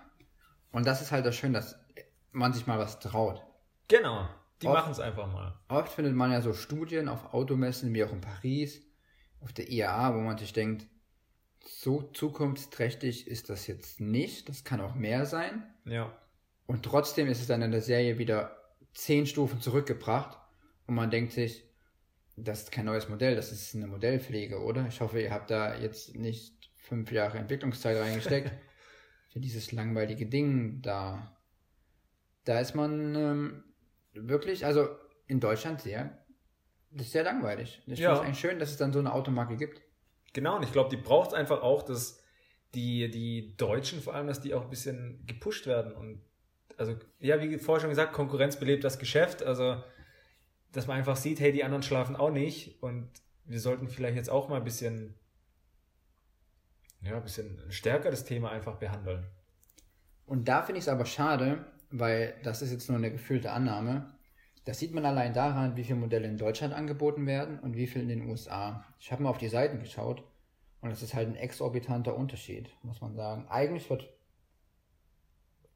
Und 0.70 0.86
das 0.86 1.00
ist 1.00 1.10
halt 1.10 1.26
das 1.26 1.34
Schöne, 1.34 1.54
dass 1.54 1.76
man 2.30 2.52
sich 2.52 2.66
mal 2.66 2.78
was 2.78 3.00
traut. 3.00 3.42
Genau. 3.88 4.28
Die 4.62 4.66
Oft- 4.66 4.76
machen 4.76 4.92
es 4.92 5.00
einfach 5.00 5.30
mal. 5.32 5.58
Oft 5.68 5.92
findet 5.92 6.14
man 6.14 6.32
ja 6.32 6.40
so 6.40 6.52
Studien 6.52 7.08
auf 7.08 7.34
Automessen, 7.34 7.92
wie 7.92 8.04
auch 8.04 8.12
in 8.12 8.20
Paris, 8.20 8.82
auf 9.40 9.52
der 9.52 9.70
IAA, 9.70 10.14
wo 10.14 10.20
man 10.20 10.38
sich 10.38 10.52
denkt, 10.52 10.86
so 11.60 12.02
zukunftsträchtig 12.02 13.26
ist 13.26 13.50
das 13.50 13.66
jetzt 13.66 14.00
nicht. 14.00 14.48
Das 14.48 14.64
kann 14.64 14.80
auch 14.80 14.94
mehr 14.94 15.26
sein. 15.26 15.66
Ja. 15.84 16.16
Und 16.66 16.84
trotzdem 16.84 17.28
ist 17.28 17.40
es 17.40 17.46
dann 17.46 17.62
in 17.62 17.70
der 17.70 17.82
Serie 17.82 18.18
wieder 18.18 18.56
zehn 18.94 19.26
Stufen 19.26 19.60
zurückgebracht. 19.60 20.38
Und 20.86 20.94
man 20.94 21.10
denkt 21.10 21.32
sich, 21.32 21.64
das 22.36 22.62
ist 22.62 22.72
kein 22.72 22.84
neues 22.84 23.08
Modell, 23.08 23.34
das 23.34 23.50
ist 23.50 23.74
eine 23.74 23.86
Modellpflege, 23.86 24.60
oder? 24.60 24.86
Ich 24.88 25.00
hoffe, 25.00 25.20
ihr 25.20 25.32
habt 25.32 25.50
da 25.50 25.74
jetzt 25.76 26.14
nicht 26.14 26.70
fünf 26.74 27.10
Jahre 27.10 27.38
Entwicklungszeit 27.38 27.96
reingesteckt 27.96 28.52
für 29.32 29.40
dieses 29.40 29.72
langweilige 29.72 30.26
Ding 30.26 30.82
da. 30.82 31.36
Da 32.44 32.60
ist 32.60 32.74
man 32.74 33.14
ähm, 33.14 33.64
wirklich, 34.16 34.64
also 34.64 34.88
in 35.26 35.40
Deutschland 35.40 35.80
sehr, 35.80 36.24
das 36.90 37.06
ist 37.06 37.12
sehr 37.12 37.24
langweilig. 37.24 37.82
Ich 37.86 37.98
Ja. 37.98 38.10
finde 38.10 38.20
es 38.20 38.26
eigentlich 38.26 38.40
schön, 38.40 38.58
dass 38.58 38.70
es 38.70 38.76
dann 38.76 38.92
so 38.92 38.98
eine 38.98 39.12
Automarke 39.12 39.56
gibt. 39.56 39.82
Genau. 40.32 40.56
Und 40.56 40.62
ich 40.64 40.72
glaube, 40.72 40.90
die 40.90 40.96
braucht 40.96 41.28
es 41.28 41.34
einfach 41.34 41.62
auch, 41.62 41.82
dass 41.82 42.22
die, 42.74 43.10
die 43.10 43.56
Deutschen 43.56 44.00
vor 44.00 44.14
allem, 44.14 44.26
dass 44.26 44.40
die 44.40 44.54
auch 44.54 44.62
ein 44.64 44.70
bisschen 44.70 45.24
gepusht 45.26 45.66
werden. 45.66 45.92
Und 45.92 46.22
also, 46.76 46.94
ja, 47.20 47.40
wie 47.40 47.56
vorher 47.58 47.80
schon 47.80 47.90
gesagt, 47.90 48.12
Konkurrenz 48.12 48.56
belebt 48.56 48.84
das 48.84 48.98
Geschäft. 48.98 49.42
Also, 49.42 49.82
dass 50.72 50.86
man 50.86 50.98
einfach 50.98 51.16
sieht, 51.16 51.40
hey, 51.40 51.52
die 51.52 51.64
anderen 51.64 51.82
schlafen 51.82 52.16
auch 52.16 52.30
nicht. 52.30 52.82
Und 52.82 53.08
wir 53.44 53.60
sollten 53.60 53.88
vielleicht 53.88 54.16
jetzt 54.16 54.28
auch 54.28 54.48
mal 54.48 54.56
ein 54.56 54.64
bisschen, 54.64 55.14
ja, 57.00 57.16
ein 57.16 57.22
bisschen 57.22 57.62
stärker 57.70 58.10
das 58.10 58.24
Thema 58.24 58.50
einfach 58.50 58.76
behandeln. 58.76 59.26
Und 60.26 60.48
da 60.48 60.62
finde 60.62 60.78
ich 60.80 60.84
es 60.84 60.88
aber 60.88 61.06
schade, 61.06 61.64
weil 61.98 62.34
das 62.42 62.62
ist 62.62 62.72
jetzt 62.72 62.88
nur 62.88 62.98
eine 62.98 63.10
gefühlte 63.10 63.52
Annahme. 63.52 64.14
Das 64.64 64.78
sieht 64.78 64.92
man 64.92 65.04
allein 65.06 65.32
daran, 65.32 65.76
wie 65.76 65.84
viele 65.84 66.00
Modelle 66.00 66.26
in 66.26 66.38
Deutschland 66.38 66.74
angeboten 66.74 67.26
werden 67.26 67.58
und 67.60 67.76
wie 67.76 67.86
viel 67.86 68.02
in 68.02 68.08
den 68.08 68.28
USA. 68.28 68.84
Ich 68.98 69.12
habe 69.12 69.22
mal 69.22 69.30
auf 69.30 69.38
die 69.38 69.48
Seiten 69.48 69.78
geschaut 69.78 70.24
und 70.80 70.90
das 70.90 71.02
ist 71.02 71.14
halt 71.14 71.28
ein 71.28 71.36
exorbitanter 71.36 72.16
Unterschied, 72.16 72.70
muss 72.82 73.00
man 73.00 73.14
sagen. 73.14 73.46
Eigentlich 73.48 73.88
wird 73.90 74.08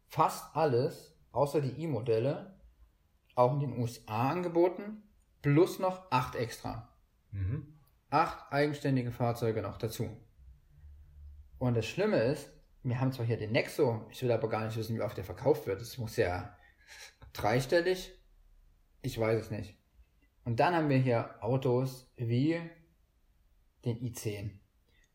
fast 0.09 0.56
alles, 0.56 1.16
außer 1.33 1.61
die 1.61 1.83
i-Modelle, 1.83 2.61
auch 3.37 3.52
in 3.54 3.61
den 3.61 3.78
USA 3.78 4.30
angeboten, 4.30 5.02
plus 5.40 5.78
noch 5.78 6.11
acht 6.11 6.35
extra. 6.35 6.88
Mhm. 7.30 7.78
Acht 8.11 8.52
eigenständige 8.52 9.12
Fahrzeuge 9.12 9.62
noch 9.62 9.78
dazu. 9.78 10.11
Und 11.59 11.76
das 11.76 11.87
Schlimme 11.87 12.16
ist, 12.16 12.50
wir 12.82 13.00
haben 13.00 13.12
zwar 13.12 13.26
hier 13.26 13.36
den 13.36 13.52
Nexo, 13.52 14.06
ich 14.10 14.22
will 14.22 14.32
aber 14.32 14.48
gar 14.48 14.64
nicht 14.64 14.76
wissen, 14.76 14.96
wie 14.96 15.02
oft 15.02 15.16
der 15.16 15.24
verkauft 15.24 15.66
wird. 15.66 15.80
Es 15.82 15.98
muss 15.98 16.16
ja 16.16 16.56
dreistellig. 17.32 18.12
Ich 19.02 19.18
weiß 19.18 19.40
es 19.40 19.50
nicht. 19.50 19.76
Und 20.44 20.60
dann 20.60 20.74
haben 20.74 20.88
wir 20.88 20.98
hier 20.98 21.42
Autos 21.42 22.10
wie 22.16 22.60
den 23.84 24.00
i10. 24.00 24.50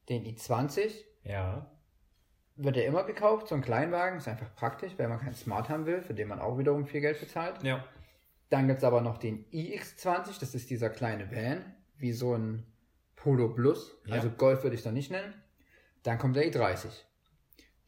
Den 0.09 0.23
i20 0.25 0.91
Ja. 1.23 1.71
wird 2.55 2.77
ja 2.77 2.83
immer 2.83 3.03
gekauft, 3.03 3.47
so 3.47 3.55
ein 3.55 3.61
Kleinwagen, 3.61 4.17
ist 4.19 4.27
einfach 4.27 4.53
praktisch, 4.55 4.93
wenn 4.97 5.09
man 5.09 5.19
keinen 5.19 5.33
Smart 5.35 5.69
haben 5.69 5.85
will, 5.85 6.01
für 6.01 6.13
den 6.13 6.27
man 6.27 6.39
auch 6.39 6.57
wiederum 6.57 6.85
viel 6.85 7.01
Geld 7.01 7.19
bezahlt. 7.19 7.61
Ja. 7.63 7.83
Dann 8.49 8.67
gibt 8.67 8.77
es 8.79 8.83
aber 8.83 9.01
noch 9.01 9.17
den 9.17 9.45
iX20, 9.51 10.39
das 10.39 10.53
ist 10.55 10.69
dieser 10.69 10.89
kleine 10.89 11.31
Van, 11.31 11.73
wie 11.97 12.13
so 12.13 12.35
ein 12.35 12.65
Polo 13.15 13.49
Plus. 13.49 13.97
Ja. 14.05 14.15
Also 14.15 14.29
Golf 14.29 14.63
würde 14.63 14.75
ich 14.75 14.83
da 14.83 14.91
nicht 14.91 15.11
nennen. 15.11 15.33
Dann 16.03 16.19
kommt 16.19 16.35
der 16.35 16.45
i30. 16.45 16.87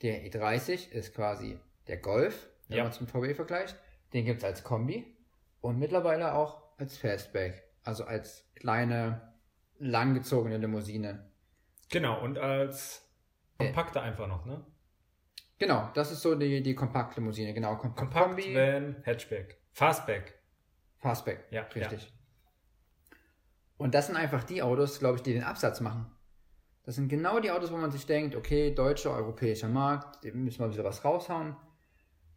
Der 0.01 0.23
i30 0.25 0.91
ist 0.91 1.13
quasi 1.15 1.59
der 1.87 1.97
Golf, 1.97 2.47
wenn 2.67 2.77
Ja. 2.77 2.83
man 2.83 2.91
es 2.91 3.01
mit 3.01 3.09
VW 3.09 3.33
vergleicht. 3.33 3.75
Den 4.13 4.25
gibt 4.25 4.39
es 4.39 4.43
als 4.43 4.63
Kombi 4.63 5.17
und 5.61 5.79
mittlerweile 5.79 6.33
auch 6.33 6.77
als 6.77 6.97
Fastback. 6.97 7.63
Also 7.83 8.05
als 8.05 8.45
kleine, 8.55 9.33
langgezogene 9.79 10.57
Limousine. 10.57 11.29
Genau. 11.89 12.21
Und 12.21 12.37
als 12.37 13.07
kompakter 13.57 14.01
einfach 14.01 14.27
noch, 14.27 14.45
ne? 14.45 14.65
Genau, 15.59 15.89
das 15.95 16.11
ist 16.11 16.21
so 16.21 16.35
die, 16.35 16.61
die 16.61 16.75
Kompaktlimousine. 16.75 17.53
Genau, 17.53 17.77
Kom 17.77 17.95
Kompakt, 17.95 18.27
Kombi, 18.27 18.53
Van, 18.53 18.97
Hatchback. 19.03 19.57
Fastback. 19.71 20.37
Fastback. 20.99 21.45
Ja, 21.49 21.63
Richtig. 21.63 22.13
Und 23.77 23.93
das 23.93 24.07
sind 24.07 24.15
einfach 24.15 24.43
die 24.43 24.61
Autos, 24.61 24.99
glaube 24.99 25.17
ich, 25.17 25.23
die 25.23 25.33
den 25.33 25.43
Absatz 25.43 25.81
machen. 25.81 26.11
Das 26.87 26.95
sind 26.95 27.09
genau 27.09 27.41
die 27.41 27.51
Autos, 27.51 27.69
wo 27.69 27.75
man 27.75 27.91
sich 27.91 28.05
denkt, 28.05 28.33
okay, 28.33 28.73
deutscher, 28.73 29.11
europäischer 29.11 29.67
Markt, 29.67 30.23
müssen 30.33 30.59
wir 30.59 30.67
ein 30.67 30.69
bisschen 30.69 30.85
was 30.85 31.03
raushauen. 31.03 31.53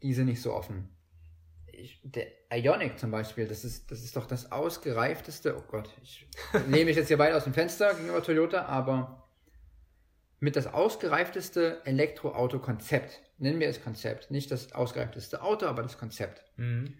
Die 0.02 0.12
sind 0.12 0.26
nicht 0.26 0.42
so 0.42 0.52
offen. 0.52 0.88
Ich, 1.68 2.00
der 2.02 2.26
Ionic 2.52 2.98
zum 2.98 3.12
Beispiel, 3.12 3.46
das 3.46 3.64
ist, 3.64 3.92
das 3.92 4.02
ist 4.02 4.16
doch 4.16 4.26
das 4.26 4.50
ausgereifteste, 4.50 5.56
oh 5.56 5.62
Gott, 5.68 5.88
ich 6.02 6.26
lehne 6.66 6.86
mich 6.86 6.96
jetzt 6.96 7.06
hier 7.06 7.20
weit 7.20 7.32
aus 7.32 7.44
dem 7.44 7.54
Fenster 7.54 7.94
gegenüber 7.94 8.24
Toyota, 8.24 8.64
aber 8.64 9.28
mit 10.40 10.56
das 10.56 10.66
ausgereifteste 10.66 11.82
Elektroauto-Konzept. 11.84 13.20
Nennen 13.38 13.60
wir 13.60 13.68
es 13.68 13.80
Konzept. 13.80 14.32
Nicht 14.32 14.50
das 14.50 14.72
ausgereifteste 14.72 15.42
Auto, 15.42 15.66
aber 15.66 15.84
das 15.84 15.96
Konzept. 15.96 16.42
Mhm. 16.56 16.94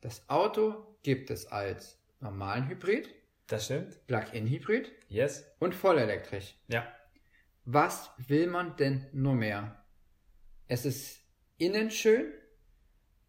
Das 0.00 0.26
Auto 0.30 0.96
gibt 1.02 1.28
es 1.28 1.48
als 1.48 1.98
normalen 2.20 2.66
Hybrid, 2.66 3.10
Das 3.46 3.66
stimmt. 3.66 4.06
Plug-in-Hybrid 4.06 4.90
Yes. 5.14 5.44
und 5.60 5.74
vollelektrisch. 5.74 6.56
Ja. 6.68 6.86
Was 7.64 8.10
will 8.18 8.46
man 8.48 8.76
denn 8.76 9.06
nur 9.12 9.34
mehr? 9.34 9.82
Es 10.68 10.84
ist 10.84 11.20
innen 11.56 11.90
schön, 11.90 12.32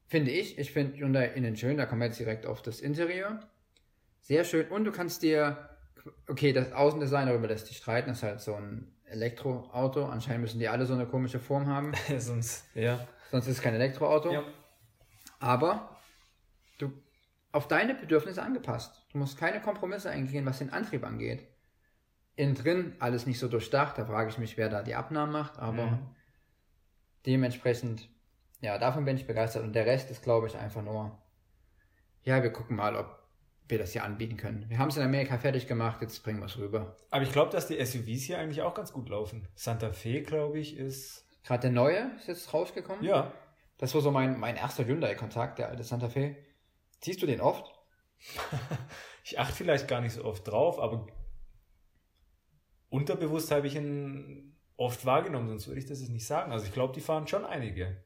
finde 0.08 0.32
ich. 0.32 0.58
Ich 0.58 0.72
finde 0.72 0.98
Hyundai 0.98 1.28
innen 1.28 1.56
schön, 1.56 1.78
da 1.78 1.86
kommen 1.86 2.02
wir 2.02 2.08
jetzt 2.08 2.20
direkt 2.20 2.46
auf 2.46 2.62
das 2.62 2.80
Interieur. 2.82 3.40
Sehr 4.20 4.44
schön. 4.44 4.68
Und 4.70 4.86
du 4.86 4.92
kannst 4.92 5.22
dir, 5.22 5.70
okay, 6.28 6.52
das 6.54 6.72
Außendesign, 6.72 7.28
darüber 7.28 7.48
lässt 7.48 7.68
sich 7.68 7.78
streiten, 7.78 8.10
das 8.10 8.18
ist 8.18 8.24
halt 8.24 8.42
so 8.42 8.56
ein 8.56 8.92
Elektroauto. 9.06 10.06
Anscheinend 10.06 10.42
müssen 10.42 10.60
die 10.60 10.68
alle 10.68 10.86
so 10.86 10.94
eine 10.94 11.06
komische 11.06 11.40
Form 11.40 11.68
haben, 11.68 11.94
Sonst, 12.18 12.66
ja. 12.76 13.08
sonst 13.32 13.48
ist 13.48 13.58
es 13.58 13.62
kein 13.64 13.76
Elektroauto. 13.76 14.32
ja. 14.32 14.44
Aber 15.40 15.96
du 16.80 16.92
auf 17.52 17.68
deine 17.68 17.94
Bedürfnisse 17.94 18.42
angepasst. 18.42 19.06
Du 19.12 19.20
musst 19.20 19.38
keine 19.38 19.62
Kompromisse 19.62 20.10
eingehen, 20.10 20.46
was 20.46 20.58
den 20.60 20.72
Antrieb 20.72 21.04
angeht. 21.06 21.48
Innen 22.36 22.56
drin 22.56 22.96
alles 23.00 23.26
nicht 23.26 23.40
so 23.40 23.48
durchdacht, 23.48 23.98
da 23.98 24.06
frage 24.06 24.30
ich 24.30 24.38
mich, 24.38 24.58
wer 24.58 24.70
da 24.70 24.84
die 24.84 24.96
Abnahmen 24.96 25.32
macht, 25.32 25.58
aber 25.58 25.86
Mhm. 25.86 26.16
dementsprechend, 27.26 28.10
ja, 28.62 28.78
davon 28.78 29.06
bin 29.06 29.18
ich 29.18 29.26
begeistert. 29.28 29.64
Und 29.64 29.74
der 29.74 29.86
Rest 29.86 30.12
ist, 30.12 30.24
glaube 30.24 30.48
ich, 30.48 30.58
einfach 30.58 30.82
nur, 30.82 31.18
ja, 32.24 32.42
wir 32.44 32.52
gucken 32.52 32.76
mal, 32.76 32.96
ob 32.96 33.24
wir 33.68 33.80
das 33.80 33.94
hier 33.94 34.04
anbieten 34.04 34.38
können. 34.38 34.66
Wir 34.70 34.78
haben 34.78 34.90
es 34.90 34.98
in 34.98 35.04
Amerika 35.04 35.38
fertig 35.38 35.68
gemacht, 35.68 36.02
jetzt 36.02 36.24
bringen 36.24 36.40
wir 36.40 36.46
es 36.46 36.58
rüber. 36.58 36.96
Aber 37.10 37.24
ich 37.24 37.32
glaube, 37.32 37.52
dass 37.52 37.68
die 37.68 37.84
SUVs 37.84 38.24
hier 38.24 38.38
eigentlich 38.38 38.62
auch 38.62 38.76
ganz 38.76 38.94
gut 38.94 39.10
laufen. 39.10 39.48
Santa 39.56 39.92
Fe, 39.92 40.22
glaube 40.22 40.60
ich, 40.60 40.78
ist. 40.78 41.26
Gerade 41.44 41.62
der 41.62 41.72
neue 41.72 42.12
ist 42.18 42.28
jetzt 42.28 42.54
rausgekommen. 42.54 43.04
Ja. 43.04 43.32
Das 43.78 43.94
war 43.96 44.02
so 44.02 44.12
mein, 44.12 44.40
mein 44.40 44.56
erster 44.56 44.86
Hyundai-Kontakt, 44.86 45.58
der 45.60 45.70
alte 45.70 45.84
Santa 45.84 46.10
Fe. 46.10 46.36
Siehst 47.02 47.22
du 47.22 47.26
den 47.26 47.42
oft? 47.42 47.72
Ich 49.28 49.40
achte 49.40 49.56
vielleicht 49.56 49.88
gar 49.88 50.02
nicht 50.02 50.14
so 50.14 50.24
oft 50.24 50.48
drauf, 50.48 50.80
aber 50.80 51.08
unterbewusst 52.90 53.52
habe 53.52 53.68
ich 53.68 53.76
ihn 53.76 54.56
oft 54.78 55.06
wahrgenommen, 55.06 55.50
sonst 55.50 55.68
würde 55.68 55.80
ich 55.80 55.86
das 55.86 56.02
jetzt 56.02 56.12
nicht 56.12 56.26
sagen. 56.26 56.52
Also 56.52 56.66
ich 56.66 56.74
glaube, 56.74 56.94
die 56.94 57.02
fahren 57.02 57.28
schon 57.28 57.46
einige. 57.46 58.04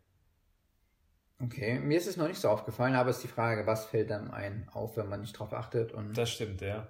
Okay, 1.42 1.80
mir 1.80 1.98
ist 1.98 2.08
es 2.08 2.18
noch 2.18 2.28
nicht 2.28 2.40
so 2.40 2.50
aufgefallen, 2.50 2.96
aber 2.96 3.12
es 3.12 3.18
ist 3.18 3.24
die 3.24 3.30
Frage, 3.30 3.66
was 3.66 3.86
fällt 3.86 4.10
dann 4.10 4.30
ein 4.30 4.68
auf, 4.74 4.98
wenn 4.98 5.08
man 5.08 5.22
nicht 5.22 5.34
drauf 5.34 5.54
achtet 5.54 5.94
und 5.94 6.18
Das 6.18 6.32
stimmt, 6.32 6.62
ja. 6.62 6.88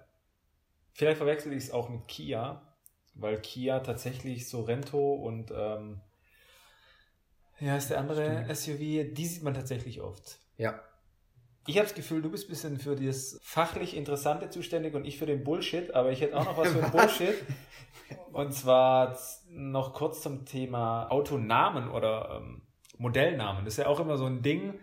Vielleicht 0.94 1.18
verwechsel 1.18 1.54
ich 1.54 1.66
es 1.66 1.72
auch 1.72 1.88
mit 1.90 2.08
Kia, 2.08 2.62
weil 3.14 3.40
Kia 3.42 3.80
tatsächlich 3.80 4.50
Sorento 4.50 5.14
und 5.14 5.52
ähm, 5.52 6.02
ja, 7.60 7.76
ist 7.76 7.90
der 7.90 8.00
andere 8.00 8.54
SUV, 8.54 8.80
die 9.14 9.26
sieht 9.26 9.44
man 9.44 9.54
tatsächlich 9.54 10.02
oft. 10.02 10.40
ja, 10.58 10.82
Ich 11.70 11.78
habe 11.78 11.86
das 11.86 11.94
Gefühl, 11.94 12.24
du 12.24 12.32
bist 12.32 12.48
ein 12.48 12.50
bisschen 12.50 12.80
für 12.80 12.96
das 12.96 13.40
fachlich 13.44 13.96
Interessante 13.96 14.50
zuständig 14.50 14.96
und 14.96 15.06
ich 15.06 15.20
für 15.20 15.28
den 15.28 15.44
Bullshit, 15.44 15.94
aber 15.94 16.12
ich 16.12 16.20
hätte 16.20 16.36
auch 16.36 16.46
noch 16.46 16.58
was 16.58 16.70
für 16.70 16.82
den? 16.82 16.90
Bullshit. 16.90 17.36
Und 18.32 18.56
zwar 18.56 19.16
noch 19.52 19.94
kurz 19.94 20.24
zum 20.24 20.46
Thema 20.46 21.12
Autonamen 21.12 21.92
oder 21.92 22.42
ähm, 22.42 22.64
Modellnamen. 22.98 23.66
Das 23.66 23.76
ist 23.76 23.84
ja 23.84 23.86
auch 23.86 24.00
immer 24.00 24.18
so 24.18 24.26
ein 24.26 24.42
Ding. 24.42 24.80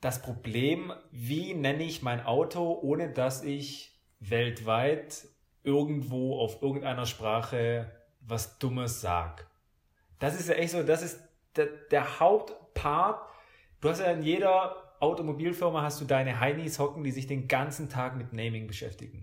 Das 0.00 0.20
Problem, 0.20 0.92
wie 1.12 1.54
nenne 1.54 1.84
ich 1.84 2.02
mein 2.02 2.26
Auto, 2.26 2.76
ohne 2.82 3.12
dass 3.12 3.44
ich 3.44 3.96
weltweit 4.18 5.24
irgendwo 5.62 6.40
auf 6.40 6.62
irgendeiner 6.62 7.06
Sprache 7.06 7.92
was 8.22 8.58
Dummes 8.58 9.00
sag. 9.00 9.46
Das 10.18 10.34
ist 10.34 10.48
ja 10.48 10.56
echt 10.56 10.72
so, 10.72 10.82
das 10.82 11.02
ist 11.02 11.20
der, 11.54 11.66
der 11.92 12.18
Hauptpart. 12.18 13.24
Du 13.80 13.88
hast 13.88 14.00
ja 14.00 14.10
in 14.10 14.24
jeder 14.24 14.87
Automobilfirma 15.00 15.82
hast 15.82 16.00
du 16.00 16.04
deine 16.04 16.40
Heinis 16.40 16.78
hocken, 16.78 17.04
die 17.04 17.10
sich 17.10 17.26
den 17.26 17.48
ganzen 17.48 17.88
Tag 17.88 18.16
mit 18.16 18.32
Naming 18.32 18.66
beschäftigen. 18.66 19.22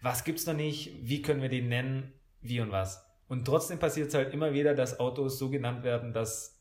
Was 0.00 0.24
gibt's 0.24 0.46
noch 0.46 0.54
nicht? 0.54 0.90
Wie 1.08 1.22
können 1.22 1.42
wir 1.42 1.48
den 1.48 1.68
nennen? 1.68 2.12
Wie 2.40 2.60
und 2.60 2.72
was? 2.72 3.06
Und 3.28 3.44
trotzdem 3.44 3.78
passiert 3.78 4.08
es 4.08 4.14
halt 4.14 4.32
immer 4.34 4.52
wieder, 4.52 4.74
dass 4.74 4.98
Autos 5.00 5.38
so 5.38 5.48
genannt 5.48 5.84
werden, 5.84 6.12
dass 6.12 6.60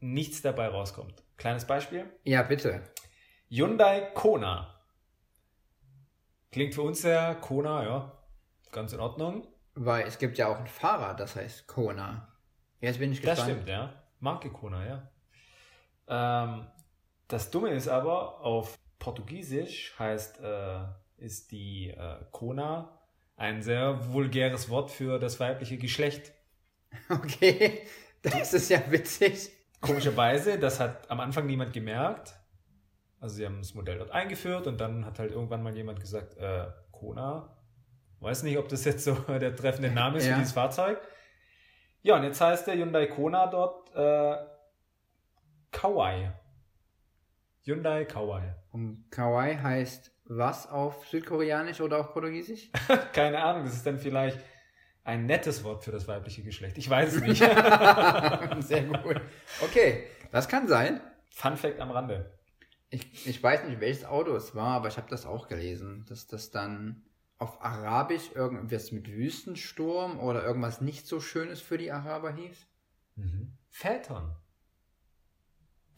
nichts 0.00 0.42
dabei 0.42 0.68
rauskommt. 0.68 1.22
Kleines 1.36 1.66
Beispiel. 1.66 2.10
ja, 2.24 2.42
bitte. 2.42 2.82
Hyundai 3.50 4.10
Kona. 4.14 4.74
Klingt 6.52 6.74
für 6.74 6.82
uns 6.82 7.02
ja 7.02 7.34
Kona, 7.34 7.84
ja, 7.84 8.18
ganz 8.72 8.92
in 8.92 9.00
Ordnung. 9.00 9.46
Weil 9.74 10.06
es 10.06 10.18
gibt 10.18 10.36
ja 10.38 10.48
auch 10.48 10.58
ein 10.58 10.66
Fahrrad, 10.66 11.20
das 11.20 11.36
heißt 11.36 11.66
Kona. 11.66 12.28
Jetzt 12.80 12.98
bin 12.98 13.12
ich 13.12 13.20
Das 13.20 13.36
gespannt. 13.38 13.50
stimmt, 13.52 13.68
ja. 13.68 14.02
Marke 14.20 14.50
Kona, 14.50 14.84
ja. 14.86 15.08
Ähm, 16.08 16.66
das 17.32 17.50
Dumme 17.50 17.70
ist 17.70 17.88
aber, 17.88 18.40
auf 18.40 18.78
Portugiesisch 18.98 19.94
heißt, 19.98 20.40
äh, 20.40 20.80
ist 21.16 21.50
die 21.52 21.88
äh, 21.90 22.16
Kona 22.30 22.98
ein 23.36 23.62
sehr 23.62 24.12
vulgäres 24.12 24.68
Wort 24.68 24.90
für 24.90 25.18
das 25.18 25.40
weibliche 25.40 25.78
Geschlecht. 25.78 26.32
Okay, 27.08 27.86
das 28.22 28.52
ist 28.52 28.68
ja 28.68 28.80
witzig. 28.90 29.50
Komischerweise, 29.80 30.58
das 30.58 30.80
hat 30.80 31.08
am 31.08 31.20
Anfang 31.20 31.46
niemand 31.46 31.72
gemerkt. 31.72 32.34
Also 33.20 33.36
sie 33.36 33.46
haben 33.46 33.58
das 33.58 33.74
Modell 33.74 33.98
dort 33.98 34.10
eingeführt 34.10 34.66
und 34.66 34.80
dann 34.80 35.06
hat 35.06 35.18
halt 35.20 35.30
irgendwann 35.30 35.62
mal 35.62 35.74
jemand 35.76 36.00
gesagt, 36.00 36.36
äh, 36.36 36.66
Kona. 36.90 37.56
Weiß 38.18 38.42
nicht, 38.42 38.58
ob 38.58 38.68
das 38.68 38.84
jetzt 38.84 39.04
so 39.04 39.14
der 39.28 39.54
treffende 39.54 39.90
Name 39.90 40.18
ist 40.18 40.26
Ja. 40.26 40.32
für 40.34 40.38
dieses 40.40 40.52
Fahrzeug. 40.52 41.00
Ja, 42.02 42.16
und 42.16 42.24
jetzt 42.24 42.40
heißt 42.40 42.66
der 42.66 42.74
Hyundai 42.74 43.06
Kona 43.06 43.46
dort 43.46 43.94
äh, 43.94 44.36
Kauai. 45.70 46.32
Hyundai 47.64 48.04
Kauai. 48.04 48.54
Und 48.72 49.06
Kawaii 49.10 49.56
heißt 49.56 50.12
was 50.24 50.68
auf 50.68 51.06
Südkoreanisch 51.08 51.80
oder 51.80 51.98
auf 51.98 52.12
Portugiesisch? 52.12 52.70
Keine 53.12 53.42
Ahnung, 53.42 53.64
das 53.64 53.74
ist 53.74 53.86
dann 53.86 53.98
vielleicht 53.98 54.38
ein 55.02 55.26
nettes 55.26 55.64
Wort 55.64 55.84
für 55.84 55.90
das 55.90 56.06
weibliche 56.06 56.42
Geschlecht. 56.42 56.78
Ich 56.78 56.88
weiß 56.88 57.14
es 57.14 57.20
nicht. 57.22 57.38
Sehr 58.60 58.84
gut. 58.84 59.20
Okay, 59.60 60.04
das 60.30 60.48
kann 60.48 60.68
sein. 60.68 61.00
Fun 61.30 61.56
Fact 61.56 61.80
am 61.80 61.90
Rande. 61.90 62.38
Ich, 62.90 63.26
ich 63.26 63.42
weiß 63.42 63.64
nicht, 63.64 63.80
welches 63.80 64.04
Auto 64.04 64.34
es 64.34 64.54
war, 64.54 64.76
aber 64.76 64.88
ich 64.88 64.96
habe 64.96 65.08
das 65.10 65.26
auch 65.26 65.48
gelesen, 65.48 66.04
dass 66.08 66.26
das 66.26 66.50
dann 66.50 67.02
auf 67.38 67.62
Arabisch 67.64 68.30
irgendwas 68.34 68.92
mit 68.92 69.10
Wüstensturm 69.10 70.20
oder 70.20 70.44
irgendwas 70.44 70.80
nicht 70.80 71.06
so 71.06 71.20
Schönes 71.20 71.60
für 71.60 71.78
die 71.78 71.90
Araber 71.90 72.32
hieß. 72.32 72.66
Mhm. 73.16 73.56
Phaeton. 73.70 74.34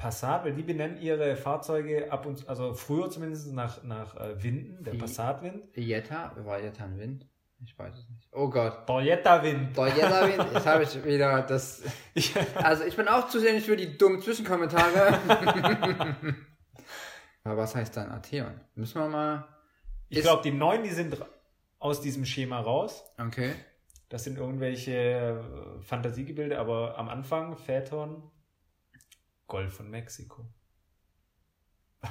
Passat, 0.03 0.45
weil 0.45 0.53
die 0.53 0.65
benennen 0.65 1.01
ihre 1.01 1.37
Fahrzeuge 1.37 2.11
ab 2.11 2.27
und 2.27 2.49
also 2.49 2.75
früher 2.75 3.09
zumindest 3.09 3.53
nach, 3.53 3.85
nach 3.85 4.17
äh, 4.17 4.43
Winden, 4.43 4.83
der? 4.83 4.95
Passatwind. 4.95 5.69
Jetta, 5.77 6.33
war 6.45 6.59
Jetta 6.59 6.85
ein 6.85 6.99
Wind? 6.99 7.27
Ich 7.65 7.79
weiß 7.79 7.95
es 7.97 8.09
nicht. 8.09 8.29
Oh 8.33 8.51
Gott. 8.51 8.85
Toyota-Wind. 8.89 9.75
Boah, 9.75 9.87
Jetta 9.87 10.27
Wind, 10.27 10.45
jetzt 10.55 10.67
habe 10.67 10.83
ich 10.83 11.05
wieder 11.05 11.43
das. 11.43 11.83
Also 12.55 12.83
ich 12.83 12.97
bin 12.97 13.07
auch 13.07 13.29
zuständig 13.29 13.65
für 13.65 13.77
die 13.77 13.97
dummen 13.97 14.21
Zwischenkommentare. 14.21 15.21
aber 17.45 17.57
was 17.57 17.77
heißt 17.77 17.97
dann 17.97 18.11
Atheon? 18.11 18.61
Müssen 18.75 19.01
wir 19.01 19.09
mal. 19.09 19.47
Ich 20.09 20.23
glaube, 20.23 20.43
die 20.43 20.51
neuen, 20.51 20.83
die 20.83 20.91
sind 20.91 21.17
aus 21.79 22.01
diesem 22.01 22.25
Schema 22.25 22.59
raus. 22.59 23.05
Okay. 23.19 23.53
Das 24.09 24.25
sind 24.25 24.37
irgendwelche 24.37 24.93
äh, 24.93 25.83
Fantasiegebilde, 25.83 26.59
aber 26.59 26.99
am 26.99 27.09
Anfang 27.09 27.57
Phaeton, 27.57 28.32
Golf 29.53 29.75
von 29.75 29.91
Mexiko. 29.91 30.47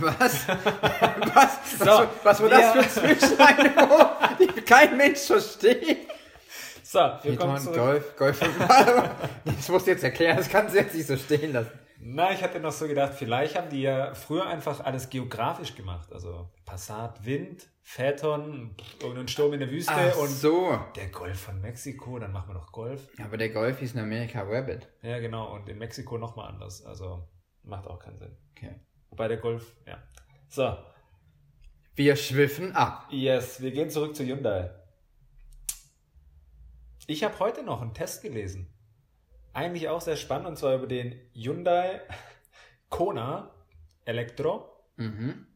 Was? 0.00 0.46
was? 0.46 1.78
So, 1.78 1.86
was, 1.86 2.08
was 2.22 2.42
war 2.42 2.48
das 2.50 2.74
wir- 2.74 2.82
für 2.82 3.18
Zwischeneinwurf, 3.18 4.36
die 4.38 4.60
kein 4.60 4.94
Mensch 4.98 5.20
versteht? 5.20 6.08
So, 6.82 6.98
wir 7.22 7.36
kommen 7.36 7.56
Python, 7.56 7.74
zurück. 7.74 8.16
Golf, 8.18 8.40
Golf. 8.40 8.40
das 9.46 9.68
musst 9.70 9.86
du 9.86 9.92
jetzt 9.92 10.04
erklären, 10.04 10.36
das 10.36 10.50
kannst 10.50 10.74
du 10.74 10.78
jetzt 10.78 10.94
nicht 10.94 11.06
so 11.06 11.16
stehen 11.16 11.54
lassen. 11.54 11.70
Na, 12.06 12.32
ich 12.32 12.42
hatte 12.42 12.60
noch 12.60 12.72
so 12.72 12.86
gedacht, 12.86 13.14
vielleicht 13.14 13.56
haben 13.56 13.70
die 13.70 13.80
ja 13.80 14.12
früher 14.12 14.46
einfach 14.46 14.80
alles 14.84 15.08
geografisch 15.08 15.74
gemacht. 15.74 16.12
Also 16.12 16.50
Passat, 16.66 17.24
Wind, 17.24 17.66
Phaeton, 17.82 18.76
irgendein 19.00 19.26
Sturm 19.26 19.54
in 19.54 19.60
der 19.60 19.70
Wüste 19.70 19.90
Ach 19.94 20.14
und 20.18 20.28
so. 20.28 20.78
der 20.96 21.08
Golf 21.08 21.40
von 21.40 21.62
Mexiko, 21.62 22.18
dann 22.18 22.30
machen 22.32 22.50
wir 22.50 22.54
noch 22.54 22.72
Golf. 22.72 23.08
Aber 23.22 23.38
der 23.38 23.48
Golf 23.48 23.78
hieß 23.78 23.94
in 23.94 24.00
Amerika 24.00 24.42
Rabbit. 24.42 24.86
Ja, 25.00 25.18
genau. 25.18 25.54
Und 25.54 25.66
in 25.70 25.78
Mexiko 25.78 26.18
nochmal 26.18 26.48
anders. 26.50 26.84
Also 26.84 27.26
macht 27.62 27.86
auch 27.86 27.98
keinen 27.98 28.18
Sinn. 28.18 28.36
Okay. 28.50 28.74
Wobei 29.08 29.28
der 29.28 29.38
Golf, 29.38 29.74
ja. 29.86 29.96
So, 30.48 30.76
Wir 31.94 32.16
schwiffen 32.16 32.76
ab. 32.76 33.06
yes, 33.10 33.62
wir 33.62 33.70
gehen 33.70 33.88
zurück 33.88 34.14
zu 34.14 34.24
Hyundai. 34.24 34.70
Ich 37.06 37.24
habe 37.24 37.38
heute 37.38 37.62
noch 37.62 37.80
einen 37.80 37.94
Test 37.94 38.20
gelesen. 38.20 38.73
Eigentlich 39.54 39.88
auch 39.88 40.00
sehr 40.00 40.16
spannend, 40.16 40.48
und 40.48 40.56
zwar 40.58 40.74
über 40.74 40.88
den 40.88 41.18
Hyundai 41.32 42.00
Kona 42.90 43.54
Elektro. 44.04 44.68
Mhm. 44.96 45.46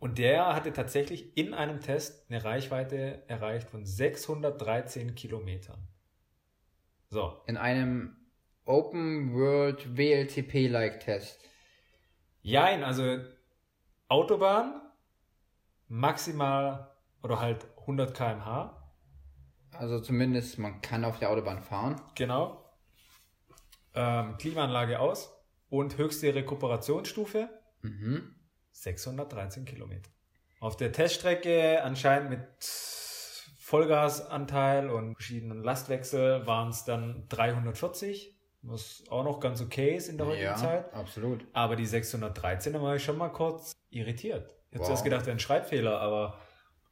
Und 0.00 0.18
der 0.18 0.54
hatte 0.54 0.72
tatsächlich 0.72 1.36
in 1.36 1.54
einem 1.54 1.80
Test 1.80 2.28
eine 2.28 2.44
Reichweite 2.44 3.22
erreicht 3.28 3.68
von 3.70 3.84
613 3.84 5.14
Kilometern. 5.14 5.88
So. 7.08 7.40
In 7.46 7.56
einem 7.56 8.16
Open 8.64 9.32
World 9.32 9.96
WLTP-like 9.96 11.00
Test. 11.00 11.40
Jein, 12.42 12.84
also 12.84 13.18
Autobahn, 14.08 14.80
maximal 15.88 16.94
oder 17.22 17.40
halt 17.40 17.66
100 17.80 18.14
km/h. 18.14 18.92
Also 19.72 20.00
zumindest 20.00 20.58
man 20.58 20.80
kann 20.80 21.04
auf 21.04 21.18
der 21.18 21.30
Autobahn 21.30 21.62
fahren. 21.62 22.00
Genau. 22.14 22.57
Ähm, 24.00 24.36
Klimaanlage 24.38 25.00
aus 25.00 25.34
und 25.68 25.98
höchste 25.98 26.32
Rekuperationsstufe 26.34 27.48
Mhm. 27.82 28.34
613 28.70 29.64
Kilometer. 29.64 30.08
Auf 30.60 30.76
der 30.76 30.92
Teststrecke 30.92 31.82
anscheinend 31.82 32.30
mit 32.30 32.40
Vollgasanteil 33.58 34.88
und 34.90 35.14
verschiedenen 35.14 35.62
Lastwechsel 35.62 36.46
waren 36.46 36.68
es 36.70 36.84
dann 36.84 37.26
340, 37.28 38.34
was 38.62 39.04
auch 39.10 39.24
noch 39.24 39.40
ganz 39.40 39.60
okay 39.60 39.94
ist 39.96 40.08
in 40.08 40.16
der 40.16 40.26
heutigen 40.26 40.44
Ja, 40.46 40.54
Zeit. 40.56 40.92
absolut. 40.94 41.46
Aber 41.52 41.76
die 41.76 41.86
613 41.86 42.72
da 42.72 42.82
war 42.82 42.96
ich 42.96 43.04
schon 43.04 43.18
mal 43.18 43.28
kurz 43.30 43.72
irritiert. 43.90 44.48
Ich 44.68 44.74
hätte 44.74 44.78
Wow. 44.80 44.86
zuerst 44.86 45.04
gedacht, 45.04 45.28
ein 45.28 45.38
Schreibfehler, 45.38 46.00
aber 46.00 46.38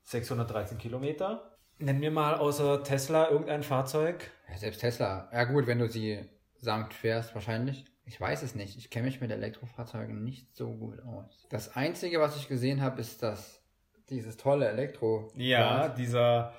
613 0.04 0.78
Kilometer. 0.78 1.56
Nenn 1.78 1.98
mir 1.98 2.10
mal 2.10 2.34
außer 2.36 2.82
Tesla 2.84 3.30
irgendein 3.30 3.62
Fahrzeug. 3.62 4.30
Ja, 4.48 4.56
selbst 4.58 4.80
Tesla. 4.80 5.28
Ja 5.32 5.44
gut, 5.44 5.66
wenn 5.66 5.78
du 5.78 5.88
sie 5.88 6.28
sanft 6.58 6.94
fährst, 6.94 7.34
wahrscheinlich. 7.34 7.84
Ich 8.04 8.20
weiß 8.20 8.42
es 8.42 8.54
nicht. 8.54 8.76
Ich 8.76 8.90
kenne 8.90 9.06
mich 9.06 9.20
mit 9.20 9.30
Elektrofahrzeugen 9.30 10.22
nicht 10.22 10.54
so 10.54 10.72
gut 10.72 11.00
aus. 11.02 11.46
Das 11.50 11.76
Einzige, 11.76 12.20
was 12.20 12.36
ich 12.36 12.48
gesehen 12.48 12.80
habe, 12.80 13.00
ist 13.00 13.22
das 13.22 13.60
dieses 14.10 14.36
tolle 14.36 14.68
Elektro. 14.68 15.32
Ja, 15.34 15.88
dieser. 15.88 16.54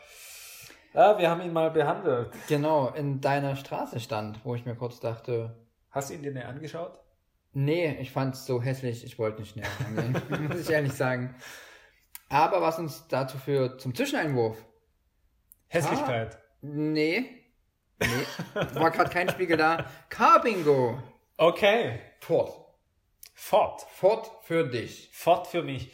Ja, 0.93 1.17
wir 1.17 1.29
haben 1.29 1.41
ihn 1.41 1.53
mal 1.53 1.71
behandelt. 1.71 2.31
Genau, 2.47 2.89
in 2.89 3.21
deiner 3.21 3.55
Straße 3.55 3.99
stand, 3.99 4.43
wo 4.43 4.55
ich 4.55 4.65
mir 4.65 4.75
kurz 4.75 4.99
dachte, 4.99 5.55
Hast 5.91 6.09
du 6.09 6.15
ihn 6.15 6.23
dir 6.23 6.31
näher 6.31 6.49
angeschaut? 6.49 6.99
nee, 7.53 7.97
ich 7.99 8.11
fand 8.11 8.35
es 8.35 8.45
so 8.45 8.61
hässlich, 8.61 9.03
ich 9.03 9.17
wollte 9.17 9.41
nicht 9.41 9.55
näher 9.55 9.67
rangehen, 9.83 10.21
muss 10.47 10.59
ich 10.59 10.69
ehrlich 10.69 10.93
sagen. 10.93 11.33
Aber 12.29 12.61
was 12.61 12.77
uns 12.77 13.07
dazu 13.07 13.37
führt 13.37 13.81
zum 13.81 13.95
Zwischeneinwurf. 13.95 14.63
Hässlichkeit. 15.67 16.37
Nee. 16.61 17.25
Nee. 17.99 18.25
War 18.73 18.91
gerade 18.91 19.09
kein 19.09 19.29
Spiegel 19.29 19.57
da. 19.57 19.85
Car 20.09 20.41
Bingo. 20.41 21.01
Okay. 21.37 21.99
Fort. 22.19 22.53
Fort. 23.33 23.81
Fort 23.93 24.29
für 24.43 24.67
dich. 24.67 25.09
Fort 25.13 25.47
für 25.47 25.63
mich. 25.63 25.93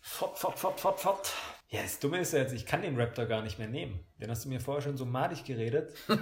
Fort, 0.00 0.38
fort, 0.38 0.58
fort, 0.58 0.80
fort, 0.80 1.00
fort. 1.00 1.32
Ja, 1.68 1.82
das 1.82 1.98
Dumme 1.98 2.18
ist 2.18 2.32
jetzt, 2.32 2.52
ich 2.52 2.66
kann 2.66 2.82
den 2.82 3.00
Raptor 3.00 3.24
gar 3.24 3.40
nicht 3.42 3.58
mehr 3.58 3.68
nehmen. 3.68 4.04
Den 4.20 4.30
hast 4.30 4.44
du 4.44 4.50
mir 4.50 4.60
vorher 4.60 4.82
schon 4.82 4.96
so 4.96 5.06
madig 5.06 5.44
geredet. 5.44 5.94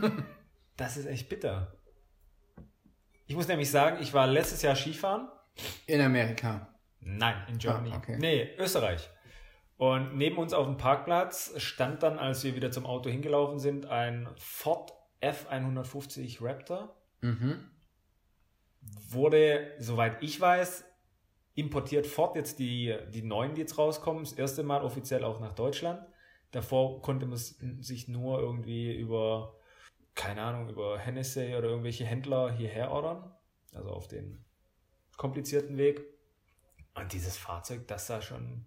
Das 0.76 0.96
ist 0.96 1.04
echt 1.04 1.28
bitter. 1.28 1.76
Ich 3.26 3.36
muss 3.36 3.48
nämlich 3.48 3.70
sagen, 3.70 3.98
ich 4.00 4.14
war 4.14 4.26
letztes 4.26 4.62
Jahr 4.62 4.74
Skifahren. 4.74 5.28
In 5.86 6.00
Amerika. 6.00 6.74
Nein, 7.00 7.36
in 7.48 7.58
Germany. 7.58 7.90
Ah, 7.92 7.98
okay. 7.98 8.16
Nee, 8.18 8.54
Österreich. 8.56 9.10
Und 9.80 10.14
neben 10.14 10.36
uns 10.36 10.52
auf 10.52 10.66
dem 10.66 10.76
Parkplatz 10.76 11.54
stand 11.56 12.02
dann, 12.02 12.18
als 12.18 12.44
wir 12.44 12.54
wieder 12.54 12.70
zum 12.70 12.84
Auto 12.84 13.08
hingelaufen 13.08 13.58
sind, 13.58 13.86
ein 13.86 14.28
Ford 14.36 14.92
F150 15.22 16.44
Raptor. 16.44 16.94
Mhm. 17.22 17.70
Wurde, 19.08 19.72
soweit 19.78 20.22
ich 20.22 20.38
weiß, 20.38 20.84
importiert 21.54 22.06
Ford 22.06 22.36
jetzt 22.36 22.58
die, 22.58 22.94
die 23.14 23.22
neuen, 23.22 23.54
die 23.54 23.62
jetzt 23.62 23.78
rauskommen. 23.78 24.22
Das 24.22 24.34
erste 24.34 24.64
Mal 24.64 24.82
offiziell 24.82 25.24
auch 25.24 25.40
nach 25.40 25.54
Deutschland. 25.54 26.06
Davor 26.50 27.00
konnte 27.00 27.24
man 27.24 27.38
sich 27.38 28.06
nur 28.06 28.38
irgendwie 28.38 28.94
über, 28.94 29.56
keine 30.14 30.42
Ahnung, 30.42 30.68
über 30.68 30.98
Hennessy 30.98 31.54
oder 31.56 31.70
irgendwelche 31.70 32.04
Händler 32.04 32.52
hierher 32.52 32.90
ordern. 32.90 33.32
Also 33.72 33.88
auf 33.88 34.08
den 34.08 34.44
komplizierten 35.16 35.78
Weg. 35.78 36.02
Und 36.92 37.14
dieses 37.14 37.38
Fahrzeug, 37.38 37.88
das 37.88 38.08
sah 38.08 38.20
schon, 38.20 38.66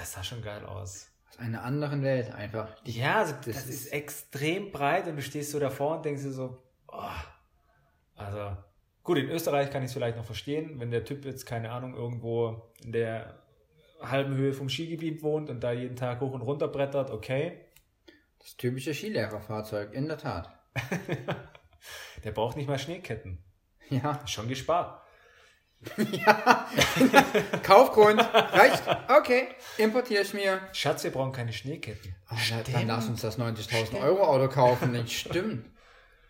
das 0.00 0.12
sah 0.12 0.22
schon 0.24 0.42
geil 0.42 0.64
aus. 0.64 1.08
Aus 1.28 1.38
einer 1.38 1.62
anderen 1.62 2.02
Welt 2.02 2.32
einfach. 2.32 2.74
Die, 2.82 2.98
Ja, 2.98 3.18
also 3.18 3.34
das, 3.34 3.44
das 3.44 3.66
ist, 3.66 3.86
ist- 3.86 3.92
extrem 3.92 4.72
breit 4.72 5.06
und 5.06 5.16
du 5.16 5.22
stehst 5.22 5.50
so 5.52 5.58
davor 5.60 5.96
und 5.96 6.04
denkst 6.04 6.22
dir 6.22 6.32
so, 6.32 6.62
oh. 6.88 7.02
also 8.16 8.56
gut, 9.04 9.18
in 9.18 9.28
Österreich 9.28 9.70
kann 9.70 9.82
ich 9.82 9.88
es 9.88 9.92
vielleicht 9.94 10.16
noch 10.16 10.24
verstehen, 10.24 10.80
wenn 10.80 10.90
der 10.90 11.04
Typ 11.04 11.24
jetzt, 11.24 11.46
keine 11.46 11.70
Ahnung, 11.70 11.94
irgendwo 11.94 12.72
in 12.82 12.92
der 12.92 13.38
halben 14.02 14.34
Höhe 14.34 14.52
vom 14.54 14.68
Skigebiet 14.68 15.22
wohnt 15.22 15.50
und 15.50 15.60
da 15.60 15.72
jeden 15.72 15.96
Tag 15.96 16.20
hoch 16.20 16.32
und 16.32 16.40
runter 16.42 16.68
brettert, 16.68 17.10
okay. 17.10 17.60
Das 18.38 18.56
typische 18.56 18.94
Skilehrerfahrzeug, 18.94 19.92
in 19.92 20.08
der 20.08 20.16
Tat. 20.18 20.50
Der 22.24 22.30
braucht 22.32 22.56
nicht 22.56 22.68
mal 22.68 22.78
Schneeketten. 22.78 23.42
Ja. 23.90 24.20
Schon 24.26 24.48
gespart. 24.48 25.02
Kaufgrund. 27.62 28.20
Reicht. 28.20 28.82
Okay. 29.08 29.48
Importiere 29.78 30.22
ich 30.22 30.34
mir. 30.34 30.60
Schatz, 30.72 31.04
wir 31.04 31.10
brauchen 31.10 31.32
keine 31.32 31.52
Schneeketten. 31.52 32.14
Ah, 32.28 32.36
na, 32.50 32.62
dann 32.62 32.86
lass 32.86 33.08
uns 33.08 33.20
das 33.22 33.38
90.000 33.38 34.00
Euro 34.02 34.24
Auto 34.24 34.48
kaufen. 34.48 34.92
Nicht 34.92 35.12
stimmt. 35.18 35.66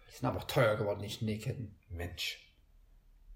Die 0.08 0.16
sind 0.16 0.26
aber 0.28 0.38
auch 0.38 0.44
teuer 0.44 0.76
geworden, 0.76 1.00
die 1.02 1.10
Schneeketten. 1.10 1.76
Mensch. 1.88 2.38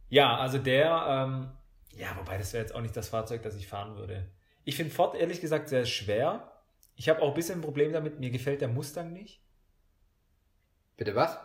Ja, 0.08 0.36
also 0.36 0.58
der, 0.58 1.06
ähm, 1.08 1.50
ja, 1.96 2.16
wobei 2.18 2.38
das 2.38 2.52
wäre 2.52 2.62
jetzt 2.62 2.74
auch 2.74 2.80
nicht 2.80 2.96
das 2.96 3.08
Fahrzeug, 3.08 3.42
das 3.42 3.56
ich 3.56 3.66
fahren 3.66 3.96
würde. 3.96 4.30
Ich 4.64 4.76
finde 4.76 4.94
Ford 4.94 5.14
ehrlich 5.14 5.40
gesagt 5.40 5.68
sehr 5.68 5.84
schwer. 5.86 6.52
Ich 6.96 7.08
habe 7.08 7.20
auch 7.22 7.28
ein 7.28 7.34
bisschen 7.34 7.58
ein 7.58 7.62
Problem 7.62 7.92
damit, 7.92 8.20
mir 8.20 8.30
gefällt 8.30 8.60
der 8.60 8.68
Mustang 8.68 9.12
nicht. 9.12 9.40
Bitte 10.96 11.14
was? 11.14 11.38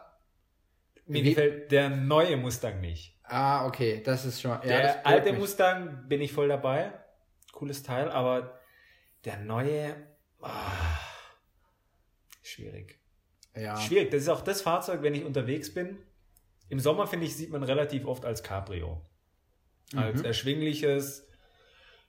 Mir 1.05 1.23
Wie- 1.23 1.29
gefällt 1.29 1.71
der 1.71 1.89
neue 1.89 2.37
Mustang 2.37 2.81
nicht. 2.81 3.17
Ah, 3.23 3.65
okay. 3.65 4.01
Das 4.03 4.25
ist 4.25 4.41
schon. 4.41 4.51
Ja, 4.51 4.59
der 4.61 5.07
alte 5.07 5.31
mich. 5.31 5.39
Mustang 5.41 6.07
bin 6.07 6.21
ich 6.21 6.31
voll 6.31 6.47
dabei. 6.47 6.93
Cooles 7.59 7.83
Teil, 7.83 8.09
aber 8.09 8.57
der 9.25 9.37
neue, 9.37 9.93
ah, 10.41 10.97
schwierig. 12.41 12.99
Ja. 13.53 13.77
Schwierig. 13.77 14.11
Das 14.11 14.21
ist 14.21 14.29
auch 14.29 14.41
das 14.41 14.61
Fahrzeug, 14.61 15.01
wenn 15.01 15.13
ich 15.13 15.25
unterwegs 15.25 15.73
bin. 15.73 15.97
Im 16.69 16.79
Sommer, 16.79 17.05
finde 17.05 17.25
ich, 17.25 17.35
sieht 17.35 17.49
man 17.49 17.63
relativ 17.63 18.05
oft 18.05 18.23
als 18.25 18.43
Cabrio. 18.43 19.01
Als 19.93 20.19
Mhm. 20.19 20.25
erschwingliches, 20.25 21.27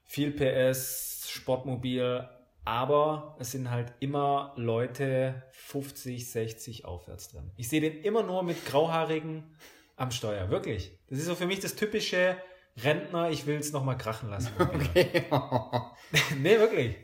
viel 0.04 0.30
PS, 0.32 1.28
Sportmobil. 1.30 2.28
Aber 2.64 3.36
es 3.40 3.50
sind 3.52 3.70
halt 3.70 3.92
immer 4.00 4.52
Leute 4.56 5.42
50, 5.50 6.30
60 6.30 6.84
aufwärts 6.84 7.28
drin. 7.30 7.50
Ich 7.56 7.68
sehe 7.68 7.80
den 7.80 8.02
immer 8.02 8.22
nur 8.22 8.42
mit 8.44 8.64
Grauhaarigen 8.66 9.56
am 9.96 10.10
Steuer. 10.12 10.50
Wirklich. 10.50 10.96
Das 11.08 11.18
ist 11.18 11.24
so 11.26 11.34
für 11.34 11.46
mich 11.46 11.58
das 11.60 11.74
typische 11.74 12.36
Rentner, 12.76 13.30
ich 13.30 13.46
will 13.46 13.56
es 13.58 13.72
nochmal 13.72 13.98
krachen 13.98 14.30
lassen. 14.30 14.52
Okay. 14.58 15.24
nee, 16.38 16.58
wirklich. 16.58 16.96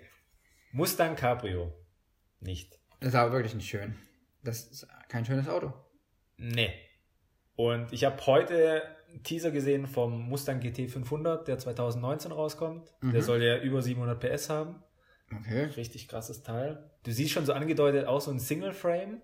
Mustang 0.73 1.17
Cabrio. 1.17 1.73
Nicht. 2.41 2.79
Das 3.01 3.11
ist 3.11 3.15
aber 3.15 3.33
wirklich 3.33 3.55
nicht 3.55 3.69
schön. 3.69 3.97
Das 4.43 4.65
ist 4.69 4.87
kein 5.09 5.25
schönes 5.25 5.49
Auto. 5.49 5.73
Nee. 6.37 6.73
Und 7.57 7.93
ich 7.93 8.05
habe 8.05 8.25
heute 8.27 8.83
einen 9.09 9.23
Teaser 9.23 9.51
gesehen 9.51 9.87
vom 9.87 10.29
Mustang 10.29 10.61
GT 10.61 10.91
500, 10.91 11.49
der 11.49 11.59
2019 11.59 12.33
rauskommt. 12.33 12.93
Der 13.03 13.09
Mhm. 13.11 13.21
soll 13.23 13.43
ja 13.43 13.59
über 13.59 13.81
700 13.83 14.21
PS 14.21 14.51
haben. 14.51 14.83
Okay. 15.35 15.65
Richtig 15.77 16.09
krasses 16.09 16.43
Teil. 16.43 16.91
Du 17.05 17.11
siehst 17.13 17.33
schon 17.33 17.47
so 17.47 17.53
angedeutet 17.53 18.07
auch 18.07 18.21
so 18.21 18.31
ein 18.31 18.39
Single 18.39 18.73
Frame, 18.73 19.23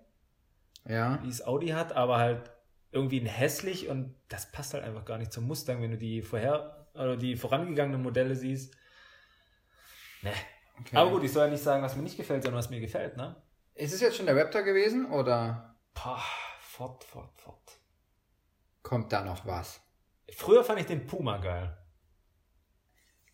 Ja. 0.89 1.21
wie 1.23 1.29
es 1.29 1.45
Audi 1.45 1.69
hat, 1.69 1.93
aber 1.93 2.19
halt 2.19 2.51
irgendwie 2.93 3.21
ein 3.21 3.27
hässlich 3.27 3.89
und 3.89 4.15
das 4.29 4.53
passt 4.53 4.75
halt 4.75 4.85
einfach 4.85 5.05
gar 5.05 5.19
nicht 5.19 5.33
zum 5.33 5.47
Mustang, 5.47 5.83
wenn 5.83 5.91
du 5.91 5.99
die 5.99 6.23
vorher 6.23 6.87
oder 6.95 7.17
die 7.17 7.37
vorangegangenen 7.37 8.03
Modelle 8.03 8.37
siehst. 8.37 8.75
Nee. 10.23 10.31
Okay. 10.79 10.97
Aber 10.97 11.11
gut, 11.11 11.25
ich 11.25 11.33
soll 11.33 11.47
ja 11.47 11.51
nicht 11.51 11.63
sagen, 11.63 11.83
was 11.83 11.97
mir 11.97 12.03
nicht 12.03 12.17
gefällt, 12.17 12.43
sondern 12.43 12.59
was 12.59 12.71
mir 12.71 12.81
gefällt, 12.81 13.17
ne? 13.17 13.37
Ist 13.75 13.93
es 13.95 14.01
jetzt 14.01 14.17
schon 14.17 14.27
der 14.27 14.37
Raptor 14.37 14.63
gewesen 14.63 15.11
oder 15.11 15.77
Pah, 15.95 16.23
fort, 16.61 17.05
fort, 17.05 17.39
fort. 17.41 17.79
kommt 18.83 19.13
da 19.13 19.25
noch 19.25 19.47
was? 19.47 19.81
Früher 20.35 20.65
fand 20.65 20.81
ich 20.81 20.87
den 20.87 21.07
Puma 21.07 21.39
geil. 21.39 21.77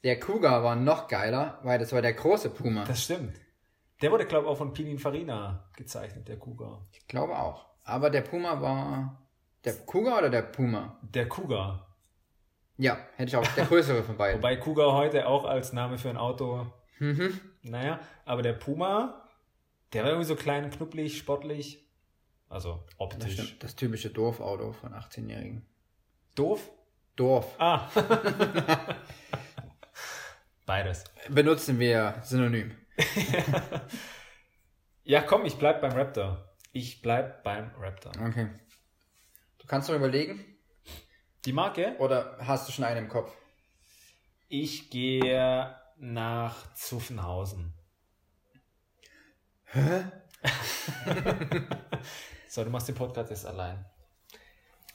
Der 0.05 0.19
Cougar 0.21 0.63
war 0.63 0.77
noch 0.77 1.09
geiler, 1.09 1.59
weil 1.65 1.79
das 1.79 1.93
war 1.93 2.03
der 2.03 2.15
große 2.15 2.51
Puma. 2.51 2.85
Das 2.85 3.03
stimmt. 3.03 3.41
Der 4.01 4.13
wurde, 4.13 4.27
glaube 4.27 4.47
ich, 4.47 4.53
auch 4.53 4.59
von 4.59 4.73
Pininfarina 4.73 5.69
gezeichnet, 5.77 6.29
der 6.29 6.39
Cougar. 6.39 6.87
ich 6.93 7.07
glaube 7.09 7.37
auch. 7.37 7.67
Aber 7.83 8.11
der 8.11 8.23
Puma 8.23 8.61
war. 8.61 9.28
Der 9.77 9.87
Cougar 9.87 10.19
oder 10.19 10.31
der 10.31 10.43
Puma? 10.43 10.99
Der 11.03 11.29
Cougar. 11.29 11.97
Ja, 12.77 12.99
hätte 13.17 13.29
ich 13.31 13.37
auch. 13.37 13.47
Der 13.55 13.65
größere 13.67 14.03
von 14.03 14.17
beiden. 14.17 14.39
Wobei 14.39 14.57
Cougar 14.57 14.93
heute 14.93 15.27
auch 15.27 15.45
als 15.45 15.73
Name 15.73 15.99
für 15.99 16.11
ein 16.11 16.17
Auto, 16.17 16.67
Mhm. 17.01 17.41
naja, 17.63 18.01
aber 18.25 18.43
der 18.43 18.53
Puma, 18.55 19.29
der 19.93 20.03
war 20.03 20.11
irgendwie 20.11 20.29
so 20.29 20.37
klein, 20.37 20.69
knuppelig, 20.71 21.19
sportlich. 21.19 21.85
Also 22.49 22.83
Das 22.87 22.95
optisch. 22.99 23.33
stimmt. 23.35 23.63
Das 23.63 23.77
typische 23.77 24.11
Dorfauto 24.11 24.73
von 24.73 24.93
18-Jährigen. 24.95 25.67
Doof? 26.35 26.71
Dorf. 27.17 27.55
Ah. 27.59 27.89
Beides. 30.67 31.05
Benutzen 31.29 31.79
wir 31.79 32.15
synonym. 32.23 32.73
Ja, 35.05 35.23
komm, 35.23 35.47
ich 35.47 35.57
bleib 35.57 35.81
beim 35.81 35.93
Raptor. 35.93 36.55
Ich 36.73 37.01
bleib 37.01 37.43
beim 37.43 37.71
Raptor. 37.81 38.13
Okay. 38.21 38.49
Du 39.69 39.73
kannst 39.73 39.91
noch 39.91 39.97
überlegen? 39.97 40.43
Die 41.45 41.53
Marke? 41.53 41.95
Oder 41.99 42.39
hast 42.41 42.67
du 42.67 42.73
schon 42.73 42.87
einen 42.87 43.05
im 43.05 43.09
Kopf? 43.11 43.31
Ich 44.49 44.89
gehe 44.89 45.77
nach 45.99 46.73
Zuffenhausen. 46.73 47.75
Hä? 49.65 50.05
so, 52.49 52.65
du 52.65 52.71
machst 52.71 52.89
den 52.89 52.95
Podcast 52.95 53.29
jetzt 53.29 53.45
allein. 53.45 53.85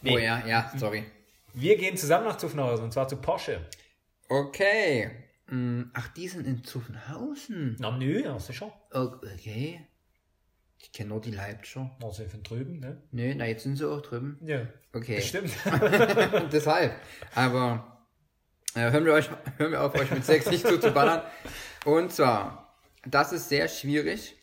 Oh 0.05 0.17
ja, 0.17 0.43
ja, 0.47 0.71
sorry. 0.76 1.05
Wir 1.53 1.78
gehen 1.78 1.95
zusammen 1.95 2.26
nach 2.26 2.38
Zuffenhausen 2.38 2.86
und 2.86 2.93
zwar 2.93 3.07
zu 3.07 3.17
Porsche. 3.17 3.69
Okay. 4.28 5.11
Mm, 5.51 5.84
Ach, 5.93 6.07
die 6.15 6.28
sind 6.28 6.47
in 6.47 6.63
Zuffenhausen. 6.63 7.76
Na 7.78 7.91
nö, 7.91 8.24
hast 8.28 8.49
du 8.49 8.53
schon. 8.53 8.71
Okay. 8.89 9.88
Ich 10.84 10.91
kenne 10.91 11.09
nur 11.09 11.21
die 11.21 11.31
Leibscher. 11.31 11.89
Also 12.03 12.25
von 12.25 12.43
drüben, 12.43 12.79
ne? 12.79 13.01
Nö, 13.11 13.34
na 13.36 13.47
jetzt 13.47 13.63
sind 13.63 13.77
sie 13.77 13.89
auch 13.89 14.01
drüben. 14.01 14.38
Ja. 14.45 14.67
Okay. 14.91 15.21
Stimmt. 15.21 15.51
Deshalb. 16.51 16.93
Aber 17.34 18.05
äh, 18.75 18.91
hören, 18.91 19.05
wir 19.05 19.13
euch, 19.13 19.29
hören 19.57 19.71
wir 19.71 19.81
auf, 19.81 19.95
euch 19.95 20.11
mit 20.11 20.25
60 20.25 20.61
zuzuballern. 20.61 21.21
Und 21.86 22.11
zwar, 22.11 22.77
das 23.05 23.31
ist 23.31 23.47
sehr 23.47 23.69
schwierig. 23.69 24.36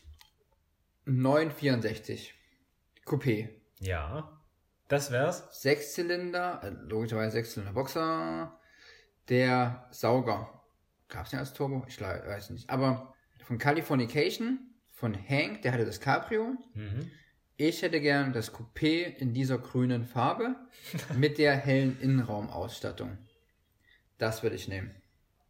964. 1.05 2.35
Coupé. 3.05 3.49
ja. 3.79 4.37
Das 4.89 5.13
wär's. 5.13 5.47
Sechszylinder, 5.53 6.63
äh, 6.65 6.71
logischerweise 6.89 7.31
Sechszylinder 7.31 7.73
Boxer. 7.73 8.59
Der 9.29 9.87
Sauger. 9.93 10.51
Gab's 11.09 11.31
den 11.31 11.39
als 11.39 11.53
Turbo? 11.53 11.85
Ich 11.87 12.01
weiß 12.01 12.51
nicht. 12.51 12.69
Aber 12.69 13.15
von 13.45 13.59
Californication, 13.59 14.70
von 15.01 15.17
Hank, 15.29 15.63
der 15.63 15.73
hatte 15.73 15.87
das 15.87 15.99
Cabrio. 15.99 16.57
Mhm. 16.75 17.11
Ich 17.57 17.81
hätte 17.81 18.03
gern 18.03 18.35
das 18.35 18.53
Coupé 18.55 19.17
in 19.17 19.33
dieser 19.33 19.57
grünen 19.57 20.05
Farbe 20.05 20.57
mit 21.17 21.39
der 21.39 21.57
hellen 21.57 21.99
Innenraumausstattung. 22.01 23.17
Das 24.19 24.43
würde 24.43 24.57
ich 24.57 24.69
nehmen. 24.69 24.95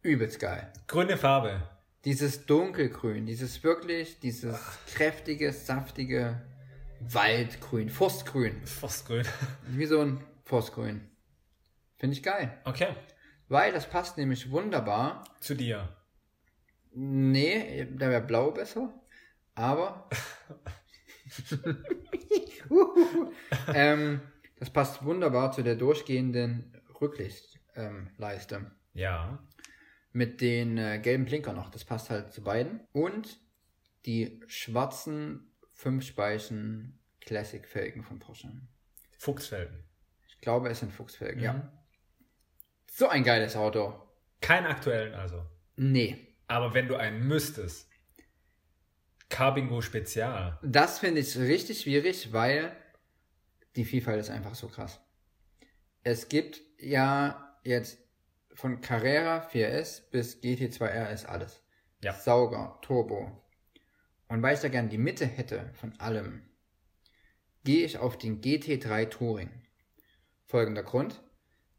Übelst 0.01 0.39
geil. 0.39 0.71
Grüne 0.87 1.17
Farbe. 1.17 1.67
Dieses 2.05 2.45
dunkelgrün, 2.45 3.25
dieses 3.25 3.61
wirklich, 3.63 4.19
dieses 4.19 4.57
kräftige, 4.93 5.51
saftige 5.51 6.41
Waldgrün, 7.01 7.89
Forstgrün. 7.89 8.65
Fast 8.65 9.05
grün. 9.05 9.25
Wie 9.67 9.85
so 9.85 9.99
ein 9.99 10.23
Forstgrün. 10.45 11.01
Finde 11.97 12.15
ich 12.15 12.23
geil. 12.23 12.57
Okay. 12.63 12.95
Weil 13.49 13.73
das 13.73 13.89
passt 13.89 14.17
nämlich 14.17 14.49
wunderbar. 14.49 15.25
Zu 15.41 15.55
dir. 15.55 15.89
Nee, 16.93 17.87
da 17.97 18.09
wäre 18.09 18.21
blau 18.21 18.51
besser. 18.51 18.93
Aber. 19.55 20.09
ähm, 23.73 24.21
das 24.57 24.69
passt 24.69 25.03
wunderbar 25.03 25.51
zu 25.51 25.63
der 25.63 25.75
durchgehenden 25.75 26.73
Rücklichtleiste. 26.99 28.55
Ähm. 28.55 28.71
Ja. 28.93 29.39
Mit 30.13 30.41
den 30.41 30.77
äh, 30.77 30.99
gelben 30.99 31.25
Blinker 31.25 31.53
noch. 31.53 31.69
Das 31.69 31.85
passt 31.85 32.09
halt 32.09 32.31
zu 32.33 32.43
beiden. 32.43 32.81
Und 32.91 33.39
die 34.05 34.41
schwarzen 34.47 35.51
Fünf-Speichen 35.73 36.99
Classic-Felgen 37.21 38.03
von 38.03 38.19
Porsche. 38.19 38.49
Fuchsfelgen. 39.17 39.83
Ich 40.27 40.39
glaube, 40.41 40.69
es 40.69 40.79
sind 40.79 40.91
Fuchsfelgen, 40.91 41.39
Mhm. 41.39 41.43
ja. 41.45 41.71
So 42.91 43.07
ein 43.07 43.23
geiles 43.23 43.55
Auto. 43.55 43.93
Keinen 44.41 44.65
aktuellen 44.67 45.13
also. 45.13 45.45
Nee. 45.75 46.35
Aber 46.47 46.73
wenn 46.73 46.87
du 46.87 46.95
einen 46.97 47.25
müsstest. 47.27 47.89
Carbingo 49.31 49.81
Spezial. 49.81 50.59
Das 50.61 50.99
finde 50.99 51.21
ich 51.21 51.37
richtig 51.37 51.81
schwierig, 51.81 52.31
weil 52.33 52.75
die 53.75 53.85
Vielfalt 53.85 54.19
ist 54.19 54.29
einfach 54.29 54.53
so 54.53 54.67
krass. 54.67 54.99
Es 56.03 56.29
gibt 56.29 56.61
ja 56.77 57.57
jetzt 57.63 57.97
von 58.53 58.81
Carrera 58.81 59.47
4S 59.47 60.01
bis 60.11 60.41
GT2 60.41 60.83
RS 60.83 61.25
alles. 61.25 61.61
Ja. 62.03 62.13
Sauger, 62.13 62.77
Turbo. 62.81 63.41
Und 64.27 64.41
weil 64.43 64.55
ich 64.55 64.61
da 64.61 64.67
gern 64.67 64.89
die 64.89 64.97
Mitte 64.97 65.25
hätte 65.25 65.71
von 65.73 65.97
allem, 65.99 66.41
gehe 67.63 67.85
ich 67.85 67.97
auf 67.97 68.17
den 68.17 68.41
GT3 68.41 69.09
Touring. 69.09 69.49
Folgender 70.45 70.83
Grund. 70.83 71.21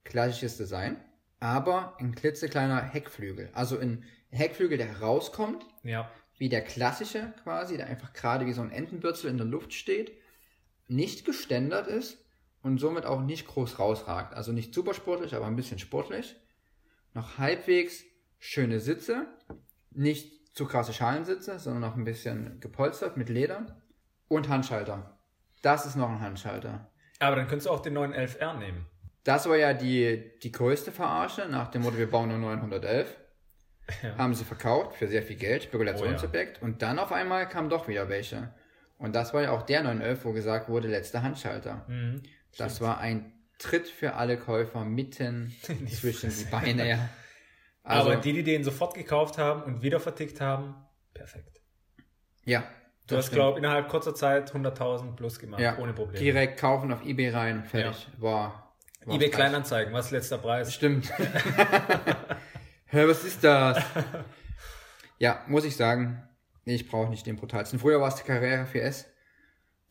Klassisches 0.05 0.57
Design, 0.57 0.96
aber 1.38 1.96
ein 2.00 2.14
klitzekleiner 2.14 2.82
Heckflügel. 2.82 3.50
Also 3.53 3.78
ein 3.78 4.05
Heckflügel, 4.30 4.78
der 4.78 5.00
rauskommt 5.00 5.64
Ja. 5.84 6.11
Wie 6.43 6.49
der 6.49 6.64
klassische 6.64 7.32
quasi, 7.45 7.76
der 7.76 7.86
einfach 7.86 8.12
gerade 8.14 8.47
wie 8.47 8.53
so 8.53 8.62
ein 8.62 8.72
Entenbürzel 8.72 9.30
in 9.30 9.36
der 9.36 9.47
Luft 9.47 9.74
steht, 9.74 10.11
nicht 10.88 11.24
geständert 11.24 11.86
ist 11.86 12.18
und 12.62 12.78
somit 12.78 13.07
auch 13.07 13.20
nicht 13.20 13.47
groß 13.47 13.78
rausragt. 13.78 14.34
Also 14.34 14.51
nicht 14.51 14.74
super 14.74 14.93
sportlich, 14.93 15.36
aber 15.36 15.47
ein 15.47 15.55
bisschen 15.55 15.78
sportlich. 15.78 16.34
Noch 17.14 17.38
halbwegs 17.38 18.03
schöne 18.40 18.80
Sitze, 18.80 19.28
nicht 19.93 20.57
zu 20.57 20.66
krasse 20.66 20.93
Schalensitze, 20.93 21.61
sondern 21.61 21.82
noch 21.82 21.97
ein 21.97 22.03
bisschen 22.03 22.59
gepolstert 22.59 23.16
mit 23.16 23.28
Leder 23.28 23.80
und 24.26 24.49
Handschalter. 24.49 25.16
Das 25.62 25.86
ist 25.86 25.95
noch 25.95 26.11
ein 26.11 26.20
Handschalter. 26.20 26.90
Aber 27.20 27.36
dann 27.36 27.47
könntest 27.47 27.68
du 27.68 27.70
auch 27.70 27.82
den 27.82 27.97
911R 27.97 28.59
nehmen. 28.59 28.86
Das 29.22 29.49
war 29.49 29.57
ja 29.57 29.74
die, 29.74 30.32
die 30.43 30.51
größte 30.51 30.90
Verarsche, 30.90 31.47
nach 31.49 31.68
dem 31.68 31.82
Motto, 31.82 31.99
wir 31.99 32.11
bauen 32.11 32.30
nur 32.30 32.38
911. 32.38 33.16
Ja. 34.03 34.16
Haben 34.18 34.34
sie 34.34 34.45
verkauft 34.45 34.97
für 34.97 35.09
sehr 35.09 35.22
viel 35.22 35.36
Geld, 35.36 35.64
Spekulationsobjekt. 35.64 36.62
Und 36.62 36.82
dann 36.82 36.99
auf 36.99 37.12
einmal 37.12 37.49
kamen 37.49 37.68
doch 37.68 37.88
wieder 37.88 38.09
welche. 38.09 38.53
Und 38.99 39.16
das 39.16 39.34
war 39.34 39.43
ja 39.43 39.51
auch 39.51 39.62
der 39.62 39.82
911, 39.82 40.24
wo 40.24 40.32
gesagt 40.32 40.68
wurde, 40.68 40.88
letzter 40.88 41.22
Handschalter. 41.22 41.84
Mhm. 41.88 42.22
Das 42.57 42.80
war 42.80 42.99
ein 42.99 43.32
Tritt 43.59 43.88
für 43.88 44.14
alle 44.14 44.36
Käufer 44.36 44.84
mitten 44.84 45.53
zwischen 45.90 46.30
die 46.30 46.45
Beine. 46.45 46.88
Ja. 46.88 47.09
Also, 47.82 48.11
Aber 48.11 48.20
die, 48.20 48.32
die 48.32 48.45
den 48.45 48.62
sofort 48.62 48.95
gekauft 48.95 49.38
haben 49.38 49.62
und 49.62 49.82
wieder 49.82 49.99
vertickt 49.99 50.40
haben, 50.40 50.74
perfekt. 51.14 51.61
ja. 52.45 52.64
Du 53.09 53.16
hast, 53.16 53.32
glaube 53.32 53.59
ich, 53.59 53.64
innerhalb 53.64 53.88
kurzer 53.88 54.14
Zeit 54.14 54.55
100.000 54.55 55.16
plus 55.16 55.40
gemacht, 55.40 55.61
ja, 55.61 55.76
ohne 55.78 55.93
Probleme. 55.93 56.18
Direkt 56.20 56.61
kaufen 56.61 56.93
auf 56.93 57.05
Ebay 57.05 57.30
rein, 57.30 57.64
fertig. 57.64 58.09
War, 58.18 58.72
war 59.05 59.14
eBay. 59.16 59.28
Kleinanzeigen, 59.28 59.93
was 59.93 60.12
letzter 60.12 60.38
Preis? 60.38 60.72
Stimmt. 60.72 61.12
Hä, 62.93 63.07
was 63.09 63.24
ist 63.24 63.43
das? 63.43 63.82
ja, 65.18 65.45
muss 65.49 65.64
ich 65.64 65.76
sagen, 65.76 66.22
ich 66.64 66.88
brauche 66.88 67.11
nicht 67.11 67.26
den 67.26 67.36
brutalsten. 67.36 67.78
Früher 67.78 68.01
war 68.01 68.09
es 68.09 68.16
die 68.16 68.24
Carrera 68.24 68.64
4S. 68.64 69.07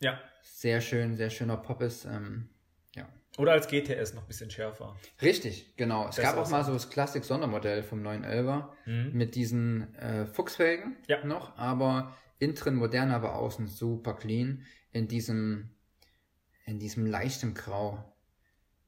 Ja. 0.00 0.20
Sehr 0.42 0.80
schön, 0.80 1.16
sehr 1.16 1.30
schöner 1.30 1.56
Poppes. 1.56 2.04
Ähm, 2.04 2.48
ja. 2.94 3.08
Oder 3.38 3.52
als 3.52 3.66
GTS 3.68 4.14
noch 4.14 4.22
ein 4.22 4.28
bisschen 4.28 4.50
schärfer. 4.50 4.96
Richtig, 5.20 5.76
genau. 5.76 6.08
Es 6.08 6.16
Das 6.16 6.24
gab 6.24 6.36
auch 6.36 6.44
ist- 6.44 6.50
mal 6.50 6.64
so 6.64 6.72
das 6.72 6.90
Klassik-Sondermodell 6.90 7.82
vom 7.82 8.02
911er 8.02 8.68
mit 9.12 9.34
diesen 9.34 9.94
äh, 9.96 10.24
Fuchsfelgen 10.26 10.96
Ja. 11.08 11.24
noch, 11.24 11.56
aber 11.58 12.16
innen 12.38 12.54
drin 12.54 12.74
modern, 12.76 13.10
aber 13.10 13.34
außen 13.34 13.66
super 13.66 14.14
clean. 14.14 14.64
In 14.92 15.08
diesem, 15.08 15.70
in 16.66 16.78
diesem 16.78 17.06
leichten 17.06 17.54
Grau. 17.54 18.04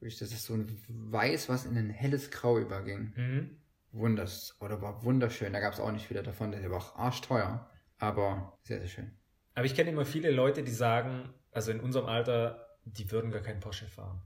Das 0.01 0.21
ist 0.21 0.45
so 0.45 0.55
ein 0.55 0.79
Weiß, 0.89 1.49
was 1.49 1.65
in 1.65 1.77
ein 1.79 1.91
helles 1.91 2.31
Grau 2.31 2.59
überging. 2.59 3.13
Mhm. 3.17 3.57
Wunders, 3.95 4.57
oder 4.61 4.83
war 4.83 5.05
wunderschön. 5.05 5.53
Da 5.53 5.61
gab 5.61 5.73
es 5.73 5.81
auch 5.81 5.93
nicht 5.93 6.07
viele 6.07 6.23
davon, 6.23 6.53
der 6.53 6.71
war 6.71 6.79
auch 6.79 6.97
arschteuer. 6.97 7.71
Aber 7.99 8.59
sehr, 8.63 8.81
sehr 8.81 8.89
schön. 8.89 9.19
Aber 9.55 9.67
ich 9.67 9.75
kenne 9.75 9.91
immer 9.91 10.05
viele 10.05 10.31
Leute, 10.31 10.63
die 10.63 10.73
sagen, 10.73 11.33
also 11.53 11.71
in 11.71 11.81
unserem 11.81 12.07
Alter, 12.07 12.67
die 12.85 13.11
würden 13.11 13.31
gar 13.31 13.41
keinen 13.41 13.61
Porsche 13.61 13.87
fahren. 13.87 14.21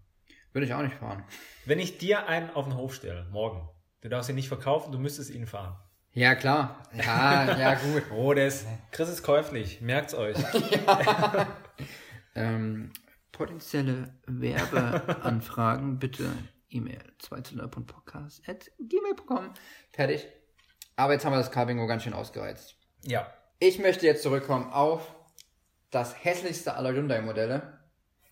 Würde 0.53 0.67
ich 0.67 0.75
auch 0.75 0.83
nicht 0.83 0.97
fahren. 0.97 1.25
Wenn 1.67 1.79
ich 1.79 1.99
dir 1.99 2.27
einen 2.27 2.51
auf 2.51 2.65
den 2.65 2.77
Hof 2.77 2.95
stelle, 2.95 3.27
morgen, 3.31 3.69
du 4.01 4.09
darfst 4.09 4.31
ihn 4.31 4.37
nicht 4.37 4.49
verkaufen, 4.49 4.91
du 4.91 4.99
müsstest 4.99 5.31
ihn 5.31 5.47
fahren. 5.47 5.77
Ja, 6.13 6.35
klar. 6.35 6.83
Ja, 6.95 7.59
ja, 7.59 7.75
gut. 7.75 8.05
Oh, 8.11 8.33
der 8.33 8.49
ist, 8.49 8.67
Chris 8.91 9.11
ist 9.11 9.23
käuflich, 9.23 9.81
merkt's 9.83 10.15
euch. 10.15 10.37
Ähm, 12.35 12.93
potenzielle 13.33 14.15
Werbeanfragen 14.27 15.99
bitte 15.99 16.31
E-Mail 16.71 17.03
2.podcast.gmail.com. 17.23 19.53
Fertig. 19.91 20.27
Aber 20.97 21.13
jetzt 21.13 21.25
haben 21.25 21.33
wir 21.33 21.39
das 21.39 21.51
Carbingo 21.51 21.87
ganz 21.87 22.03
schön 22.03 22.15
ausgereizt. 22.15 22.77
Ja. 23.03 23.33
Ich 23.59 23.79
möchte 23.79 24.07
jetzt 24.07 24.23
zurückkommen 24.23 24.73
auf 24.73 25.15
das 25.91 26.25
hässlichste 26.25 26.75
aller 26.75 26.93
Hyundai-Modelle. 26.93 27.81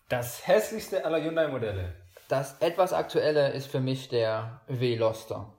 Das 0.09 0.47
hässlichste 0.47 1.05
aller 1.05 1.21
Hyundai-Modelle. 1.21 1.95
Das 2.27 2.59
etwas 2.59 2.93
aktuelle 2.93 3.51
ist 3.51 3.67
für 3.67 3.79
mich 3.79 4.09
der 4.09 4.61
Veloster. 4.67 5.57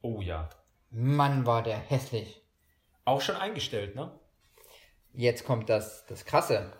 Oh 0.00 0.20
ja. 0.20 0.48
Mann, 0.90 1.46
war 1.46 1.62
der 1.62 1.76
hässlich. 1.76 2.42
Auch 3.04 3.20
schon 3.20 3.36
eingestellt, 3.36 3.94
ne? 3.94 4.18
Jetzt 5.12 5.44
kommt 5.44 5.68
das, 5.68 6.06
das 6.06 6.24
Krasse. 6.24 6.72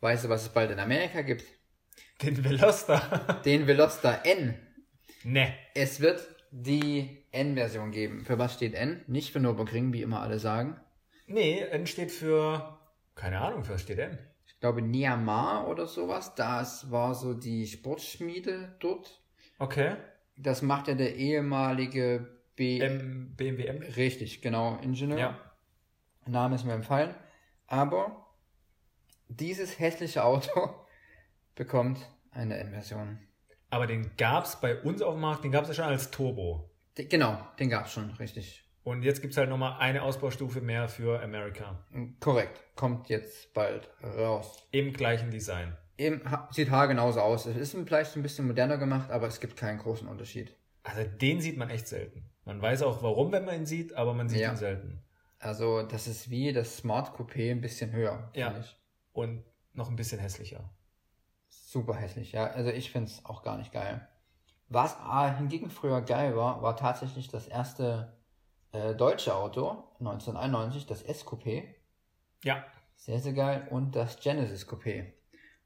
Weißt 0.00 0.24
du, 0.24 0.28
was 0.28 0.42
es 0.42 0.48
bald 0.50 0.70
in 0.70 0.80
Amerika 0.80 1.22
gibt? 1.22 1.44
Den 2.22 2.44
Veloster. 2.44 3.40
Den 3.44 3.66
Veloster 3.66 4.24
N. 4.24 4.54
ne. 5.24 5.54
Es 5.74 6.00
wird 6.00 6.20
die 6.50 7.24
N-Version 7.30 7.90
geben. 7.90 8.24
Für 8.24 8.38
was 8.38 8.54
steht 8.54 8.74
N? 8.74 9.04
Nicht 9.06 9.32
für 9.32 9.40
Nürburgring, 9.40 9.92
wie 9.92 10.02
immer 10.02 10.20
alle 10.20 10.38
sagen. 10.38 10.80
Nee, 11.26 11.60
N 11.60 11.86
steht 11.86 12.10
für, 12.10 12.78
keine 13.14 13.40
Ahnung, 13.40 13.64
für 13.64 13.74
was 13.74 13.82
steht 13.82 13.98
N? 13.98 14.18
ich 14.58 14.60
glaube, 14.60 14.82
Niamar 14.82 15.68
oder 15.68 15.86
sowas. 15.86 16.34
Das 16.34 16.90
war 16.90 17.14
so 17.14 17.32
die 17.32 17.64
Sportschmiede 17.64 18.74
dort. 18.80 19.20
Okay. 19.60 19.94
Das 20.36 20.62
macht 20.62 20.88
ja 20.88 20.94
der 20.94 21.14
ehemalige 21.14 22.26
B. 22.56 22.80
M 22.80 23.34
BMW 23.36 23.66
M. 23.66 23.82
Richtig, 23.82 24.42
genau, 24.42 24.76
Ingenieur. 24.82 25.16
Ja. 25.16 25.38
Name 26.26 26.56
ist 26.56 26.64
mir 26.64 26.72
empfallen. 26.72 27.14
Aber 27.68 28.26
dieses 29.28 29.78
hässliche 29.78 30.24
Auto 30.24 30.74
bekommt 31.58 31.98
eine 32.30 32.56
M-Version. 32.58 33.18
Aber 33.70 33.86
den 33.86 34.10
gab 34.16 34.44
es 34.44 34.56
bei 34.56 34.80
uns 34.80 35.02
auf 35.02 35.14
dem 35.14 35.20
Markt, 35.20 35.44
den 35.44 35.52
gab 35.52 35.62
es 35.64 35.68
ja 35.68 35.74
schon 35.74 35.84
als 35.84 36.10
Turbo. 36.10 36.70
D- 36.96 37.04
Genau, 37.04 37.38
den 37.58 37.68
gab 37.68 37.86
es 37.86 37.92
schon, 37.92 38.10
richtig. 38.12 38.64
Und 38.84 39.02
jetzt 39.02 39.20
gibt 39.20 39.32
es 39.32 39.36
halt 39.36 39.50
nochmal 39.50 39.78
eine 39.80 40.02
Ausbaustufe 40.02 40.62
mehr 40.62 40.88
für 40.88 41.20
America. 41.22 41.84
Korrekt, 42.20 42.62
kommt 42.74 43.08
jetzt 43.10 43.52
bald 43.52 43.90
raus. 44.02 44.66
Im 44.70 44.94
gleichen 44.94 45.30
Design. 45.30 45.76
Ha- 46.00 46.48
sieht 46.52 46.70
haargenauso 46.70 47.20
aus. 47.20 47.44
Es 47.46 47.56
ist 47.56 47.76
vielleicht 47.84 48.16
ein 48.16 48.22
bisschen 48.22 48.46
moderner 48.46 48.78
gemacht, 48.78 49.10
aber 49.10 49.26
es 49.26 49.40
gibt 49.40 49.56
keinen 49.56 49.78
großen 49.78 50.08
Unterschied. 50.08 50.56
Also 50.84 51.02
den 51.02 51.40
sieht 51.40 51.58
man 51.58 51.68
echt 51.70 51.88
selten. 51.88 52.30
Man 52.44 52.62
weiß 52.62 52.82
auch 52.82 53.02
warum, 53.02 53.32
wenn 53.32 53.44
man 53.44 53.56
ihn 53.56 53.66
sieht, 53.66 53.92
aber 53.94 54.14
man 54.14 54.28
sieht 54.28 54.40
Ja. 54.40 54.50
ihn 54.52 54.56
selten. 54.56 55.02
Also, 55.40 55.82
das 55.82 56.06
ist 56.08 56.30
wie 56.30 56.52
das 56.52 56.78
Smart 56.78 57.14
Coupé 57.16 57.50
ein 57.50 57.60
bisschen 57.60 57.92
höher. 57.92 58.30
Ja. 58.34 58.46
finde 58.52 58.60
Ich. 58.64 58.76
Und 59.12 59.44
noch 59.74 59.88
ein 59.90 59.96
bisschen 59.96 60.18
hässlicher. 60.18 60.70
Super 61.70 61.96
hässlich, 61.96 62.32
ja. 62.32 62.46
Also, 62.46 62.70
ich 62.70 62.90
finde 62.90 63.10
es 63.10 63.26
auch 63.26 63.42
gar 63.42 63.58
nicht 63.58 63.72
geil. 63.72 64.08
Was 64.70 64.96
ah, 64.96 65.36
hingegen 65.36 65.68
früher 65.68 66.00
geil 66.00 66.34
war, 66.34 66.62
war 66.62 66.76
tatsächlich 66.76 67.28
das 67.28 67.46
erste 67.46 68.16
äh, 68.72 68.94
deutsche 68.94 69.34
Auto, 69.34 69.84
1991, 69.98 70.86
das 70.86 71.02
S-Coupé. 71.02 71.64
Ja, 72.42 72.64
Sehr, 72.96 73.18
sehr 73.18 73.34
geil. 73.34 73.68
Und 73.68 73.96
das 73.96 74.18
Genesis 74.18 74.66
Coupé. 74.66 75.12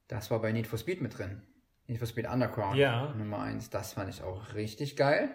Das 0.09 0.29
war 0.33 0.41
bei 0.41 0.51
Need 0.51 0.67
for 0.67 0.77
Speed 0.77 1.03
mit 1.03 1.17
drin. 1.17 1.41
Need 1.87 2.01
for 2.01 2.09
Speed 2.09 2.27
Underground. 2.29 2.75
Ja. 2.75 3.15
Nummer 3.15 3.39
1. 3.39 3.71
Das 3.71 3.93
fand 3.93 4.11
ich 4.11 4.25
auch 4.25 4.55
richtig 4.55 4.97
geil. 4.97 5.31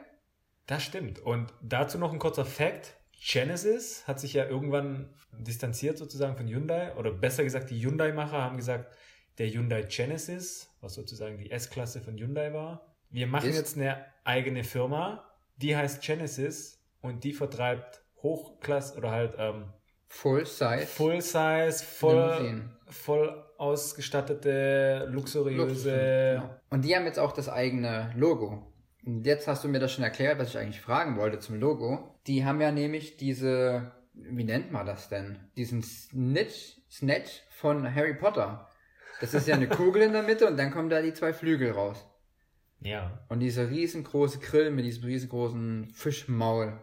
das 0.65 0.83
stimmt. 0.83 1.19
Und 1.19 1.53
dazu 1.61 1.97
noch 1.97 2.11
ein 2.11 2.19
kurzer 2.19 2.43
Fact. 2.43 2.97
Genesis 3.13 4.05
hat 4.05 4.19
sich 4.19 4.33
ja 4.33 4.45
irgendwann 4.45 5.13
distanziert 5.31 5.97
sozusagen 5.97 6.35
von 6.35 6.45
Hyundai. 6.45 6.93
Oder 6.97 7.11
besser 7.11 7.45
gesagt, 7.45 7.69
die 7.69 7.79
Hyundai-Macher 7.79 8.41
haben 8.41 8.57
gesagt, 8.57 8.93
der 9.37 9.49
Hyundai 9.49 9.83
Genesis, 9.83 10.69
was 10.81 10.93
sozusagen 10.95 11.37
die 11.37 11.51
S-Klasse 11.51 12.01
von 12.01 12.17
Hyundai 12.17 12.53
war, 12.53 12.95
wir 13.09 13.27
machen 13.27 13.49
Ist- 13.49 13.55
jetzt 13.57 13.77
eine 13.77 14.05
eigene 14.23 14.63
Firma, 14.63 15.23
die 15.57 15.75
heißt 15.75 16.01
Genesis 16.03 16.83
und 17.01 17.23
die 17.23 17.33
vertreibt 17.33 18.01
Hochklasse 18.21 18.97
oder 18.97 19.11
halt 19.11 19.35
ähm, 19.37 19.65
Full 20.09 20.45
Size. 20.45 20.85
Full-Size, 20.87 21.83
voll, 21.83 22.15
Limousinen. 22.15 22.77
voll 22.87 23.43
ausgestattete, 23.57 25.07
luxuriöse. 25.09 26.39
Genau. 26.41 26.55
Und 26.69 26.85
die 26.85 26.95
haben 26.95 27.05
jetzt 27.05 27.19
auch 27.19 27.31
das 27.33 27.49
eigene 27.49 28.11
Logo. 28.15 28.71
Und 29.05 29.25
jetzt 29.25 29.47
hast 29.47 29.63
du 29.63 29.67
mir 29.67 29.79
das 29.79 29.91
schon 29.93 30.03
erklärt, 30.03 30.39
was 30.39 30.49
ich 30.49 30.57
eigentlich 30.57 30.81
fragen 30.81 31.17
wollte 31.17 31.39
zum 31.39 31.59
Logo. 31.59 32.15
Die 32.27 32.45
haben 32.45 32.61
ja 32.61 32.71
nämlich 32.71 33.17
diese, 33.17 33.91
wie 34.13 34.43
nennt 34.43 34.71
man 34.71 34.85
das 34.85 35.09
denn? 35.09 35.39
Diesen 35.55 35.81
Snitch, 35.83 36.77
Snatch 36.89 37.41
von 37.49 37.93
Harry 37.93 38.13
Potter. 38.15 38.69
Das 39.19 39.33
ist 39.33 39.47
ja 39.47 39.55
eine 39.55 39.67
Kugel 39.67 40.03
in 40.03 40.13
der 40.13 40.23
Mitte 40.23 40.47
und 40.47 40.57
dann 40.57 40.71
kommen 40.71 40.89
da 40.89 41.01
die 41.01 41.13
zwei 41.13 41.33
Flügel 41.33 41.71
raus. 41.71 42.05
Ja. 42.79 43.25
Und 43.29 43.39
dieser 43.39 43.69
riesengroße 43.69 44.39
Grill 44.39 44.71
mit 44.71 44.85
diesem 44.85 45.05
riesengroßen 45.05 45.89
Fischmaul. 45.93 46.79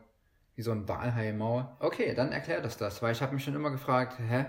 Wie 0.57 0.63
so 0.63 0.71
ein 0.71 0.89
Walhai-Maul. 0.89 1.67
Okay, 1.81 2.15
dann 2.15 2.31
erklärt 2.31 2.65
das 2.65 2.77
das, 2.77 3.03
weil 3.03 3.13
ich 3.13 3.21
habe 3.23 3.35
mich 3.35 3.43
schon 3.43 3.57
immer 3.57 3.71
gefragt, 3.71 4.19
hä? 4.21 4.47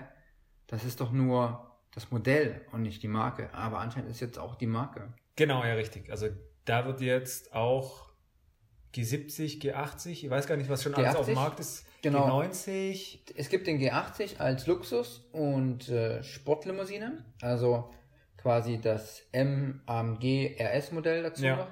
Das 0.68 0.84
ist 0.84 1.00
doch 1.00 1.10
nur 1.10 1.78
das 1.94 2.10
Modell 2.10 2.60
und 2.72 2.82
nicht 2.82 3.02
die 3.02 3.08
Marke. 3.08 3.52
Aber 3.52 3.78
anscheinend 3.78 4.10
ist 4.10 4.20
jetzt 4.20 4.38
auch 4.38 4.54
die 4.54 4.66
Marke. 4.66 5.12
Genau, 5.34 5.64
ja, 5.64 5.74
richtig. 5.74 6.10
Also 6.10 6.28
da 6.64 6.86
wird 6.86 7.00
jetzt 7.00 7.54
auch 7.54 8.05
G70, 8.96 9.60
G80, 9.60 10.10
ich 10.10 10.30
weiß 10.30 10.46
gar 10.46 10.56
nicht, 10.56 10.70
was 10.70 10.82
schon 10.82 10.94
alles 10.94 11.14
G80? 11.14 11.16
auf 11.18 11.26
dem 11.26 11.34
Markt 11.34 11.60
ist. 11.60 11.84
Genau. 12.02 12.40
G90. 12.40 13.18
Es 13.36 13.48
gibt 13.48 13.66
den 13.66 13.78
G80 13.80 14.38
als 14.38 14.66
Luxus- 14.66 15.26
und 15.32 15.88
äh, 15.88 16.22
Sportlimousine. 16.22 17.24
Also 17.42 17.90
quasi 18.38 18.80
das 18.80 19.22
M-AMG 19.32 20.56
RS-Modell 20.60 21.22
dazu 21.24 21.44
Ja. 21.44 21.56
noch. 21.56 21.68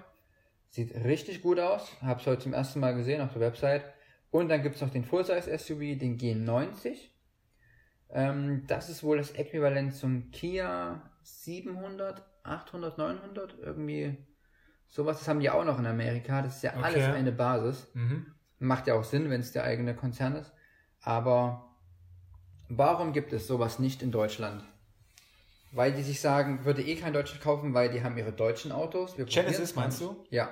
Sieht 0.71 0.95
richtig 1.05 1.41
gut 1.41 1.61
aus. 1.61 1.89
Hab's 2.03 2.27
heute 2.27 2.43
zum 2.43 2.53
ersten 2.53 2.81
Mal 2.81 2.95
gesehen 2.97 3.21
auf 3.21 3.33
der 3.33 3.41
Website. 3.43 3.85
Und 4.31 4.49
dann 4.49 4.63
gibt's 4.63 4.81
noch 4.81 4.91
den 4.91 5.05
Full-Size-SUV, 5.05 5.97
den 5.99 6.19
G90. 6.19 6.97
Ähm, 8.11 8.65
das 8.67 8.91
ist 8.91 9.03
wohl 9.05 9.19
das 9.19 9.31
Äquivalent 9.33 9.95
zum 9.95 10.31
Kia 10.33 11.11
700, 11.23 12.23
800, 12.43 12.99
900. 12.99 13.55
Irgendwie 13.63 14.17
sowas. 14.89 15.27
Haben 15.29 15.41
die 15.41 15.51
auch 15.51 15.65
noch 15.65 15.79
in 15.79 15.87
Amerika. 15.87 16.43
Das 16.43 16.57
ist 16.57 16.63
ja 16.63 16.73
alles 16.75 17.05
Okay. 17.05 17.13
eine 17.13 17.33
Basis. 17.33 17.89
Mhm. 17.95 18.27
Macht 18.59 18.87
ja 18.87 18.95
auch 18.95 19.05
Sinn, 19.05 19.31
wenn 19.31 19.41
es 19.41 19.53
der 19.53 19.65
eigene 19.65 19.95
Konzern 19.95 20.37
ist. 20.37 20.53
Aber 21.03 21.75
warum 22.69 23.13
gibt 23.13 23.33
es 23.33 23.47
sowas 23.47 23.79
nicht 23.79 24.03
in 24.03 24.11
Deutschland? 24.11 24.65
Weil 25.73 25.93
die 25.93 26.03
sich 26.03 26.21
sagen, 26.21 26.65
würde 26.65 26.83
eh 26.83 26.95
kein 26.97 27.13
Deutscher 27.13 27.39
kaufen, 27.39 27.75
weil 27.75 27.91
die 27.91 28.05
haben 28.05 28.17
ihre 28.17 28.33
deutschen 28.33 28.71
Autos. 28.73 29.19
Wir 29.19 29.25
Genesis 29.25 29.75
meinst 29.75 30.01
du? 30.01 30.25
Ja. 30.31 30.51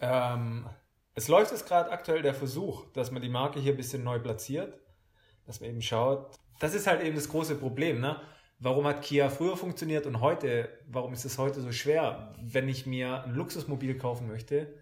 Ähm, 0.00 0.66
es 1.14 1.28
läuft 1.28 1.50
jetzt 1.52 1.66
gerade 1.66 1.90
aktuell 1.90 2.22
der 2.22 2.34
Versuch, 2.34 2.86
dass 2.92 3.10
man 3.10 3.20
die 3.22 3.28
Marke 3.28 3.60
hier 3.60 3.74
ein 3.74 3.76
bisschen 3.76 4.02
neu 4.04 4.18
platziert, 4.18 4.80
dass 5.46 5.60
man 5.60 5.70
eben 5.70 5.82
schaut. 5.82 6.34
Das 6.60 6.74
ist 6.74 6.86
halt 6.86 7.02
eben 7.02 7.14
das 7.14 7.28
große 7.28 7.56
Problem, 7.56 8.00
ne? 8.00 8.20
Warum 8.60 8.86
hat 8.86 9.02
Kia 9.02 9.30
früher 9.30 9.56
funktioniert 9.56 10.06
und 10.06 10.20
heute, 10.20 10.68
warum 10.88 11.12
ist 11.12 11.24
es 11.24 11.38
heute 11.38 11.60
so 11.60 11.70
schwer? 11.70 12.34
Wenn 12.42 12.68
ich 12.68 12.86
mir 12.86 13.22
ein 13.22 13.34
Luxusmobil 13.34 13.96
kaufen 13.96 14.26
möchte, 14.26 14.74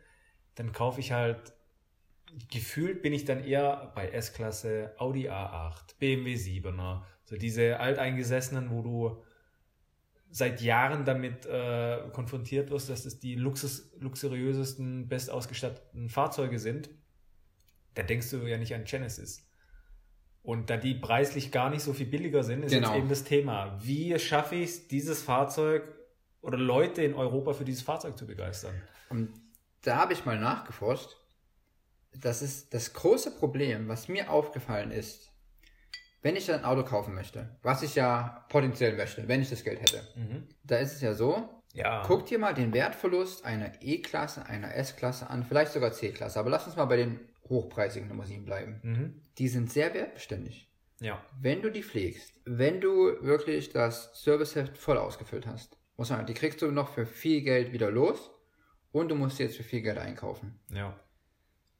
dann 0.54 0.72
kaufe 0.72 1.00
ich 1.00 1.12
halt, 1.12 1.52
gefühlt 2.50 3.02
bin 3.02 3.12
ich 3.12 3.26
dann 3.26 3.44
eher 3.44 3.92
bei 3.94 4.08
S-Klasse, 4.08 4.94
Audi 4.96 5.28
A8, 5.28 5.98
BMW 5.98 6.36
7er, 6.36 7.02
so 7.24 7.36
diese 7.36 7.78
alteingesessenen, 7.78 8.70
wo 8.70 8.80
du 8.80 9.22
seit 10.30 10.62
Jahren 10.62 11.04
damit 11.04 11.44
äh, 11.44 12.08
konfrontiert 12.12 12.70
wirst, 12.70 12.88
dass 12.88 13.04
es 13.04 13.18
die 13.20 13.34
Luxus, 13.34 13.92
luxuriösesten, 13.98 15.06
bestausgestatteten 15.06 16.08
Fahrzeuge 16.08 16.58
sind, 16.58 16.88
da 17.94 18.02
denkst 18.02 18.30
du 18.30 18.46
ja 18.46 18.56
nicht 18.56 18.74
an 18.74 18.84
Genesis. 18.84 19.45
Und 20.46 20.70
da 20.70 20.76
die 20.76 20.94
preislich 20.94 21.50
gar 21.50 21.70
nicht 21.70 21.82
so 21.82 21.92
viel 21.92 22.06
billiger 22.06 22.44
sind, 22.44 22.62
ist 22.64 22.70
Genau. 22.70 22.90
jetzt 22.90 22.98
eben 22.98 23.08
das 23.08 23.24
Thema. 23.24 23.76
Wie 23.82 24.16
schaffe 24.20 24.54
ich 24.54 24.70
es, 24.70 24.86
dieses 24.88 25.20
Fahrzeug 25.22 25.82
oder 26.40 26.56
Leute 26.56 27.02
in 27.02 27.14
Europa 27.14 27.52
für 27.52 27.64
dieses 27.64 27.82
Fahrzeug 27.82 28.16
zu 28.16 28.26
begeistern? 28.28 28.80
Und 29.10 29.30
da 29.82 29.96
habe 29.96 30.12
ich 30.12 30.24
mal 30.24 30.38
nachgeforscht. 30.38 31.16
Das 32.14 32.42
ist 32.42 32.72
das 32.72 32.92
große 32.92 33.32
Problem, 33.32 33.88
was 33.88 34.06
mir 34.08 34.30
aufgefallen 34.30 34.92
ist, 34.92 35.32
wenn 36.22 36.36
ich 36.36 36.50
ein 36.52 36.64
Auto 36.64 36.84
kaufen 36.84 37.14
möchte, 37.14 37.58
was 37.62 37.82
ich 37.82 37.96
ja 37.96 38.46
potenziell 38.48 38.96
möchte, 38.96 39.26
wenn 39.26 39.42
ich 39.42 39.50
das 39.50 39.64
Geld 39.64 39.80
hätte. 39.80 40.02
Da 40.62 40.76
ist 40.78 40.92
es 40.94 41.00
ja 41.00 41.12
so, 41.14 41.48
Ja. 41.72 42.04
Guck 42.06 42.24
dir 42.26 42.38
mal 42.38 42.54
den 42.54 42.72
Wertverlust 42.72 43.44
einer 43.44 43.70
E-Klasse, 43.82 44.46
einer 44.46 44.74
S-Klasse 44.76 45.28
an, 45.28 45.42
vielleicht 45.44 45.72
sogar 45.72 45.92
C-Klasse. 45.92 46.38
Aber 46.40 46.48
lass 46.50 46.66
uns 46.66 46.76
mal 46.76 46.86
bei 46.86 46.96
den 46.96 47.20
hochpreisigen 47.48 48.08
Limousinen 48.08 48.44
bleiben. 48.44 48.80
Mhm. 48.82 49.22
Die 49.38 49.48
sind 49.48 49.70
sehr 49.70 49.94
wertbeständig. 49.94 50.70
Ja. 51.00 51.22
Wenn 51.40 51.62
du 51.62 51.70
die 51.70 51.82
pflegst, 51.82 52.40
wenn 52.44 52.80
du 52.80 53.22
wirklich 53.22 53.70
das 53.70 54.10
Serviceheft 54.22 54.78
voll 54.78 54.96
ausgefüllt 54.98 55.46
hast, 55.46 55.78
muss 55.96 56.10
man, 56.10 56.26
die 56.26 56.34
kriegst 56.34 56.62
du 56.62 56.70
noch 56.70 56.88
für 56.88 57.06
viel 57.06 57.42
Geld 57.42 57.72
wieder 57.72 57.90
los 57.90 58.30
und 58.92 59.08
du 59.08 59.14
musst 59.14 59.38
jetzt 59.38 59.56
für 59.56 59.62
viel 59.62 59.82
Geld 59.82 59.98
einkaufen. 59.98 60.58
Ja. 60.70 60.98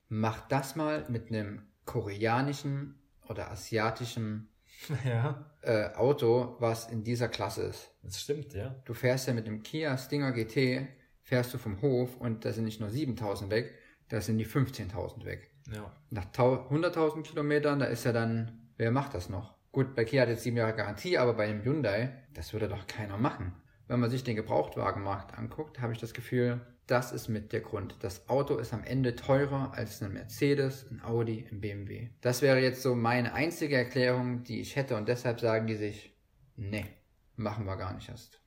Mach 0.09 0.47
das 0.49 0.77
mal 0.77 1.05
mit 1.09 1.29
einem 1.29 1.63
koreanischen 1.85 2.99
oder 3.29 3.51
asiatischen 3.51 4.49
Ja. 5.05 5.51
äh, 5.63 5.95
Auto, 5.95 6.57
was 6.61 6.91
in 6.91 7.03
dieser 7.03 7.29
Klasse 7.29 7.63
ist. 7.63 7.91
Das 8.03 8.21
stimmt, 8.21 8.53
ja. 8.53 8.77
Du 8.85 8.93
fährst 8.93 9.27
ja 9.27 9.33
mit 9.33 9.47
dem 9.47 9.63
Kia 9.63 9.97
Stinger 9.97 10.33
GT, 10.33 10.87
fährst 11.23 11.55
du 11.55 11.59
vom 11.59 11.81
Hof 11.81 12.17
und 12.19 12.45
da 12.45 12.53
sind 12.53 12.65
nicht 12.65 12.81
nur 12.81 12.91
7000 12.91 13.51
weg, 13.51 13.75
da 14.09 14.21
sind 14.21 14.37
die 14.39 14.47
15.000 14.47 15.25
weg. 15.25 15.51
Ja. 15.73 15.93
Nach 16.11 16.25
tau- 16.27 16.69
100.000 16.71 17.23
Kilometern, 17.23 17.79
da 17.79 17.87
ist 17.87 18.05
ja 18.05 18.13
dann, 18.13 18.71
wer 18.77 18.91
macht 18.91 19.15
das 19.15 19.29
noch? 19.29 19.55
Gut, 19.73 19.95
bei 19.95 20.05
Kia 20.05 20.23
hat 20.23 20.29
jetzt 20.29 20.43
sieben 20.45 20.57
Jahre 20.57 20.75
Garantie, 20.75 21.19
aber 21.19 21.35
bei 21.35 21.47
dem 21.49 21.63
Hyundai, 21.63 22.13
das 22.35 22.53
würde 22.53 22.69
doch 22.69 22.87
keiner 22.87 23.19
machen. 23.19 23.53
Wenn 23.89 24.01
man 24.01 24.11
sich 24.11 24.25
den 24.25 24.37
Gebrauchtwagenmarkt 24.37 25.37
anguckt, 25.39 25.81
habe 25.81 25.93
ich 25.93 25.99
das 25.99 26.15
Gefühl, 26.15 26.61
das 26.87 27.13
ist 27.13 27.29
mit 27.29 27.53
der 27.53 27.61
Grund. 27.61 27.97
Das 28.01 28.29
Auto 28.29 28.57
ist 28.57 28.73
am 28.73 28.85
Ende 28.85 29.17
teurer 29.17 29.73
als 29.75 30.03
ein 30.03 30.13
Mercedes, 30.13 30.87
ein 30.91 31.03
Audi, 31.03 31.47
ein 31.51 31.61
BMW. 31.61 32.11
Das 32.21 32.43
wäre 32.43 32.61
jetzt 32.61 32.83
so 32.83 32.95
meine 32.95 33.35
einzige 33.35 33.77
Erklärung, 33.77 34.45
die 34.45 34.61
ich 34.61 34.77
hätte 34.77 34.97
und 34.97 35.09
deshalb 35.09 35.41
sagen 35.41 35.67
die 35.67 35.75
sich, 35.75 36.17
nee, 36.57 36.87
machen 37.35 37.67
wir 37.67 37.77
gar 37.77 37.93
nicht 37.95 38.09
erst. 38.09 38.41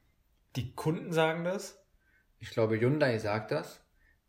Die 0.56 0.74
Kunden 0.74 1.12
sagen 1.12 1.44
das. 1.44 1.86
Ich 2.40 2.50
glaube, 2.50 2.80
Hyundai 2.80 3.18
sagt 3.18 3.52
das, 3.52 3.82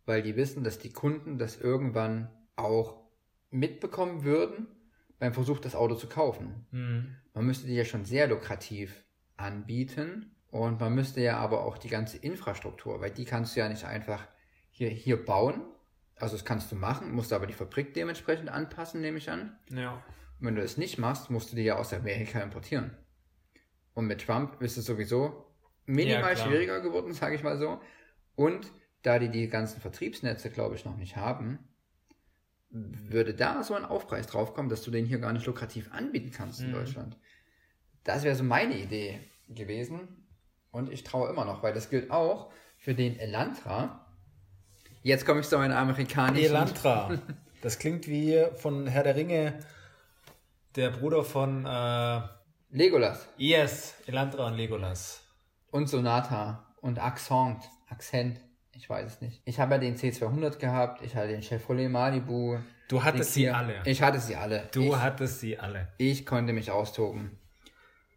weil 0.07 0.22
die 0.22 0.36
wissen, 0.36 0.64
dass 0.64 0.78
die 0.78 0.93
Kunden 0.93 1.38
das 1.38 1.57
irgendwann 1.61 2.28
auch 2.64 3.00
mitbekommen 3.50 4.24
würden 4.24 4.68
beim 5.18 5.34
Versuch, 5.34 5.61
das 5.61 5.74
Auto 5.74 5.94
zu 5.94 6.08
kaufen. 6.08 6.66
Mhm. 6.70 7.16
Man 7.34 7.46
müsste 7.46 7.66
die 7.66 7.74
ja 7.74 7.84
schon 7.84 8.04
sehr 8.04 8.26
lukrativ 8.26 9.04
anbieten. 9.36 10.34
Und 10.50 10.80
man 10.80 10.94
müsste 10.94 11.20
ja 11.20 11.38
aber 11.38 11.64
auch 11.64 11.78
die 11.78 11.88
ganze 11.88 12.18
Infrastruktur, 12.18 13.00
weil 13.00 13.11
die 13.11 13.24
kannst 13.24 13.54
du 13.54 13.61
ja 13.61 13.68
nicht 13.68 13.84
einfach 13.84 14.26
hier, 14.70 14.88
hier 14.88 15.24
bauen. 15.24 15.62
Also 16.16 16.36
das 16.36 16.44
kannst 16.44 16.70
du 16.72 16.76
machen, 16.76 17.12
musst 17.12 17.32
aber 17.32 17.46
die 17.46 17.54
Fabrik 17.54 17.94
dementsprechend 17.94 18.48
anpassen, 18.48 19.00
nehme 19.00 19.18
ich 19.18 19.30
an. 19.30 19.56
Ja. 19.70 20.02
Und 20.40 20.46
wenn 20.46 20.56
du 20.56 20.62
es 20.62 20.76
nicht 20.76 20.98
machst, 20.98 21.30
musst 21.30 21.52
du 21.52 21.56
die 21.56 21.62
ja 21.62 21.76
aus 21.76 21.92
Amerika 21.92 22.40
importieren. 22.40 22.96
Und 23.94 24.06
mit 24.06 24.26
Trump 24.26 24.61
ist 24.61 24.76
es 24.76 24.86
sowieso 24.86 25.46
minimal 25.86 26.36
Ja, 26.36 26.36
schwieriger 26.36 26.80
geworden, 26.80 27.12
sage 27.14 27.36
ich 27.36 27.42
mal 27.42 27.56
so. 27.56 27.80
Und 28.34 28.72
da 29.02 29.18
die 29.18 29.28
die 29.28 29.48
ganzen 29.48 29.80
Vertriebsnetze, 29.80 30.50
glaube 30.50 30.74
ich, 30.74 30.84
noch 30.84 30.96
nicht 30.96 31.16
haben, 31.16 31.58
würde 32.71 33.35
da 33.35 33.62
so 33.62 33.75
ein 33.75 33.85
Aufpreis 33.85 34.27
draufkommen, 34.27 34.71
dass 34.71 34.83
du 34.83 34.91
den 34.91 35.05
hier 35.07 35.18
gar 35.18 35.33
nicht 35.33 35.47
lukrativ 35.47 35.93
anbieten 35.93 36.31
kannst 36.31 36.61
in 36.61 36.68
Mhm. 36.68 36.75
Deutschland. 36.75 37.16
Das 38.05 38.23
wäre 38.23 38.37
so 38.37 38.45
meine 38.45 38.79
Idee 38.79 39.21
gewesen. 39.49 40.27
Und 40.71 40.91
ich 40.93 41.03
traue 41.03 41.29
immer 41.29 41.45
noch, 41.45 41.62
weil 41.62 41.75
das 41.75 41.91
gilt 41.91 42.11
auch 42.11 42.53
für 42.79 42.95
den 42.95 43.18
Elantra. 43.18 44.07
Jetzt 45.03 45.27
komme 45.27 45.41
ich 45.41 45.49
zu 45.49 45.59
meiner 45.59 45.77
amerikanischen. 45.79 46.45
Elantra. 46.45 47.11
Das 47.62 47.79
klingt 47.79 48.09
wie 48.09 48.43
von 48.57 48.87
Herr 48.87 49.03
der 49.03 49.16
Ringe, 49.16 49.59
der 50.77 50.89
Bruder 50.91 51.23
von 51.25 51.66
äh, 51.66 52.21
Legolas 52.71 53.29
Yes, 53.37 53.97
Elantra 54.07 54.47
und 54.47 54.55
Legolas. 54.55 55.23
und 55.71 55.87
Sonata 55.87 56.73
und 56.81 56.99
Accent. 56.99 57.59
Accent. 57.91 58.41
Ich 58.73 58.89
weiß 58.89 59.07
es 59.14 59.21
nicht. 59.21 59.43
Ich 59.45 59.59
habe 59.61 59.75
ja 59.75 59.79
den 59.79 59.97
C200 59.97 60.59
gehabt. 60.59 61.03
Ich 61.03 61.14
hatte 61.14 61.29
den 61.29 61.43
Chevrolet 61.43 61.89
Malibu. 61.89 62.59
Du 62.89 63.03
hattest 63.05 63.35
sie 63.35 63.49
alle. 63.51 63.83
Ich 63.85 64.03
hatte 64.03 64.18
sie 64.21 64.37
alle. 64.37 64.68
Du 64.73 64.83
ich, 64.83 64.97
hattest 64.97 65.41
sie 65.41 65.59
alle. 65.59 65.89
ich 65.99 66.25
konnte 66.27 66.53
mich 66.53 66.71
austoben. 66.71 67.39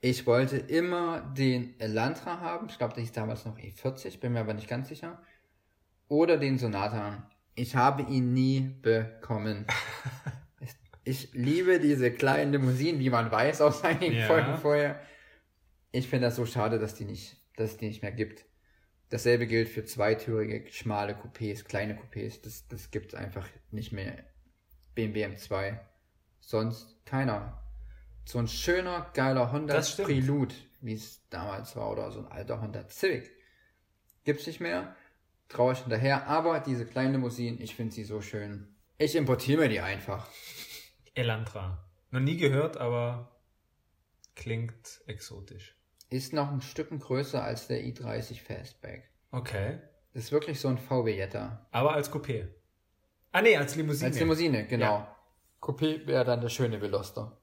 Ich 0.02 0.26
wollte 0.28 0.58
immer 0.58 1.22
den 1.38 1.80
Elantra 1.80 2.40
haben. 2.40 2.68
Ich 2.70 2.78
glaube, 2.78 2.94
der 2.94 3.04
hieß 3.04 3.14
damals 3.14 3.46
noch 3.46 3.58
E40. 3.58 4.20
Bin 4.20 4.34
mir 4.34 4.42
aber 4.42 4.54
nicht 4.54 4.68
ganz 4.68 4.90
sicher. 4.90 5.22
Oder 6.08 6.38
den 6.38 6.58
Sonata. 6.58 7.30
Ich 7.56 7.76
habe 7.76 8.04
ihn 8.04 8.34
nie 8.34 8.60
bekommen. 8.82 9.66
Ich 11.06 11.34
liebe 11.34 11.80
diese 11.80 12.12
kleinen 12.12 12.54
Limousinen, 12.54 13.00
wie 13.00 13.10
man 13.10 13.30
weiß 13.30 13.60
aus 13.62 13.84
einigen 13.84 14.16
Ja. 14.16 14.28
Folgen 14.28 14.58
vorher. 14.58 15.02
Ich 15.92 16.08
finde 16.08 16.28
das 16.28 16.38
so 16.38 16.46
schade, 16.46 16.80
dass 16.80 16.96
die 16.96 17.04
nicht, 17.04 17.36
dass 17.58 17.72
es 17.72 17.78
die 17.78 17.88
nicht 17.88 18.02
mehr 18.02 18.14
gibt. 18.14 18.46
Dasselbe 19.14 19.46
gilt 19.46 19.70
für 19.70 19.86
zweitürige, 19.86 20.66
schmale 20.72 21.14
Coupés, 21.14 21.64
kleine 21.64 21.94
Coupés. 21.94 22.42
Das, 22.42 22.68
das 22.68 22.90
gibt 22.90 23.14
es 23.14 23.14
einfach 23.14 23.48
nicht 23.70 23.92
mehr. 23.92 24.24
BMW 24.96 25.28
M2. 25.28 25.80
Sonst 26.40 27.06
keiner. 27.06 27.62
So 28.26 28.40
ein 28.40 28.48
schöner, 28.48 29.12
geiler 29.14 29.52
Honda. 29.52 29.80
Prelude, 30.02 30.56
wie 30.82 30.96
es 30.96 31.30
damals 31.30 31.76
war, 31.76 31.92
oder 31.92 32.12
so 32.12 32.22
ein 32.22 32.32
alter 32.32 32.60
Honda 32.60 32.90
Civic. 32.90 33.30
Gibt's 34.24 34.48
nicht 34.48 34.60
mehr. 34.60 34.96
Traue 35.48 35.74
ich 35.74 35.80
hinterher. 35.82 36.26
Aber 36.26 36.60
diese 36.60 36.88
kleinen 36.88 37.12
Limousinen, 37.12 37.62
ich 37.62 37.76
finde 37.76 37.94
sie 37.94 38.06
so 38.06 38.20
schön. 38.20 38.76
Ich 38.98 39.16
importiere 39.16 39.62
mir 39.62 39.70
die 39.70 39.82
einfach. 39.82 40.28
Elantra. 41.14 41.88
Noch 42.10 42.20
nie 42.20 42.38
gehört, 42.38 42.78
aber 42.78 43.40
klingt 44.34 45.04
exotisch. 45.06 45.78
Ist 46.14 46.32
noch 46.32 46.52
ein 46.52 46.62
Stück 46.62 46.92
größer 46.92 47.44
als 47.44 47.66
der 47.66 47.82
i30 47.84 48.40
Fastback. 48.40 49.10
Okay. 49.32 49.80
Das 50.14 50.26
ist 50.26 50.32
wirklich 50.32 50.60
so 50.60 50.68
ein 50.68 50.78
VW 50.78 51.12
Jetta. 51.12 51.66
Aber 51.72 51.94
als 51.94 52.14
Coupé. 52.14 52.50
Ah 53.32 53.42
nee, 53.42 53.58
als 53.58 53.76
Limousine. 53.76 54.12
Als 54.12 54.20
Limousine, 54.20 54.68
genau. 54.68 54.86
Ja. 54.86 55.16
Coupé 55.60 56.06
wäre 56.06 56.24
dann 56.24 56.42
der 56.42 56.50
schöne 56.50 56.80
Veloster. 56.80 57.36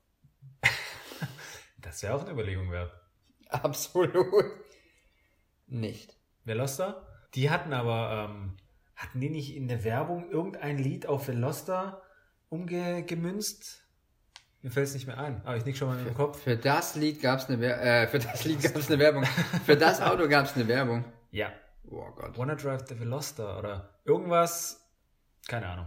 Das 1.81 2.01
wäre 2.05 2.15
auch 2.15 2.21
eine 2.21 2.31
Überlegung 2.31 2.71
wert. 2.71 2.93
Absolut. 3.49 4.45
Nicht. 5.67 6.17
Veloster? 6.45 7.25
Die 7.35 7.51
hatten 7.51 7.73
aber, 7.73 8.31
ähm, 8.31 8.57
hatten 8.95 9.21
die 9.21 9.31
nicht 9.31 9.57
in 9.57 9.67
der 9.67 9.83
Werbung 9.83 10.31
irgendein 10.31 10.79
Lied 10.79 11.07
auf 11.07 11.27
Veloster 11.27 12.03
umgemünzt? 12.51 13.80
Mir 14.63 14.71
fällt 14.71 14.89
es 14.89 14.95
nicht 14.95 15.07
mehr 15.07 15.19
ein, 15.19 15.41
aber 15.45 15.57
ich 15.57 15.65
nick 15.65 15.77
schon 15.77 15.89
mal 15.89 15.99
in 15.99 16.05
den 16.05 16.15
Kopf. 16.15 16.43
Für 16.43 16.57
das 16.57 16.95
Lied 16.95 17.23
gab 17.23 17.39
es 17.39 17.47
eine, 17.49 17.61
Wer 17.61 17.83
äh, 17.83 18.07
für 18.09 18.19
das 18.19 18.45
Lied 18.45 18.63
gab's 18.63 18.89
eine 18.89 18.99
Werbung. 18.99 19.25
Für 19.65 19.77
das 19.77 20.03
Auto 20.03 20.29
gab 20.29 20.45
es 20.45 20.55
eine 20.55 20.69
Werbung. 20.69 21.05
Ja. 21.31 21.51
Oh 21.91 22.05
Gott. 22.15 22.37
Wanna 22.37 22.57
Drive 22.57 22.85
the 22.87 22.99
Veloster 22.99 23.59
oder 23.59 24.01
irgendwas. 24.05 24.87
Keine 25.49 25.67
Ahnung. 25.67 25.87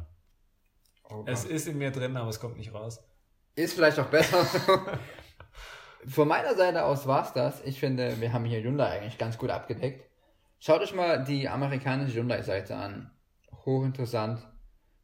Oh 1.10 1.24
Es 1.28 1.46
ist 1.46 1.68
in 1.68 1.78
mir 1.78 1.92
drin, 1.92 2.18
aber 2.18 2.30
es 2.30 2.40
kommt 2.40 2.58
nicht 2.58 2.74
raus. 2.74 3.00
Ist 3.56 3.76
vielleicht 3.76 4.00
auch 4.00 4.08
besser. 4.08 4.44
Von 6.08 6.28
meiner 6.28 6.56
Seite 6.56 6.84
aus 6.84 7.06
war's 7.06 7.34
das. 7.34 7.62
Ich 7.62 7.80
finde, 7.80 8.20
wir 8.20 8.34
haben 8.34 8.46
hier 8.46 8.62
Hyundai 8.62 9.00
eigentlich 9.00 9.20
ganz 9.20 9.38
gut 9.38 9.52
abgedeckt. 9.52 10.10
Schaut 10.60 10.82
euch 10.82 10.96
mal 10.96 11.24
die 11.24 11.48
amerikanische 11.48 12.18
Hyundai-Seite 12.18 12.76
an. 12.76 13.12
Hochinteressant. 13.66 14.40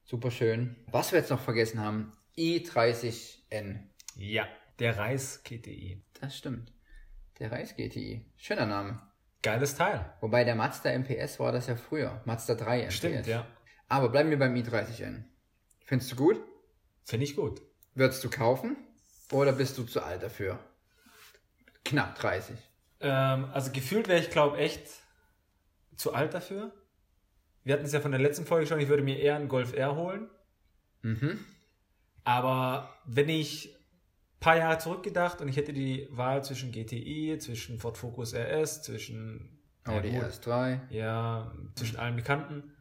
Super 0.03 0.31
schön. 0.31 0.75
Was 0.91 1.11
wir 1.11 1.19
jetzt 1.19 1.29
noch 1.29 1.39
vergessen 1.39 1.79
haben. 1.79 2.13
i30N. 2.39 3.79
Ja. 4.15 4.47
Der 4.79 4.97
Reis 4.97 5.43
GTI. 5.43 6.01
Das 6.21 6.37
stimmt. 6.37 6.71
Der 7.39 7.51
Reis 7.51 7.75
GTI. 7.75 8.25
Schöner 8.37 8.65
Name. 8.65 9.01
Geiles 9.41 9.75
Teil. 9.75 10.13
Wobei 10.21 10.45
der 10.45 10.55
Mazda 10.55 10.91
MPS 10.91 11.39
war 11.39 11.51
das 11.51 11.67
ja 11.67 11.75
früher. 11.75 12.21
Mazda 12.25 12.55
3 12.55 12.83
MPS. 12.83 12.95
Stimmt, 12.95 13.27
ja. 13.27 13.45
Aber 13.89 14.09
bleiben 14.09 14.29
wir 14.29 14.39
beim 14.39 14.55
i30N. 14.55 15.23
Findest 15.83 16.11
du 16.13 16.15
gut? 16.15 16.41
Finde 17.03 17.25
ich 17.25 17.35
gut. 17.35 17.61
Würdest 17.93 18.23
du 18.23 18.29
kaufen? 18.29 18.77
Oder 19.31 19.51
bist 19.53 19.77
du 19.77 19.83
zu 19.83 20.01
alt 20.01 20.23
dafür? 20.23 20.59
Knapp 21.83 22.15
30. 22.15 22.57
Ähm, 23.01 23.45
also 23.53 23.71
gefühlt 23.71 24.07
wäre 24.07 24.19
ich, 24.19 24.29
glaube 24.29 24.57
echt 24.57 24.87
zu 25.95 26.13
alt 26.13 26.33
dafür. 26.33 26.71
Wir 27.63 27.73
hatten 27.73 27.85
es 27.85 27.93
ja 27.93 27.99
von 27.99 28.11
der 28.11 28.21
letzten 28.21 28.45
Folge 28.45 28.67
schon, 28.67 28.79
ich 28.79 28.87
würde 28.87 29.03
mir 29.03 29.19
eher 29.19 29.35
einen 29.35 29.49
Golf 29.49 29.73
R 29.73 29.95
holen. 29.95 30.29
Mhm. 31.01 31.45
Aber 32.23 32.93
wenn 33.05 33.29
ich 33.29 33.75
ein 33.75 34.39
paar 34.39 34.57
Jahre 34.57 34.77
zurückgedacht 34.77 35.41
und 35.41 35.47
ich 35.47 35.57
hätte 35.57 35.73
die 35.73 36.07
Wahl 36.11 36.43
zwischen 36.43 36.71
GTI, 36.71 37.37
zwischen 37.39 37.79
Ford 37.79 37.97
Focus 37.97 38.33
RS, 38.33 38.83
zwischen 38.83 39.59
Audi 39.85 40.09
ja, 40.09 40.19
gut, 40.19 40.29
RS3. 40.29 40.79
ja, 40.89 41.51
zwischen 41.75 41.97
allen 41.97 42.15
Bekannten, 42.15 42.75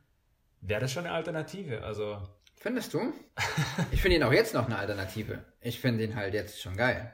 wäre 0.60 0.80
das 0.80 0.92
schon 0.92 1.06
eine 1.06 1.14
Alternative. 1.14 1.82
Also 1.82 2.22
Findest 2.56 2.94
du? 2.94 3.12
Ich 3.92 4.02
finde 4.02 4.16
ihn 4.16 4.22
auch 4.24 4.32
jetzt 4.32 4.54
noch 4.54 4.66
eine 4.66 4.78
Alternative. 4.78 5.44
Ich 5.60 5.80
finde 5.80 6.04
ihn 6.04 6.16
halt 6.16 6.34
jetzt 6.34 6.60
schon 6.60 6.76
geil. 6.76 7.12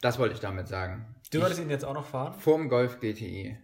Das 0.00 0.18
wollte 0.18 0.34
ich 0.34 0.40
damit 0.40 0.68
sagen. 0.68 1.16
du 1.32 1.40
würdest 1.40 1.60
ihn 1.60 1.70
jetzt 1.70 1.84
auch 1.84 1.94
noch 1.94 2.04
fahren? 2.04 2.38
Vorm 2.38 2.68
Golf 2.68 3.00
GTI. 3.00 3.58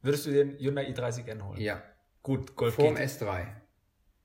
Würdest 0.00 0.26
du 0.26 0.30
den 0.30 0.58
Hyundai 0.58 0.88
i30N 0.90 1.42
holen? 1.42 1.60
Ja. 1.60 1.82
Gut, 2.22 2.56
Golf 2.56 2.74
Vorm 2.74 2.94
GTI. 2.94 3.04
S3. 3.04 3.46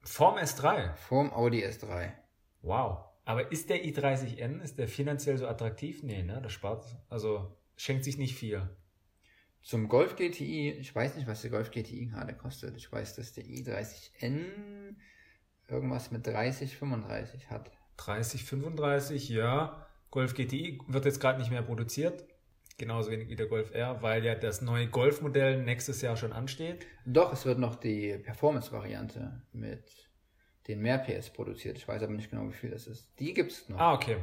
Vorm 0.01 0.37
S3. 0.37 0.93
Vorm 0.95 1.33
Audi 1.33 1.65
S3. 1.65 2.13
Wow. 2.61 3.08
Aber 3.29 3.51
ist 3.51 3.69
der 3.69 3.85
i30N, 3.85 4.59
ist 4.59 4.79
der 4.79 4.87
finanziell 4.87 5.37
so 5.37 5.45
attraktiv? 5.45 6.01
Nee, 6.01 6.23
ne? 6.23 6.39
Das 6.41 6.51
spart, 6.51 6.97
also 7.09 7.55
schenkt 7.75 8.03
sich 8.03 8.17
nicht 8.17 8.33
viel. 8.33 8.67
Zum 9.61 9.87
Golf 9.87 10.15
GTI, 10.15 10.71
ich 10.71 10.95
weiß 10.95 11.15
nicht, 11.15 11.27
was 11.27 11.43
der 11.43 11.51
Golf 11.51 11.69
GTI 11.69 12.07
gerade 12.07 12.33
kostet. 12.33 12.75
Ich 12.75 12.91
weiß, 12.91 13.17
dass 13.17 13.33
der 13.33 13.43
i30N 13.43 14.95
irgendwas 15.67 16.09
mit 16.09 16.25
30, 16.25 16.75
35 16.75 17.51
hat. 17.51 17.69
30, 17.97 18.45
35, 18.45 19.29
ja. 19.29 19.85
Golf 20.09 20.33
GTI 20.33 20.79
wird 20.87 21.05
jetzt 21.05 21.19
gerade 21.19 21.37
nicht 21.37 21.51
mehr 21.51 21.61
produziert. 21.61 22.25
Genauso 22.79 23.11
wenig 23.11 23.29
wie 23.29 23.35
der 23.35 23.45
Golf 23.45 23.75
R, 23.75 24.01
weil 24.01 24.25
ja 24.25 24.33
das 24.33 24.63
neue 24.63 24.87
Golf-Modell 24.87 25.61
nächstes 25.61 26.01
Jahr 26.01 26.17
schon 26.17 26.33
ansteht. 26.33 26.87
Doch, 27.05 27.31
es 27.31 27.45
wird 27.45 27.59
noch 27.59 27.75
die 27.75 28.17
Performance-Variante 28.17 29.43
mit 29.51 30.08
den 30.69 30.79
mehr 30.81 30.97
PS 30.99 31.29
produziert. 31.31 31.77
Ich 31.77 31.87
weiß 31.87 32.01
aber 32.03 32.13
nicht 32.13 32.29
genau, 32.29 32.47
wie 32.47 32.53
viel 32.53 32.69
das 32.69 32.87
ist. 32.87 33.09
Die 33.19 33.33
gibt's 33.33 33.67
noch. 33.67 33.79
Ah, 33.79 33.93
okay. 33.93 34.17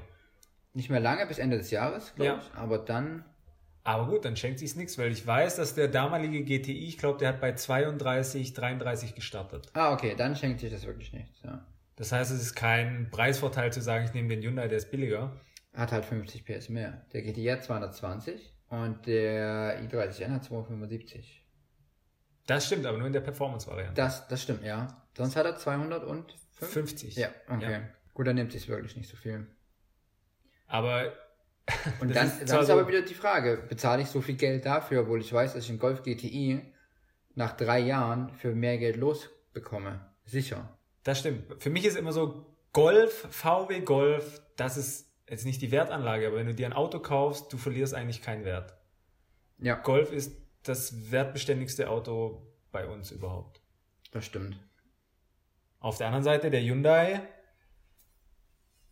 Nicht 0.72 0.88
mehr 0.90 1.00
lange, 1.00 1.26
bis 1.26 1.38
Ende 1.38 1.58
des 1.58 1.70
Jahres, 1.70 2.14
glaube 2.14 2.26
Ja. 2.30 2.38
ich. 2.38 2.54
Aber 2.58 2.78
dann, 2.78 3.24
Aber 3.84 4.06
gut, 4.08 4.24
dann 4.24 4.36
schenkt 4.36 4.58
sich's 4.58 4.74
nichts, 4.74 4.98
weil 4.98 5.12
ich 5.12 5.24
weiß, 5.26 5.56
dass 5.56 5.74
der 5.74 5.86
damalige 5.88 6.42
GTI, 6.42 6.88
ich 6.88 6.98
glaube, 6.98 7.18
der 7.18 7.28
hat 7.28 7.40
bei 7.40 7.52
32, 7.52 8.52
33 8.52 9.14
gestartet. 9.14 9.68
ah, 9.74 9.92
okay, 9.92 10.14
dann 10.16 10.34
schenkt 10.34 10.60
sich 10.60 10.72
das 10.72 10.84
wirklich 10.86 11.12
nichts. 11.12 11.40
Ja. 11.42 11.64
Das 11.94 12.10
heißt, 12.12 12.30
es 12.32 12.42
ist 12.42 12.54
kein 12.56 13.10
Preisvorteil 13.10 13.72
zu 13.72 13.80
sagen, 13.80 14.04
ich 14.04 14.12
nehme 14.12 14.28
den 14.28 14.42
Hyundai, 14.42 14.68
der 14.68 14.78
ist 14.78 14.90
billiger. 14.90 15.40
Hat 15.72 15.92
halt 15.92 16.04
50 16.04 16.44
PS 16.44 16.68
mehr. 16.68 17.06
Der 17.12 17.22
GTI 17.22 17.46
hat 17.46 17.64
220 17.64 18.52
und 18.70 19.06
der 19.06 19.80
i30N 19.82 20.30
hat 20.30 20.44
275. 20.44 21.42
Das 22.46 22.66
stimmt, 22.66 22.86
aber 22.86 22.98
nur 22.98 23.06
in 23.06 23.12
der 23.12 23.20
Performance-Variante. 23.20 23.94
Das, 23.94 24.26
das 24.28 24.42
stimmt, 24.42 24.62
ja. 24.64 24.88
Sonst 25.16 25.36
hat 25.36 25.46
er 25.46 25.56
205? 25.56 26.24
50. 26.52 27.16
Ja, 27.16 27.28
okay. 27.48 27.72
Ja. 27.72 27.80
Gut, 28.14 28.26
dann 28.26 28.36
nimmt 28.36 28.52
sich 28.52 28.68
wirklich 28.68 28.96
nicht 28.96 29.08
so 29.10 29.16
viel. 29.16 29.46
Aber 30.66 31.12
Und 32.00 32.08
dann 32.14 32.26
ist 32.26 32.50
dann 32.50 32.60
ist 32.60 32.66
so- 32.66 32.72
aber 32.72 32.88
wieder 32.88 33.02
die 33.02 33.14
Frage, 33.14 33.64
bezahle 33.68 34.02
ich 34.02 34.08
so 34.08 34.20
viel 34.20 34.36
Geld 34.36 34.64
dafür, 34.66 35.02
obwohl 35.02 35.20
ich 35.20 35.32
weiß, 35.32 35.54
dass 35.54 35.64
ich 35.64 35.70
einen 35.70 35.78
Golf 35.78 36.02
GTI 36.02 36.62
nach 37.34 37.56
drei 37.56 37.80
Jahren 37.80 38.30
für 38.30 38.54
mehr 38.54 38.78
Geld 38.78 38.96
losbekomme? 38.96 40.00
Sicher. 40.24 40.76
Das 41.02 41.18
stimmt. 41.20 41.62
Für 41.62 41.70
mich 41.70 41.84
ist 41.84 41.96
immer 41.96 42.12
so 42.12 42.46
Golf, 42.72 43.26
VW 43.30 43.80
Golf, 43.80 44.40
das 44.56 44.76
ist 44.76 45.12
jetzt 45.28 45.44
nicht 45.44 45.60
die 45.62 45.70
Wertanlage, 45.70 46.26
aber 46.26 46.36
wenn 46.36 46.46
du 46.46 46.54
dir 46.54 46.66
ein 46.66 46.72
Auto 46.72 46.98
kaufst, 47.00 47.52
du 47.52 47.58
verlierst 47.58 47.94
eigentlich 47.94 48.22
keinen 48.22 48.44
Wert. 48.44 48.74
Ja, 49.58 49.74
Golf 49.76 50.12
ist 50.12 50.36
das 50.62 51.10
wertbeständigste 51.10 51.88
Auto 51.90 52.46
bei 52.72 52.86
uns 52.86 53.10
überhaupt. 53.12 53.60
das 54.10 54.24
stimmt. 54.26 54.58
Auf 55.80 55.98
der 55.98 56.06
anderen 56.08 56.24
Seite, 56.24 56.50
der 56.50 56.62
Hyundai, 56.62 57.20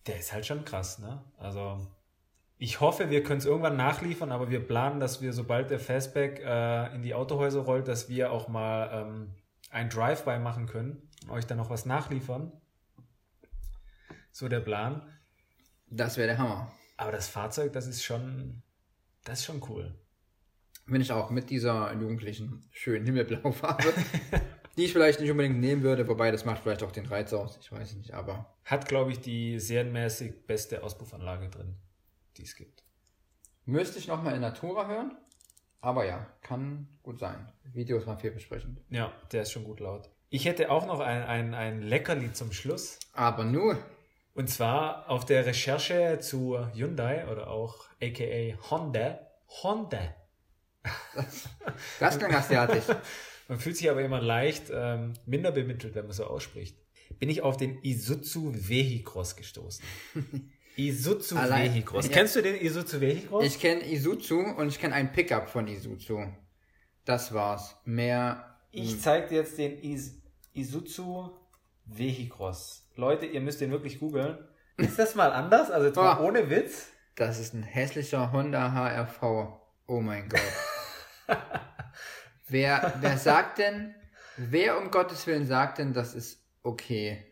der 0.07 0.19
ist 0.19 0.33
halt 0.33 0.47
schon 0.47 0.65
krass, 0.65 0.99
ne? 0.99 1.25
Also, 1.39 1.87
ich 2.57 2.81
hoffe, 2.81 3.11
wir 3.11 3.23
können 3.23 3.39
es 3.39 3.47
irgendwann 3.47 3.77
nachliefern, 3.77 4.31
aber 4.33 4.51
wir 4.51 4.67
planen, 4.67 5.01
dass 5.01 5.21
wir, 5.21 5.33
sobald 5.33 5.71
der 5.71 5.81
Fastback 5.81 6.41
äh, 6.41 6.95
in 6.95 7.03
die 7.03 7.15
Autohäuser 7.15 7.61
rollt, 7.61 7.89
dass 7.89 8.09
wir 8.09 8.31
auch 8.31 8.49
mal 8.49 8.91
ähm, 8.93 9.35
ein 9.71 9.89
Drive-By 9.89 10.39
machen 10.39 10.67
können 10.67 11.09
und 11.25 11.31
euch 11.31 11.47
dann 11.47 11.59
noch 11.59 11.71
was 11.71 11.85
nachliefern. 11.85 12.53
So 14.31 14.49
der 14.49 14.61
Plan. 14.61 15.03
Das 15.89 16.17
wäre 16.17 16.29
der 16.29 16.39
Hammer. 16.39 16.73
Aber 16.97 17.13
das 17.13 17.29
Fahrzeug, 17.29 17.73
das 17.73 17.87
ist 17.87 18.05
schon, 18.05 18.63
das 19.25 19.41
ist 19.41 19.47
schon 19.47 19.63
cool. 19.69 19.95
Bin 20.87 21.01
ich 21.01 21.13
auch 21.13 21.31
mit 21.31 21.51
dieser 21.51 21.93
jugendlichen, 21.95 22.69
schönen 22.71 23.07
Himmelblaufarbe, 23.07 23.93
die 24.77 24.85
ich 24.85 24.93
vielleicht 24.93 25.21
nicht 25.21 25.31
unbedingt 25.31 25.61
nehmen 25.61 25.83
würde, 25.83 26.09
wobei 26.09 26.31
das 26.31 26.45
macht 26.45 26.63
vielleicht 26.63 26.83
auch 26.83 26.93
den 26.93 27.07
Reiz 27.07 27.33
aus. 27.33 27.59
Ich 27.61 27.71
weiß 27.71 27.95
nicht, 27.95 28.13
aber 28.15 28.55
Hat, 28.65 28.89
glaube 28.89 29.13
ich, 29.13 29.21
die 29.21 29.59
serienmäßig 29.61 30.47
beste 30.47 30.83
Auspuffanlage 30.83 31.49
drin, 31.49 31.77
die 32.37 32.43
es 32.43 32.57
gibt. 32.57 32.83
müsste 33.67 33.99
ich 33.99 34.09
nochmal 34.09 34.35
in 34.35 34.41
Natura 34.41 34.87
hören. 34.89 35.17
Aber 35.81 36.07
ja, 36.07 36.27
kann 36.41 36.89
gut 37.03 37.19
sein. 37.21 37.53
Video 37.73 37.99
ist 37.99 38.07
mal 38.07 38.17
vielversprechend. 38.17 38.81
Ja, 38.89 39.13
der 39.33 39.43
ist 39.43 39.53
schon 39.53 39.65
gut 39.65 39.81
laut. 39.81 40.09
Ich 40.31 40.47
hätte 40.47 40.71
auch 40.71 40.87
noch 40.87 41.01
ein, 41.01 41.23
ein, 41.23 41.55
ein 41.55 41.83
Leckerli 41.83 42.33
zum 42.33 42.53
Schluss. 42.53 42.99
Aber 43.13 43.45
nur, 43.45 43.79
Und 44.35 44.49
zwar 44.49 45.09
auf 45.11 45.25
der 45.27 45.47
Recherche 45.47 46.19
zu 46.21 46.59
Hyundai 46.75 47.29
oder 47.29 47.49
auch 47.49 47.85
aka 48.03 48.59
Honda. 48.71 49.21
Honda. 49.63 50.15
das 52.01 52.19
klang 52.19 52.35
asiatisch. 52.35 52.85
Man 53.49 53.59
fühlt 53.59 53.77
sich 53.77 53.91
aber 53.91 54.03
immer 54.03 54.21
leicht 54.21 54.65
ähm, 54.73 55.13
minder 55.27 55.53
bemittelt, 55.53 55.95
wenn 55.95 56.05
man 56.05 56.13
so 56.13 56.25
ausspricht. 56.25 56.77
Bin 57.19 57.29
ich 57.29 57.43
auf 57.43 57.57
den 57.57 57.79
Isuzu 57.83 58.53
Vehicross 58.55 59.37
gestoßen. 59.37 59.85
Isuzu 60.77 61.37
Allein- 61.37 61.73
Vehicross. 61.73 62.07
Ja. 62.07 62.13
Kennst 62.13 62.35
du 62.37 62.43
den 62.43 62.57
Isuzu 62.61 63.01
Vehicross? 63.01 63.45
Ich 63.45 63.61
kenne 63.61 63.87
Isuzu 63.91 64.39
und 64.41 64.69
ich 64.69 64.79
kenne 64.81 64.95
ein 64.95 65.13
Pickup 65.13 65.49
von 65.49 65.69
Isuzu. 65.69 66.25
Das 67.05 67.33
war's. 67.35 67.77
Mehr. 67.85 68.57
Ich 68.73 69.01
zeige 69.01 69.29
dir 69.29 69.39
jetzt 69.41 69.59
den 69.59 69.79
Is 69.79 70.17
Isuzu 70.55 71.31
Vehicross. 71.87 72.89
Leute, 72.97 73.27
ihr 73.27 73.41
müsst 73.41 73.61
den 73.61 73.71
wirklich 73.71 74.01
googeln. 74.01 74.39
Ist 74.79 74.99
das 74.99 75.15
mal 75.15 75.33
anders? 75.33 75.71
Also 75.71 75.87
jetzt 75.89 75.97
mal 75.97 76.19
Oh. 76.21 76.27
ohne 76.27 76.49
Witz. 76.51 76.89
Das 77.15 77.39
ist 77.39 77.55
ein 77.55 77.63
hässlicher 77.63 78.33
Honda 78.33 78.73
HRV. 78.73 79.23
Oh 79.87 80.01
mein 80.01 80.29
Gott. 80.29 80.41
wer, 82.49 82.95
wer 83.01 83.19
sagt 83.19 83.59
denn, 83.59 83.95
wer 84.37 84.79
um 84.79 84.91
Gottes 84.91 85.27
Willen 85.27 85.47
sagt 85.47 85.79
denn, 85.79 85.93
das 85.93 86.15
ist 86.15 86.43
okay? 86.63 87.25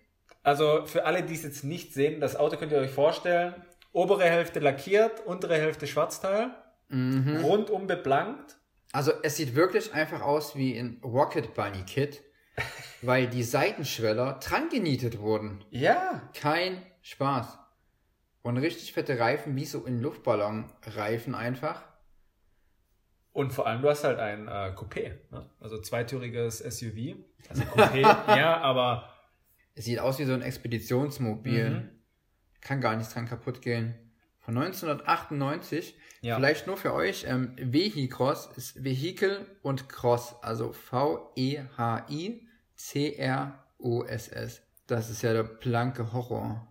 Also 0.42 0.86
für 0.86 1.04
alle, 1.04 1.22
die 1.22 1.34
es 1.34 1.42
jetzt 1.42 1.64
nicht 1.64 1.94
sehen, 1.94 2.20
das 2.20 2.36
Auto 2.36 2.56
könnt 2.56 2.72
ihr 2.72 2.78
euch 2.78 2.90
vorstellen. 2.90 3.54
Obere 3.92 4.24
Hälfte 4.24 4.58
lackiert, 4.60 5.20
untere 5.26 5.56
Hälfte 5.56 5.86
Schwarzteil, 5.86 6.50
rundum 6.90 7.86
beplankt. 7.86 8.56
Also 8.92 9.12
es 9.22 9.36
sieht 9.36 9.54
wirklich 9.54 9.94
einfach 9.94 10.20
aus 10.22 10.56
wie 10.56 10.76
ein 10.78 11.00
Rocket 11.04 11.54
Bunny 11.54 11.82
Kit, 11.84 12.22
weil 13.02 13.26
die 13.26 13.42
Seitenschweller 13.42 14.40
dran 14.42 14.68
genietet 14.68 15.18
wurden. 15.20 15.64
Ja. 15.70 16.28
Kein 16.34 16.82
Spaß. 17.02 17.58
Und 18.42 18.56
richtig 18.56 18.92
fette 18.92 19.18
Reifen, 19.18 19.54
wie 19.56 19.64
so 19.64 19.84
in 19.84 20.02
Luftballonreifen 20.02 21.34
einfach. 21.34 21.82
Und 23.32 23.52
vor 23.52 23.66
allem, 23.66 23.80
du 23.82 23.88
hast 23.88 24.04
halt 24.04 24.18
ein 24.18 24.46
äh, 24.46 24.74
Coupé, 24.76 25.12
ne? 25.30 25.48
also 25.60 25.80
zweitüriges 25.80 26.58
SUV. 26.58 27.16
Also 27.48 27.62
Coupé, 27.74 28.00
ja, 28.00 28.58
aber 28.60 29.08
Es 29.74 29.86
sieht 29.86 29.98
aus 30.00 30.18
wie 30.18 30.24
so 30.24 30.34
ein 30.34 30.42
Expeditionsmobil. 30.42 31.70
Mhm. 31.70 31.88
Kann 32.60 32.80
gar 32.80 32.94
nichts 32.96 33.14
dran 33.14 33.26
kaputt 33.26 33.62
gehen. 33.62 33.94
Von 34.40 34.58
1998. 34.58 35.96
Ja. 36.20 36.36
Vielleicht 36.36 36.66
nur 36.66 36.76
für 36.76 36.92
euch. 36.92 37.24
Ähm, 37.26 37.56
Vehicross 37.58 38.50
ist 38.56 38.84
Vehicle 38.84 39.46
und 39.62 39.88
Cross. 39.88 40.36
Also 40.42 40.72
V-E-H-I-C-R-O-S-S. 43.22 44.62
Das 44.86 45.10
ist 45.10 45.22
ja 45.22 45.32
der 45.32 45.44
blanke 45.44 46.12
Horror. 46.12 46.68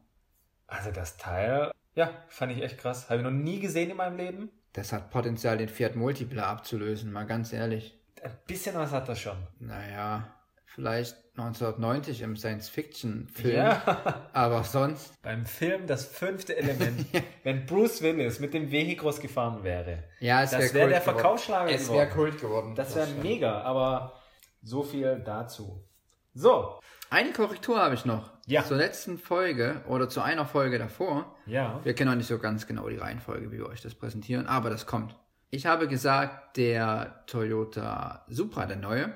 also 0.67 0.91
das 0.91 1.17
Teil, 1.17 1.71
ja, 1.95 2.11
fand 2.27 2.51
ich 2.53 2.61
echt 2.61 2.77
krass. 2.77 3.09
Habe 3.09 3.17
ich 3.19 3.23
noch 3.23 3.31
nie 3.31 3.59
gesehen 3.59 3.89
in 3.89 3.97
meinem 3.97 4.17
Leben. 4.17 4.49
Das 4.73 4.93
hat 4.93 5.09
Potenzial, 5.09 5.57
den 5.57 5.69
Fiat 5.69 5.95
Multipla 5.95 6.43
abzulösen. 6.49 7.11
Mal 7.11 7.25
ganz 7.25 7.51
ehrlich. 7.53 7.97
Ein 8.23 8.31
bisschen 8.47 8.75
was 8.75 8.91
hat 8.91 9.09
das 9.09 9.19
schon. 9.19 9.37
Naja, 9.59 10.33
vielleicht 10.65 11.15
1990 11.35 12.21
im 12.21 12.35
Science-Fiction-Film. 12.37 13.55
Ja. 13.55 14.29
Aber 14.33 14.63
sonst. 14.63 15.21
Beim 15.23 15.45
Film 15.45 15.87
das 15.87 16.05
fünfte 16.05 16.55
Element. 16.55 17.05
Wenn 17.43 17.65
Bruce 17.65 18.01
Willis 18.01 18.39
mit 18.39 18.53
dem 18.53 18.71
Vehicross 18.71 19.19
gefahren 19.19 19.63
wäre. 19.63 20.03
Ja, 20.19 20.43
es 20.43 20.51
Das 20.51 20.73
wäre 20.73 20.73
wäre 20.73 20.83
Kult 20.83 20.91
der 20.93 20.99
geworden. 21.01 21.15
Verkaufsschlager 21.17 21.71
Es 21.71 21.81
geworden. 21.83 21.97
wäre 21.99 22.09
Kult 22.09 22.39
geworden. 22.41 22.75
Das 22.75 22.95
wäre 22.95 23.07
mega, 23.21 23.61
aber 23.61 24.13
so 24.61 24.83
viel 24.83 25.19
dazu. 25.25 25.83
So, 26.33 26.79
Eine 27.09 27.33
Korrektur 27.33 27.77
habe 27.79 27.95
ich 27.95 28.05
noch. 28.05 28.30
Ja. 28.47 28.63
Zur 28.65 28.77
letzten 28.77 29.17
Folge 29.17 29.81
oder 29.87 30.09
zu 30.09 30.21
einer 30.21 30.45
Folge 30.45 30.77
davor. 30.79 31.35
ja. 31.45 31.79
Wir 31.83 31.93
kennen 31.93 32.09
auch 32.11 32.15
nicht 32.15 32.27
so 32.27 32.39
ganz 32.39 32.65
genau 32.67 32.89
die 32.89 32.97
Reihenfolge, 32.97 33.51
wie 33.51 33.57
wir 33.57 33.67
euch 33.67 33.81
das 33.81 33.93
präsentieren, 33.95 34.47
aber 34.47 34.69
das 34.69 34.85
kommt. 34.85 35.15
Ich 35.51 35.65
habe 35.65 35.87
gesagt, 35.87 36.57
der 36.57 37.23
Toyota 37.27 38.25
Supra, 38.27 38.65
der 38.65 38.77
neue, 38.77 39.13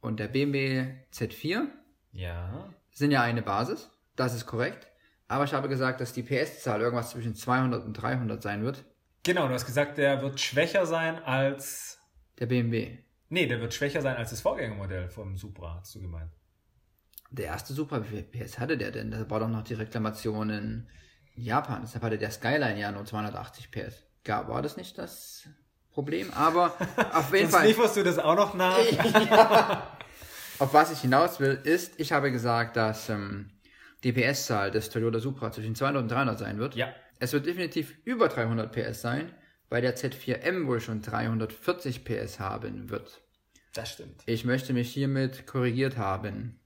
und 0.00 0.20
der 0.20 0.28
BMW 0.28 0.94
Z4 1.12 1.66
Ja. 2.12 2.68
sind 2.90 3.10
ja 3.10 3.22
eine 3.22 3.42
Basis. 3.42 3.90
Das 4.16 4.34
ist 4.34 4.46
korrekt. 4.46 4.86
Aber 5.28 5.44
ich 5.44 5.54
habe 5.54 5.68
gesagt, 5.68 6.00
dass 6.00 6.12
die 6.12 6.22
PS-Zahl 6.22 6.80
irgendwas 6.82 7.10
zwischen 7.10 7.34
200 7.34 7.84
und 7.84 7.94
300 7.94 8.42
sein 8.42 8.62
wird. 8.64 8.84
Genau, 9.22 9.48
du 9.48 9.54
hast 9.54 9.64
gesagt, 9.66 9.96
der 9.98 10.20
wird 10.20 10.40
schwächer 10.40 10.84
sein 10.86 11.22
als. 11.22 11.98
Der 12.38 12.46
BMW. 12.46 12.98
Nee, 13.30 13.46
der 13.46 13.60
wird 13.60 13.72
schwächer 13.72 14.02
sein 14.02 14.16
als 14.16 14.30
das 14.30 14.40
Vorgängermodell 14.42 15.08
vom 15.08 15.36
Supra, 15.36 15.76
hast 15.80 15.94
du 15.94 16.00
gemeint. 16.00 16.32
Der 17.32 17.46
erste 17.46 17.72
Supra, 17.72 18.02
wie 18.04 18.08
viel 18.08 18.22
PS 18.22 18.58
hatte 18.58 18.76
der 18.76 18.90
denn? 18.90 19.10
Da 19.10 19.28
war 19.30 19.40
doch 19.40 19.48
noch 19.48 19.64
die 19.64 19.74
Reklamation 19.74 20.50
in 20.50 20.86
Japan. 21.34 21.80
Deshalb 21.82 22.04
hatte 22.04 22.18
der 22.18 22.30
Skyline 22.30 22.78
ja 22.78 22.92
nur 22.92 23.06
280 23.06 23.70
PS. 23.70 24.04
Gar 24.22 24.48
war 24.48 24.60
das 24.60 24.76
nicht 24.76 24.98
das 24.98 25.48
Problem? 25.90 26.30
Aber 26.32 26.74
auf 27.14 27.32
jeden 27.34 27.50
Fall. 27.50 27.66
lieferst 27.66 27.96
du 27.96 28.04
das 28.04 28.18
auch 28.18 28.36
noch 28.36 28.54
nach. 28.54 28.76
Auf 30.58 30.74
was 30.74 30.92
ich 30.92 31.00
hinaus 31.00 31.40
will, 31.40 31.58
ist, 31.64 31.98
ich 31.98 32.12
habe 32.12 32.30
gesagt, 32.30 32.76
dass 32.76 33.08
ähm, 33.08 33.50
die 34.04 34.12
PS-Zahl 34.12 34.70
des 34.70 34.90
Toyota 34.90 35.18
Supra 35.18 35.50
zwischen 35.50 35.74
200 35.74 36.02
und 36.02 36.10
300 36.10 36.38
sein 36.38 36.58
wird. 36.58 36.76
Ja. 36.76 36.94
Es 37.18 37.32
wird 37.32 37.46
definitiv 37.46 37.96
über 38.04 38.28
300 38.28 38.70
PS 38.70 39.00
sein, 39.00 39.32
weil 39.70 39.82
der 39.82 39.96
Z4M 39.96 40.66
wohl 40.66 40.80
schon 40.80 41.00
340 41.00 42.04
PS 42.04 42.38
haben 42.38 42.90
wird. 42.90 43.22
Das 43.72 43.90
stimmt. 43.90 44.22
Ich 44.26 44.44
möchte 44.44 44.72
mich 44.72 44.92
hiermit 44.92 45.46
korrigiert 45.46 45.96
haben. 45.96 46.60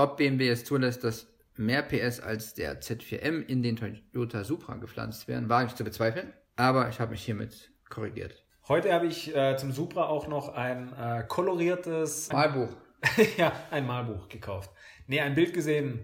Ob 0.00 0.16
BMW 0.16 0.48
es 0.48 0.64
zulässt, 0.64 1.04
dass 1.04 1.26
mehr 1.56 1.82
PS 1.82 2.20
als 2.20 2.54
der 2.54 2.80
Z4M 2.80 3.42
in 3.42 3.62
den 3.62 3.76
Toyota 3.76 4.44
Supra 4.44 4.76
gepflanzt 4.76 5.28
werden, 5.28 5.50
wage 5.50 5.66
ich 5.66 5.74
zu 5.74 5.84
bezweifeln. 5.84 6.32
Aber 6.56 6.88
ich 6.88 7.00
habe 7.00 7.10
mich 7.10 7.22
hiermit 7.22 7.70
korrigiert. 7.90 8.46
Heute 8.66 8.94
habe 8.94 9.08
ich 9.08 9.36
äh, 9.36 9.58
zum 9.58 9.72
Supra 9.72 10.06
auch 10.06 10.26
noch 10.26 10.54
ein 10.54 10.90
äh, 10.94 11.24
koloriertes, 11.28 12.32
Malbuch. 12.32 12.70
ja, 13.36 13.52
ein 13.70 13.86
Malbuch 13.86 14.30
gekauft. 14.30 14.70
Nee, 15.06 15.20
ein 15.20 15.34
Bild 15.34 15.52
gesehen, 15.52 16.02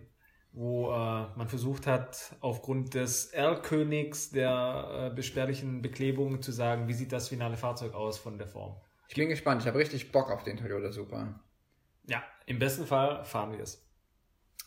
wo 0.52 0.90
äh, 0.90 0.94
man 1.34 1.48
versucht 1.48 1.86
hat, 1.86 2.36
aufgrund 2.40 2.92
des 2.92 3.28
R-Königs 3.28 4.28
der 4.28 5.08
äh, 5.10 5.14
beschwerlichen 5.14 5.80
Beklebung 5.80 6.42
zu 6.42 6.52
sagen, 6.52 6.86
wie 6.86 6.92
sieht 6.92 7.12
das 7.12 7.28
finale 7.28 7.56
Fahrzeug 7.56 7.94
aus 7.94 8.18
von 8.18 8.36
der 8.36 8.46
Form. 8.46 8.76
Ich 9.08 9.14
bin 9.14 9.30
gespannt. 9.30 9.62
Ich 9.62 9.68
habe 9.68 9.78
richtig 9.78 10.12
Bock 10.12 10.30
auf 10.30 10.42
den 10.42 10.58
Toyota 10.58 10.92
Supra. 10.92 11.40
Ja, 12.08 12.22
im 12.44 12.58
besten 12.58 12.84
Fall 12.84 13.24
fahren 13.24 13.52
wir 13.52 13.60
es. 13.60 13.85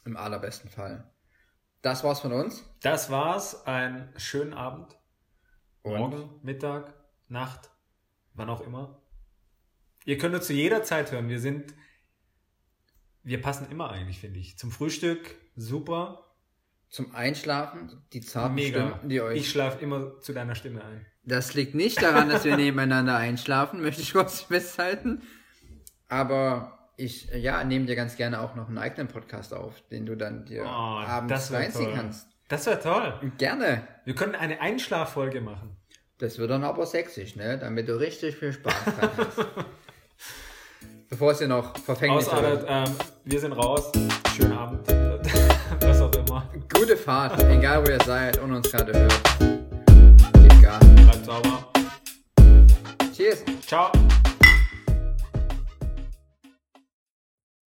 Im 0.10 0.18
allerbesten 0.18 0.72
Fall. 0.72 1.08
Das 1.84 2.04
war's 2.04 2.22
von 2.22 2.34
uns. 2.34 2.64
Das 2.82 3.12
war's. 3.12 3.68
Einen 3.68 4.12
schönen 4.18 4.56
Abend. 4.56 4.98
Und 5.84 6.00
Morgen, 6.00 6.40
Mittag, 6.42 6.96
Nacht, 7.28 7.70
wann 8.34 8.50
auch 8.50 8.62
immer. 8.62 9.04
Ihr 10.06 10.18
könnt 10.18 10.34
uns 10.34 10.48
zu 10.48 10.54
jeder 10.54 10.82
Zeit 10.82 11.12
hören. 11.12 11.30
Wir 11.30 11.40
sind, 11.40 11.76
wir 13.22 13.40
passen 13.40 13.70
immer 13.70 13.92
eigentlich, 13.92 14.20
finde 14.20 14.40
ich. 14.40 14.58
Zum 14.58 14.72
Frühstück, 14.72 15.36
super, 15.56 16.26
zum 16.90 17.14
Einschlafen, 17.14 18.02
die 18.12 18.22
zarten 18.22 18.56
mega. 18.56 18.88
Stimmen, 18.88 19.10
die 19.10 19.22
euch. 19.22 19.38
Ich 19.38 19.52
schlafe 19.52 19.80
immer 19.84 20.20
zu 20.22 20.34
deiner 20.34 20.56
Stimme 20.56 20.84
ein. 20.84 21.06
Das 21.24 21.54
liegt 21.54 21.76
nicht 21.76 22.02
daran, 22.02 22.30
dass 22.30 22.46
wir 22.46 22.58
nebeneinander 22.58 23.16
einschlafen, 23.16 23.80
möchte 23.84 24.02
ich 24.02 24.14
kurz 24.14 24.42
festhalten. 24.42 25.22
Aber 26.08 26.79
ich, 27.00 27.32
äh, 27.32 27.38
ja, 27.40 27.64
nehme 27.64 27.86
dir 27.86 27.96
ganz 27.96 28.16
gerne 28.16 28.42
auch 28.42 28.56
noch 28.56 28.68
einen 28.68 28.78
eigenen 28.78 29.08
Podcast 29.08 29.54
auf, 29.54 29.82
den 29.90 30.06
du 30.06 30.16
dann 30.16 30.46
dir 30.46 30.64
Oh, 30.64 30.68
abends 30.68 31.52
reinziehen 31.52 31.94
kannst. 31.96 32.28
Das 32.48 32.66
wäre 32.66 32.80
toll. 32.80 33.14
Gerne. 33.38 33.88
Wir 34.06 34.16
können 34.16 34.36
eine 34.36 34.60
Einschlaffolge 34.60 35.42
machen. 35.42 35.78
Das 36.18 36.38
wird 36.38 36.50
dann 36.52 36.64
aber 36.64 36.86
sächsisch, 36.86 37.36
ne? 37.36 37.58
Damit 37.58 37.88
du 37.88 37.98
richtig 37.98 38.36
viel 38.36 38.52
Spaß 38.52 38.74
dran 38.86 39.10
hast. 39.18 39.48
Bevor 41.10 41.32
es 41.32 41.40
hier 41.40 41.48
noch 41.48 41.78
verfänglich 41.78 42.28
Ausartet, 42.28 42.66
ähm, 42.68 42.96
wir 43.24 43.40
sind 43.40 43.54
raus. 43.54 43.92
Schönen 44.36 44.54
Abend. 44.54 44.88
Was 45.82 46.02
auch 46.02 46.14
immer. 46.14 46.50
Gute 46.74 46.98
Fahrt, 46.98 47.42
egal 47.44 47.84
wo 47.86 47.90
ihr 47.90 48.02
seid 48.04 48.38
und 48.40 48.52
uns 48.54 48.72
gerade 48.72 48.94
hört. 48.94 49.22
Gas. 50.62 50.80
Bleibt 50.96 51.26
sauber. 51.26 51.72
Cheers. 53.16 53.44
Ciao. 53.66 53.92